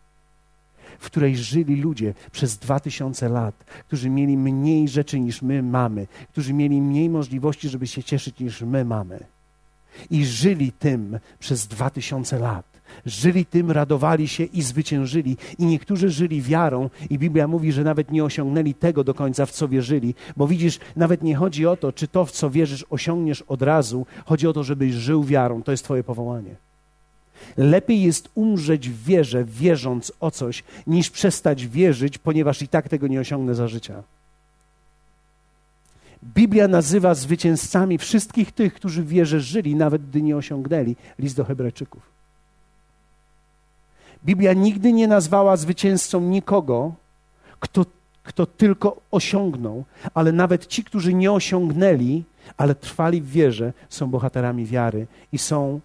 W 0.99 1.07
której 1.07 1.37
żyli 1.37 1.77
ludzie 1.77 2.15
przez 2.33 2.59
dwa 2.59 2.81
tysiące 2.81 3.29
lat, 3.29 3.65
którzy 3.87 4.11
mieli 4.11 4.37
mniej 4.37 4.89
rzeczy 4.89 5.21
niż 5.21 5.43
my 5.43 5.63
mamy, 5.63 6.07
którzy 6.33 6.55
mieli 6.55 6.83
mniej 6.83 7.09
możliwości, 7.09 7.69
żeby 7.69 7.87
się 7.87 8.03
cieszyć 8.03 8.39
niż 8.39 8.63
my 8.63 8.85
mamy. 8.85 9.21
I 10.11 10.25
żyli 10.25 10.73
tym 10.73 11.19
przez 11.39 11.67
dwa 11.67 11.91
tysiące 11.91 12.39
lat. 12.39 12.73
Żyli 13.07 13.47
tym, 13.47 13.71
radowali 13.71 14.29
się 14.29 14.45
i 14.45 14.63
zwyciężyli. 14.63 15.37
I 15.59 15.67
niektórzy 15.67 16.11
żyli 16.11 16.43
wiarą, 16.43 16.91
i 17.11 17.19
Biblia 17.19 17.49
mówi, 17.49 17.73
że 17.73 17.85
nawet 17.85 18.11
nie 18.11 18.25
osiągnęli 18.25 18.75
tego 18.75 19.05
do 19.05 19.15
końca, 19.15 19.47
w 19.47 19.51
co 19.51 19.69
wierzyli. 19.69 20.15
Bo 20.37 20.47
widzisz, 20.47 20.79
nawet 20.97 21.23
nie 21.23 21.37
chodzi 21.37 21.67
o 21.67 21.77
to, 21.77 21.93
czy 21.93 22.09
to, 22.09 22.25
w 22.25 22.31
co 22.31 22.51
wierzysz, 22.51 22.85
osiągniesz 22.91 23.43
od 23.43 23.63
razu. 23.63 24.07
Chodzi 24.27 24.49
o 24.49 24.53
to, 24.53 24.65
żebyś 24.65 24.93
żył 24.93 25.25
wiarą. 25.25 25.63
To 25.63 25.71
jest 25.71 25.85
Twoje 25.85 26.05
powołanie. 26.05 26.57
Lepiej 27.57 28.03
jest 28.03 28.29
umrzeć 28.35 28.91
w 28.91 29.05
wierze, 29.05 29.45
wierząc 29.45 30.13
o 30.21 30.31
coś, 30.31 30.65
niż 30.87 31.11
przestać 31.11 31.67
wierzyć, 31.67 32.19
ponieważ 32.19 32.63
i 32.63 32.69
tak 32.69 32.89
tego 32.89 33.07
nie 33.07 33.21
osiągnę 33.21 33.55
za 33.55 33.69
życia. 33.69 34.03
Biblia 36.25 36.69
nazywa 36.69 37.15
zwycięzcami 37.15 37.99
wszystkich 37.99 38.53
tych, 38.53 38.75
którzy 38.75 39.05
wierze 39.05 39.41
żyli, 39.41 39.75
nawet 39.75 40.09
gdy 40.09 40.23
nie 40.23 40.37
osiągnęli. 40.37 40.97
List 41.19 41.37
do 41.37 41.45
Hebrajczyków. 41.45 42.03
Biblia 44.25 44.53
nigdy 44.53 44.93
nie 44.93 45.09
nazwała 45.09 45.57
zwycięzcą 45.57 46.21
nikogo, 46.21 46.93
kto, 47.61 47.87
kto 48.23 48.47
tylko 48.47 48.97
osiągnął, 49.11 49.85
ale 50.15 50.33
nawet 50.33 50.67
ci, 50.67 50.85
którzy 50.85 51.15
nie 51.15 51.33
osiągnęli, 51.33 52.25
ale 52.57 52.75
trwali 52.75 53.21
w 53.21 53.31
wierze, 53.31 53.73
są 53.89 54.11
bohaterami 54.11 54.67
wiary 54.67 55.07
i 55.33 55.39
są 55.39 55.81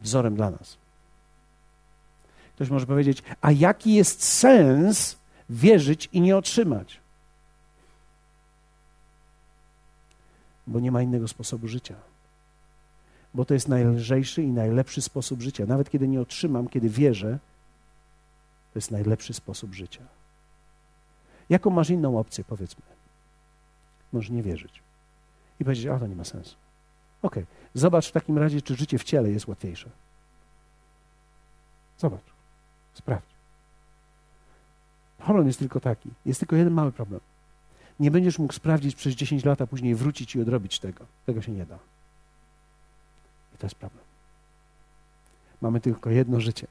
wzorem 0.00 0.34
dla 0.34 0.50
nas. 0.50 0.76
Ktoś 2.54 2.70
może 2.70 2.86
powiedzieć, 2.86 3.22
a 3.40 3.52
jaki 3.52 3.94
jest 3.94 4.22
sens 4.24 5.16
wierzyć 5.50 6.08
i 6.12 6.20
nie 6.20 6.36
otrzymać? 6.36 7.00
bo 10.70 10.80
nie 10.80 10.92
ma 10.92 11.02
innego 11.02 11.28
sposobu 11.28 11.68
życia. 11.68 11.94
Bo 13.34 13.44
to 13.44 13.54
jest 13.54 13.68
najlżejszy 13.68 14.42
i 14.42 14.52
najlepszy 14.52 15.02
sposób 15.02 15.42
życia. 15.42 15.66
Nawet 15.66 15.90
kiedy 15.90 16.08
nie 16.08 16.20
otrzymam, 16.20 16.68
kiedy 16.68 16.88
wierzę, 16.88 17.38
to 18.72 18.78
jest 18.78 18.90
najlepszy 18.90 19.34
sposób 19.34 19.74
życia. 19.74 20.02
Jaką 21.48 21.70
masz 21.70 21.90
inną 21.90 22.18
opcję, 22.18 22.44
powiedzmy? 22.44 22.82
Możesz 24.12 24.30
nie 24.30 24.42
wierzyć. 24.42 24.82
I 25.60 25.64
powiedzieć, 25.64 25.86
a 25.86 25.98
to 25.98 26.06
nie 26.06 26.16
ma 26.16 26.24
sensu. 26.24 26.56
Okay. 27.22 27.46
zobacz 27.74 28.08
w 28.08 28.12
takim 28.12 28.38
razie, 28.38 28.62
czy 28.62 28.76
życie 28.76 28.98
w 28.98 29.04
ciele 29.04 29.30
jest 29.30 29.48
łatwiejsze. 29.48 29.90
Zobacz, 31.98 32.24
sprawdź. 32.94 33.30
Problem 35.18 35.46
jest 35.46 35.58
tylko 35.58 35.80
taki. 35.80 36.10
Jest 36.26 36.40
tylko 36.40 36.56
jeden 36.56 36.72
mały 36.72 36.92
problem 36.92 37.20
nie 38.00 38.10
będziesz 38.10 38.38
mógł 38.38 38.52
sprawdzić 38.52 38.94
przez 38.94 39.14
10 39.14 39.44
lat, 39.44 39.60
a 39.60 39.66
później 39.66 39.94
wrócić 39.94 40.34
i 40.34 40.40
odrobić 40.40 40.78
tego. 40.78 41.06
Tego 41.26 41.42
się 41.42 41.52
nie 41.52 41.66
da. 41.66 41.78
I 43.54 43.58
to 43.58 43.66
jest 43.66 43.76
problem. 43.76 44.04
Mamy 45.60 45.80
tylko 45.80 46.10
jedno 46.10 46.40
życie, 46.40 46.66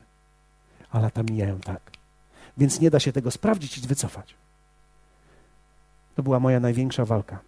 a 0.91 1.00
lata 1.00 1.24
mijają 1.24 1.60
tak. 1.60 1.82
Więc 2.58 2.80
nie 2.80 2.89
da 2.89 3.00
się 3.00 3.12
tego 3.12 3.32
sprawdzić 3.32 3.78
i 3.78 3.82
wycofać. 3.82 4.36
To 6.16 6.24
była 6.24 6.39
moja 6.39 6.60
największa 6.60 7.06
walka. 7.06 7.39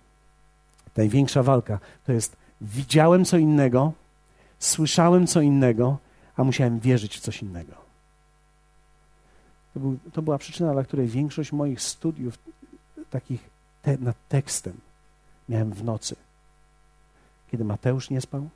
Największa 0.97 1.43
walka 1.43 1.79
to 2.05 2.11
jest 2.11 2.35
widziałem 2.61 3.25
co 3.25 3.37
innego, 3.37 3.93
słyszałem 4.59 5.27
co 5.27 5.41
innego, 5.41 5.97
a 6.35 6.43
musiałem 6.43 6.79
wierzyć 6.79 7.17
w 7.17 7.21
coś 7.21 7.41
innego. 7.41 7.73
To, 9.73 9.79
był, 9.79 9.97
to 10.13 10.21
była 10.21 10.37
przyczyna, 10.37 10.73
dla 10.73 10.83
której 10.83 11.07
większość 11.07 11.51
moich 11.51 11.81
studiów 11.81 12.37
takich 13.09 13.49
te, 13.81 13.97
nad 13.97 14.15
tekstem 14.29 14.73
miałem 15.49 15.73
w 15.73 15.83
nocy. 15.83 16.15
Kiedy 17.51 17.63
Mateusz 17.63 18.09
nie 18.09 18.21
spał, 18.21 18.49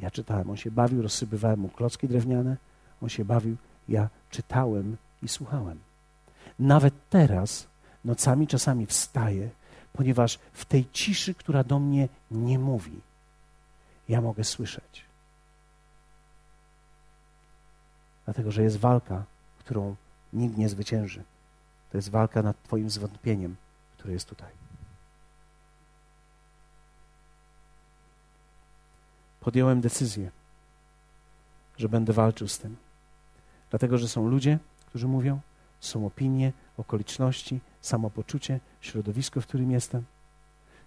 ja 0.00 0.10
czytałem. 0.10 0.50
On 0.50 0.56
się 0.56 0.70
bawił, 0.70 1.02
rozsypywałem 1.02 1.60
mu 1.60 1.68
klocki 1.68 2.08
drewniane. 2.08 2.56
On 3.02 3.08
się 3.08 3.24
bawił, 3.24 3.56
ja 3.88 4.08
czytałem 4.30 4.96
i 5.22 5.28
słuchałem. 5.28 5.78
Nawet 6.58 6.94
teraz 7.10 7.66
nocami 8.04 8.46
czasami 8.46 8.86
wstaję, 8.86 9.50
ponieważ 9.96 10.38
w 10.52 10.64
tej 10.64 10.90
ciszy, 10.92 11.34
która 11.34 11.64
do 11.64 11.78
mnie 11.78 12.08
nie 12.30 12.58
mówi, 12.58 13.00
ja 14.08 14.20
mogę 14.20 14.44
słyszeć. 14.44 15.04
Dlatego, 18.24 18.52
że 18.52 18.62
jest 18.62 18.76
walka, 18.76 19.24
którą 19.58 19.96
nikt 20.32 20.56
nie 20.56 20.68
zwycięży. 20.68 21.24
To 21.90 21.98
jest 21.98 22.10
walka 22.10 22.42
nad 22.42 22.62
Twoim 22.62 22.90
zwątpieniem, 22.90 23.56
które 23.96 24.12
jest 24.12 24.28
tutaj. 24.28 24.50
Podjąłem 29.40 29.80
decyzję, 29.80 30.30
że 31.76 31.88
będę 31.88 32.12
walczył 32.12 32.48
z 32.48 32.58
tym. 32.58 32.76
Dlatego, 33.70 33.98
że 33.98 34.08
są 34.08 34.28
ludzie, 34.28 34.58
którzy 34.86 35.08
mówią, 35.08 35.40
są 35.80 36.06
opinie, 36.06 36.52
okoliczności, 36.78 37.60
samopoczucie, 37.80 38.60
środowisko, 38.80 39.40
w 39.40 39.46
którym 39.46 39.70
jestem. 39.70 40.02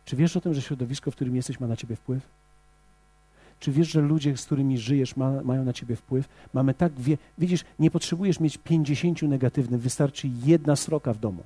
Czy 0.05 0.15
wiesz 0.15 0.37
o 0.37 0.41
tym, 0.41 0.53
że 0.53 0.61
środowisko, 0.61 1.11
w 1.11 1.15
którym 1.15 1.35
jesteś, 1.35 1.59
ma 1.59 1.67
na 1.67 1.75
ciebie 1.75 1.95
wpływ? 1.95 2.27
Czy 3.59 3.71
wiesz, 3.71 3.87
że 3.87 4.01
ludzie, 4.01 4.37
z 4.37 4.45
którymi 4.45 4.77
żyjesz, 4.77 5.15
ma, 5.15 5.43
mają 5.43 5.65
na 5.65 5.73
ciebie 5.73 5.95
wpływ? 5.95 6.29
Mamy 6.53 6.73
tak 6.73 6.99
wie, 6.99 7.17
widzisz, 7.37 7.65
nie 7.79 7.91
potrzebujesz 7.91 8.39
mieć 8.39 8.57
pięćdziesięciu 8.57 9.27
negatywnych, 9.27 9.81
wystarczy 9.81 10.29
jedna 10.45 10.75
sroka 10.75 11.13
w 11.13 11.19
domu, 11.19 11.43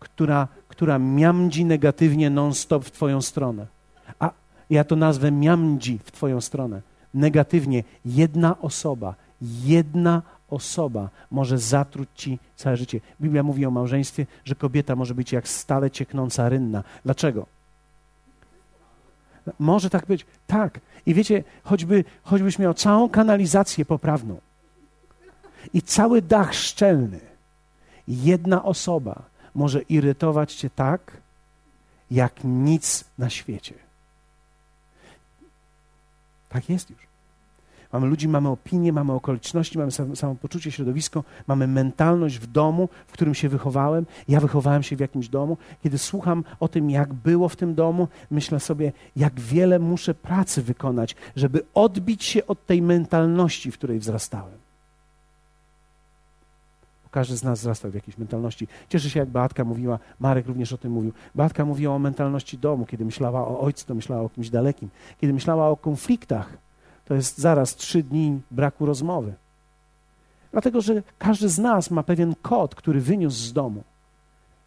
która, 0.00 0.48
która 0.68 0.98
miamdzi 0.98 1.64
negatywnie 1.64 2.30
non-stop 2.30 2.84
w 2.84 2.90
twoją 2.90 3.22
stronę. 3.22 3.66
A 4.18 4.30
ja 4.70 4.84
to 4.84 4.96
nazwę 4.96 5.30
miamdzi 5.30 5.98
w 6.04 6.10
twoją 6.12 6.40
stronę. 6.40 6.82
Negatywnie 7.14 7.84
jedna 8.04 8.60
osoba, 8.60 9.14
jedna 9.64 10.22
osoba 10.50 11.08
może 11.30 11.58
zatruć 11.58 12.08
ci 12.14 12.38
całe 12.56 12.76
życie. 12.76 13.00
Biblia 13.20 13.42
mówi 13.42 13.66
o 13.66 13.70
małżeństwie, 13.70 14.26
że 14.44 14.54
kobieta 14.54 14.96
może 14.96 15.14
być 15.14 15.32
jak 15.32 15.48
stale 15.48 15.90
cieknąca 15.90 16.48
rynna. 16.48 16.84
Dlaczego? 17.04 17.46
Może 19.58 19.90
tak 19.90 20.06
być. 20.06 20.26
Tak. 20.46 20.80
I 21.06 21.14
wiecie, 21.14 21.44
choćby, 21.64 22.04
choćbyś 22.22 22.58
miał 22.58 22.74
całą 22.74 23.08
kanalizację 23.08 23.84
poprawną 23.84 24.40
i 25.74 25.82
cały 25.82 26.22
dach 26.22 26.54
szczelny, 26.54 27.20
jedna 28.08 28.64
osoba 28.64 29.22
może 29.54 29.82
irytować 29.82 30.54
cię 30.54 30.70
tak, 30.70 31.16
jak 32.10 32.44
nic 32.44 33.04
na 33.18 33.30
świecie. 33.30 33.74
Tak 36.48 36.70
jest 36.70 36.90
już. 36.90 37.09
Mamy 37.92 38.06
ludzi, 38.06 38.28
mamy 38.28 38.48
opinie, 38.48 38.92
mamy 38.92 39.12
okoliczności, 39.12 39.78
mamy 39.78 39.90
samopoczucie, 40.16 40.70
środowisko, 40.70 41.24
mamy 41.46 41.66
mentalność 41.66 42.38
w 42.38 42.46
domu, 42.46 42.88
w 43.06 43.12
którym 43.12 43.34
się 43.34 43.48
wychowałem. 43.48 44.06
Ja 44.28 44.40
wychowałem 44.40 44.82
się 44.82 44.96
w 44.96 45.00
jakimś 45.00 45.28
domu. 45.28 45.56
Kiedy 45.82 45.98
słucham 45.98 46.44
o 46.60 46.68
tym, 46.68 46.90
jak 46.90 47.14
było 47.14 47.48
w 47.48 47.56
tym 47.56 47.74
domu, 47.74 48.08
myślę 48.30 48.60
sobie, 48.60 48.92
jak 49.16 49.40
wiele 49.40 49.78
muszę 49.78 50.14
pracy 50.14 50.62
wykonać, 50.62 51.16
żeby 51.36 51.62
odbić 51.74 52.24
się 52.24 52.46
od 52.46 52.66
tej 52.66 52.82
mentalności, 52.82 53.70
w 53.70 53.74
której 53.74 53.98
wzrastałem. 53.98 54.60
Każdy 57.10 57.36
z 57.36 57.44
nas 57.44 57.60
wzrastał 57.60 57.90
w 57.90 57.94
jakiejś 57.94 58.18
mentalności. 58.18 58.68
Cieszę 58.88 59.10
się, 59.10 59.20
jak 59.20 59.28
Beatka 59.28 59.64
mówiła, 59.64 59.98
Marek 60.20 60.46
również 60.46 60.72
o 60.72 60.78
tym 60.78 60.92
mówił. 60.92 61.12
Beatka 61.34 61.64
mówiła 61.64 61.94
o 61.94 61.98
mentalności 61.98 62.58
domu. 62.58 62.86
Kiedy 62.86 63.04
myślała 63.04 63.48
o 63.48 63.60
ojcu, 63.60 63.86
to 63.86 63.94
myślała 63.94 64.22
o 64.22 64.28
kimś 64.28 64.50
dalekim. 64.50 64.88
Kiedy 65.20 65.32
myślała 65.32 65.68
o 65.68 65.76
konfliktach, 65.76 66.58
to 67.10 67.14
jest 67.14 67.38
zaraz 67.38 67.76
trzy 67.76 68.02
dni 68.02 68.40
braku 68.50 68.86
rozmowy. 68.86 69.34
Dlatego, 70.52 70.80
że 70.80 71.02
każdy 71.18 71.48
z 71.48 71.58
nas 71.58 71.90
ma 71.90 72.02
pewien 72.02 72.34
kod, 72.42 72.74
który 72.74 73.00
wyniósł 73.00 73.36
z 73.36 73.52
domu. 73.52 73.82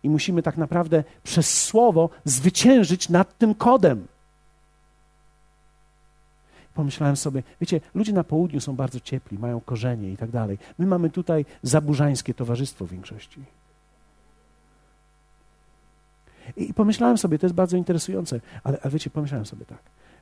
I 0.03 0.09
musimy 0.09 0.43
tak 0.43 0.57
naprawdę 0.57 1.03
przez 1.23 1.63
słowo 1.63 2.09
zwyciężyć 2.25 3.09
nad 3.09 3.37
tym 3.37 3.55
kodem. 3.55 4.07
Pomyślałem 6.73 7.15
sobie, 7.15 7.43
wiecie, 7.61 7.81
ludzie 7.95 8.13
na 8.13 8.23
południu 8.23 8.61
są 8.61 8.75
bardzo 8.75 8.99
ciepli, 8.99 9.39
mają 9.39 9.61
korzenie 9.61 10.11
i 10.11 10.17
tak 10.17 10.31
dalej. 10.31 10.57
My 10.77 10.85
mamy 10.85 11.09
tutaj 11.09 11.45
zaburzańskie 11.61 12.33
towarzystwo 12.33 12.85
w 12.85 12.89
większości. 12.89 13.43
I 16.57 16.73
pomyślałem 16.73 17.17
sobie, 17.17 17.39
to 17.39 17.45
jest 17.45 17.55
bardzo 17.55 17.77
interesujące, 17.77 18.39
ale, 18.63 18.77
ale 18.81 18.91
wiecie, 18.91 19.09
pomyślałem 19.09 19.45
sobie 19.45 19.65
tak 19.65 19.79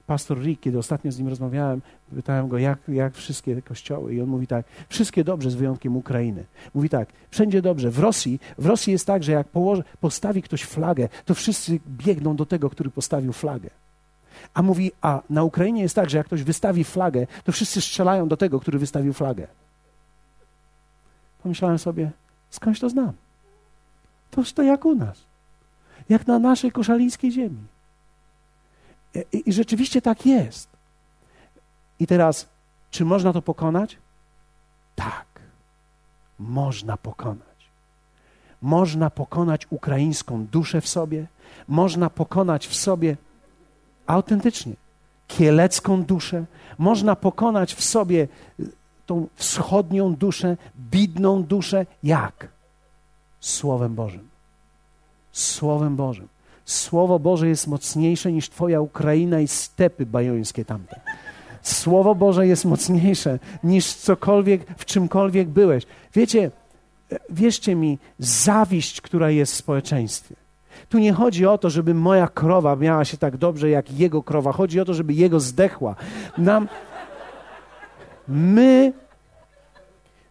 pastor 0.08 0.40
Rick, 0.40 0.62
kiedy 0.62 0.78
ostatnio 0.78 1.12
z 1.12 1.20
nim 1.20 1.28
rozmawiałem, 1.28 1.82
pytałem 2.16 2.48
go, 2.48 2.58
jak, 2.58 2.80
jak 2.88 3.16
wszystkie 3.16 3.62
kościoły. 3.62 4.16
I 4.16 4.22
on 4.22 4.30
mówi 4.30 4.48
tak, 4.48 4.66
wszystkie 4.90 5.24
dobrze 5.24 5.52
z 5.52 5.56
wyjątkiem 5.56 5.98
Ukrainy. 5.98 6.44
Mówi 6.74 6.90
tak, 6.90 7.10
wszędzie 7.30 7.62
dobrze. 7.62 7.92
W 7.92 8.00
Rosji, 8.00 8.40
w 8.58 8.66
Rosji 8.66 8.94
jest 8.94 9.08
tak, 9.08 9.24
że 9.24 9.32
jak 9.32 9.48
położy, 9.48 9.84
postawi 10.00 10.42
ktoś 10.42 10.64
flagę, 10.64 11.10
to 11.26 11.34
wszyscy 11.34 11.80
biegną 11.88 12.36
do 12.36 12.46
tego, 12.46 12.70
który 12.70 12.90
postawił 12.90 13.34
flagę. 13.34 13.70
A 14.54 14.62
mówi, 14.62 14.92
a 15.02 15.22
na 15.30 15.44
Ukrainie 15.44 15.82
jest 15.82 15.96
tak, 15.96 16.10
że 16.10 16.18
jak 16.18 16.28
ktoś 16.28 16.44
wystawi 16.44 16.84
flagę, 16.84 17.28
to 17.44 17.52
wszyscy 17.52 17.82
strzelają 17.82 18.28
do 18.28 18.38
tego, 18.38 18.60
który 18.60 18.80
wystawił 18.80 19.14
flagę. 19.14 19.48
Pomyślałem 21.44 21.80
sobie, 21.80 22.12
skądś 22.50 22.80
to 22.80 22.90
znam? 22.90 23.12
Toż 24.32 24.54
to 24.54 24.64
jak 24.64 24.86
u 24.86 24.96
nas. 24.96 25.24
Jak 26.10 26.28
na 26.28 26.40
naszej 26.40 26.72
koszalińskiej 26.72 27.32
ziemi. 27.32 27.71
I, 29.16 29.50
I 29.50 29.54
rzeczywiście 29.54 30.02
tak 30.02 30.26
jest. 30.26 30.70
I 32.00 32.08
teraz, 32.08 32.48
czy 32.92 33.06
można 33.06 33.34
to 33.34 33.42
pokonać? 33.42 33.98
Tak, 34.96 35.26
można 36.40 36.98
pokonać. 36.98 37.42
Można 38.62 39.10
pokonać 39.10 39.68
ukraińską 39.70 40.46
duszę 40.46 40.82
w 40.82 40.88
sobie, 40.88 41.28
można 41.68 42.10
pokonać 42.10 42.68
w 42.68 42.76
sobie 42.76 43.18
autentycznie 44.08 44.74
kielecką 45.38 46.04
duszę, 46.04 46.46
można 46.78 47.16
pokonać 47.16 47.74
w 47.74 47.84
sobie 47.84 48.28
tą 49.06 49.28
wschodnią 49.36 50.16
duszę, 50.16 50.58
bidną 50.92 51.44
duszę. 51.44 51.86
Jak? 52.04 52.48
Słowem 53.40 53.96
Bożym. 53.96 54.30
Słowem 55.32 55.96
Bożym. 55.96 56.28
Słowo 56.66 57.20
Boże 57.20 57.48
jest 57.48 57.68
mocniejsze 57.68 58.32
niż 58.32 58.50
Twoja 58.50 58.82
Ukraina 58.82 59.40
i 59.40 59.48
stepy 59.48 60.06
bajońskie 60.06 60.66
tamte. 60.66 61.00
Słowo 61.62 62.16
Boże 62.16 62.48
jest 62.48 62.66
mocniejsze 62.66 63.40
niż 63.64 63.94
cokolwiek, 63.94 64.66
w 64.78 64.86
czymkolwiek 64.86 65.50
byłeś. 65.50 65.84
Wiecie, 66.14 66.52
wierzcie 67.30 67.76
mi, 67.76 67.98
zawiść, 68.20 69.02
która 69.02 69.30
jest 69.30 69.54
w 69.54 69.56
społeczeństwie. 69.56 70.36
Tu 70.90 71.00
nie 71.00 71.14
chodzi 71.14 71.46
o 71.46 71.58
to, 71.58 71.70
żeby 71.70 71.94
moja 71.94 72.28
krowa 72.28 72.76
miała 72.76 73.06
się 73.06 73.18
tak 73.18 73.38
dobrze 73.38 73.70
jak 73.70 73.92
jego 73.92 74.24
krowa. 74.24 74.52
Chodzi 74.52 74.80
o 74.80 74.86
to, 74.86 74.94
żeby 74.94 75.14
jego 75.14 75.40
zdechła. 75.40 75.96
Nam, 76.38 76.68
my, 78.28 78.94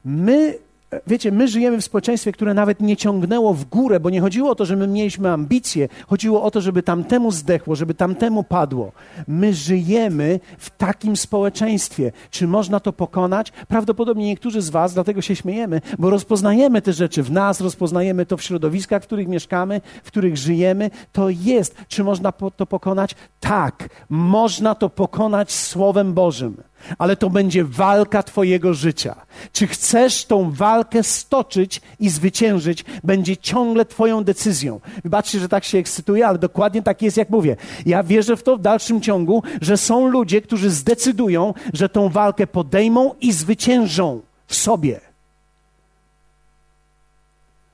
my 0.04 0.58
Wiecie, 1.06 1.32
my 1.32 1.48
żyjemy 1.48 1.80
w 1.80 1.84
społeczeństwie, 1.84 2.32
które 2.32 2.54
nawet 2.54 2.80
nie 2.80 2.96
ciągnęło 2.96 3.54
w 3.54 3.64
górę, 3.64 4.00
bo 4.00 4.10
nie 4.10 4.20
chodziło 4.20 4.50
o 4.50 4.54
to, 4.54 4.64
że 4.64 4.76
my 4.76 4.86
mieliśmy 4.86 5.30
ambicje, 5.30 5.88
chodziło 6.06 6.42
o 6.42 6.50
to, 6.50 6.60
żeby 6.60 6.82
tamtemu 6.82 7.30
zdechło, 7.30 7.76
żeby 7.76 7.94
tamtemu 7.94 8.42
padło. 8.44 8.92
My 9.28 9.54
żyjemy 9.54 10.40
w 10.58 10.70
takim 10.70 11.16
społeczeństwie. 11.16 12.12
Czy 12.30 12.46
można 12.46 12.80
to 12.80 12.92
pokonać? 12.92 13.52
Prawdopodobnie 13.68 14.26
niektórzy 14.26 14.62
z 14.62 14.70
Was, 14.70 14.94
dlatego 14.94 15.22
się 15.22 15.36
śmiejemy, 15.36 15.80
bo 15.98 16.10
rozpoznajemy 16.10 16.82
te 16.82 16.92
rzeczy 16.92 17.22
w 17.22 17.30
nas, 17.30 17.60
rozpoznajemy 17.60 18.26
to 18.26 18.36
w 18.36 18.42
środowiskach, 18.42 19.02
w 19.02 19.06
których 19.06 19.28
mieszkamy, 19.28 19.80
w 20.04 20.06
których 20.06 20.36
żyjemy. 20.36 20.90
To 21.12 21.28
jest. 21.28 21.76
Czy 21.88 22.04
można 22.04 22.32
to 22.32 22.66
pokonać? 22.66 23.14
Tak, 23.40 23.88
można 24.08 24.74
to 24.74 24.88
pokonać 24.88 25.52
Słowem 25.52 26.14
Bożym 26.14 26.69
ale 26.98 27.16
to 27.16 27.30
będzie 27.30 27.64
walka 27.64 28.22
Twojego 28.22 28.74
życia. 28.74 29.16
Czy 29.52 29.66
chcesz 29.66 30.24
tą 30.24 30.50
walkę 30.50 31.02
stoczyć 31.02 31.80
i 32.00 32.08
zwyciężyć, 32.08 32.84
będzie 33.04 33.36
ciągle 33.36 33.84
Twoją 33.84 34.24
decyzją. 34.24 34.80
Wybaczcie, 35.04 35.38
że 35.38 35.48
tak 35.48 35.64
się 35.64 35.78
ekscytuję, 35.78 36.26
ale 36.26 36.38
dokładnie 36.38 36.82
tak 36.82 37.02
jest, 37.02 37.16
jak 37.16 37.30
mówię. 37.30 37.56
Ja 37.86 38.02
wierzę 38.02 38.36
w 38.36 38.42
to 38.42 38.56
w 38.56 38.60
dalszym 38.60 39.00
ciągu, 39.00 39.42
że 39.60 39.76
są 39.76 40.08
ludzie, 40.08 40.40
którzy 40.40 40.70
zdecydują, 40.70 41.54
że 41.72 41.88
tą 41.88 42.08
walkę 42.08 42.46
podejmą 42.46 43.14
i 43.20 43.32
zwyciężą 43.32 44.20
w 44.46 44.54
sobie. 44.54 45.00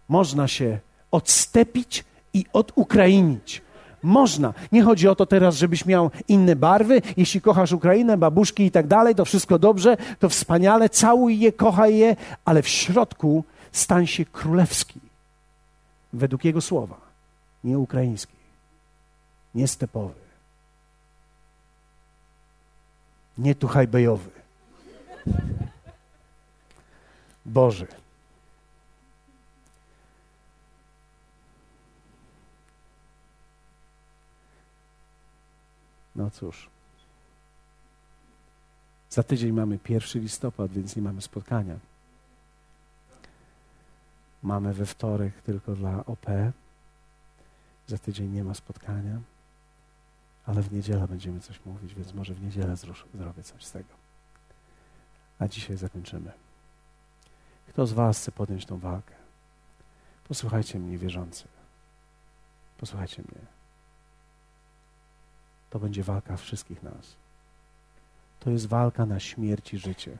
Można 0.08 0.48
się 0.48 0.78
odstepić 1.10 2.04
i 2.34 2.44
odukrainić. 2.52 3.65
Można. 4.06 4.54
Nie 4.72 4.82
chodzi 4.82 5.08
o 5.08 5.14
to 5.14 5.26
teraz, 5.26 5.56
żebyś 5.56 5.86
miał 5.86 6.10
inne 6.28 6.56
barwy. 6.56 7.02
Jeśli 7.16 7.40
kochasz 7.40 7.72
Ukrainę, 7.72 8.16
babuszki 8.16 8.64
i 8.64 8.70
tak 8.70 8.86
dalej, 8.86 9.14
to 9.14 9.24
wszystko 9.24 9.58
dobrze, 9.58 9.96
to 10.18 10.28
wspaniale, 10.28 10.88
całuj 10.88 11.38
je, 11.38 11.52
kochaj 11.52 11.96
je, 11.96 12.16
ale 12.44 12.62
w 12.62 12.68
środku 12.68 13.44
stań 13.72 14.06
się 14.06 14.24
królewski. 14.24 15.00
według 16.12 16.44
Jego 16.44 16.60
słowa, 16.60 16.96
nie 17.64 17.78
ukraiński, 17.78 18.36
nie 19.54 19.68
stepowy, 19.68 20.14
nie 23.38 23.54
tuchajbejowy, 23.54 24.30
Boży. 27.46 27.86
No 36.16 36.30
cóż. 36.30 36.70
Za 39.10 39.22
tydzień 39.22 39.52
mamy 39.52 39.78
pierwszy 39.78 40.20
listopad, 40.20 40.72
więc 40.72 40.96
nie 40.96 41.02
mamy 41.02 41.22
spotkania. 41.22 41.78
Mamy 44.42 44.74
we 44.74 44.86
wtorek 44.86 45.42
tylko 45.42 45.74
dla 45.74 46.04
OP. 46.04 46.26
Za 47.86 47.98
tydzień 47.98 48.30
nie 48.30 48.44
ma 48.44 48.54
spotkania, 48.54 49.20
ale 50.46 50.62
w 50.62 50.72
niedzielę 50.72 51.08
będziemy 51.08 51.40
coś 51.40 51.60
mówić, 51.64 51.94
więc 51.94 52.14
może 52.14 52.34
w 52.34 52.42
niedzielę 52.42 52.76
zrobię 53.14 53.42
coś 53.42 53.64
z 53.64 53.72
tego. 53.72 53.94
A 55.38 55.48
dzisiaj 55.48 55.76
zakończymy. 55.76 56.32
Kto 57.68 57.86
z 57.86 57.92
Was 57.92 58.18
chce 58.18 58.32
podjąć 58.32 58.66
tą 58.66 58.78
walkę? 58.78 59.14
Posłuchajcie 60.28 60.78
mnie, 60.78 60.98
wierzący. 60.98 61.44
Posłuchajcie 62.78 63.22
mnie. 63.22 63.55
To 65.70 65.78
będzie 65.78 66.02
walka 66.02 66.36
wszystkich 66.36 66.82
nas. 66.82 67.16
To 68.40 68.50
jest 68.50 68.66
walka 68.66 69.06
na 69.06 69.20
śmierć 69.20 69.74
i 69.74 69.78
życie. 69.78 70.18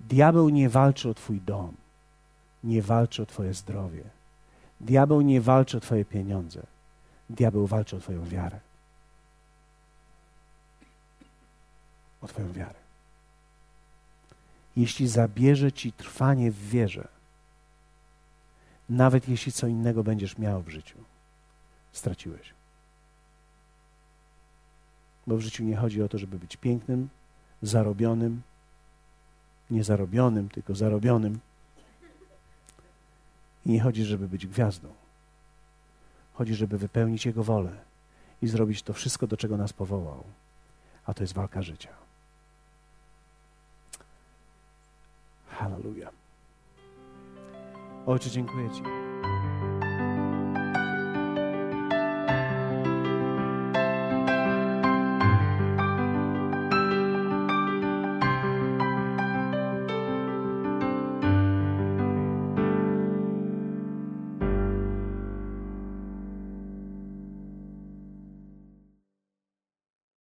Diabeł 0.00 0.48
nie 0.48 0.68
walczy 0.68 1.08
o 1.08 1.14
Twój 1.14 1.40
dom, 1.40 1.74
nie 2.64 2.82
walczy 2.82 3.22
o 3.22 3.26
Twoje 3.26 3.54
zdrowie. 3.54 4.04
Diabeł 4.80 5.20
nie 5.20 5.40
walczy 5.40 5.76
o 5.76 5.80
Twoje 5.80 6.04
pieniądze. 6.04 6.62
Diabeł 7.30 7.66
walczy 7.66 7.96
o 7.96 8.00
Twoją 8.00 8.24
wiarę. 8.24 8.60
O 12.22 12.26
Twoją 12.26 12.52
wiarę. 12.52 12.78
Jeśli 14.76 15.08
zabierze 15.08 15.72
Ci 15.72 15.92
trwanie 15.92 16.50
w 16.50 16.68
wierze, 16.68 17.08
nawet 18.88 19.28
jeśli 19.28 19.52
co 19.52 19.66
innego 19.66 20.04
będziesz 20.04 20.38
miał 20.38 20.62
w 20.62 20.68
życiu, 20.68 20.98
straciłeś. 21.92 22.55
Bo 25.26 25.36
w 25.36 25.40
życiu 25.40 25.64
nie 25.64 25.76
chodzi 25.76 26.02
o 26.02 26.08
to, 26.08 26.18
żeby 26.18 26.38
być 26.38 26.56
pięknym, 26.56 27.08
zarobionym, 27.62 28.42
nie 29.70 29.84
zarobionym, 29.84 30.48
tylko 30.48 30.74
zarobionym. 30.74 31.38
I 33.66 33.70
nie 33.70 33.80
chodzi, 33.80 34.04
żeby 34.04 34.28
być 34.28 34.46
gwiazdą. 34.46 34.88
Chodzi, 36.34 36.54
żeby 36.54 36.78
wypełnić 36.78 37.26
Jego 37.26 37.44
wolę 37.44 37.76
i 38.42 38.48
zrobić 38.48 38.82
to 38.82 38.92
wszystko, 38.92 39.26
do 39.26 39.36
czego 39.36 39.56
nas 39.56 39.72
powołał. 39.72 40.24
A 41.06 41.14
to 41.14 41.22
jest 41.22 41.34
walka 41.34 41.62
życia. 41.62 41.90
Hallelujah. 45.48 46.12
Ojcze, 48.06 48.30
dziękuję 48.30 48.70
Ci. 48.70 48.82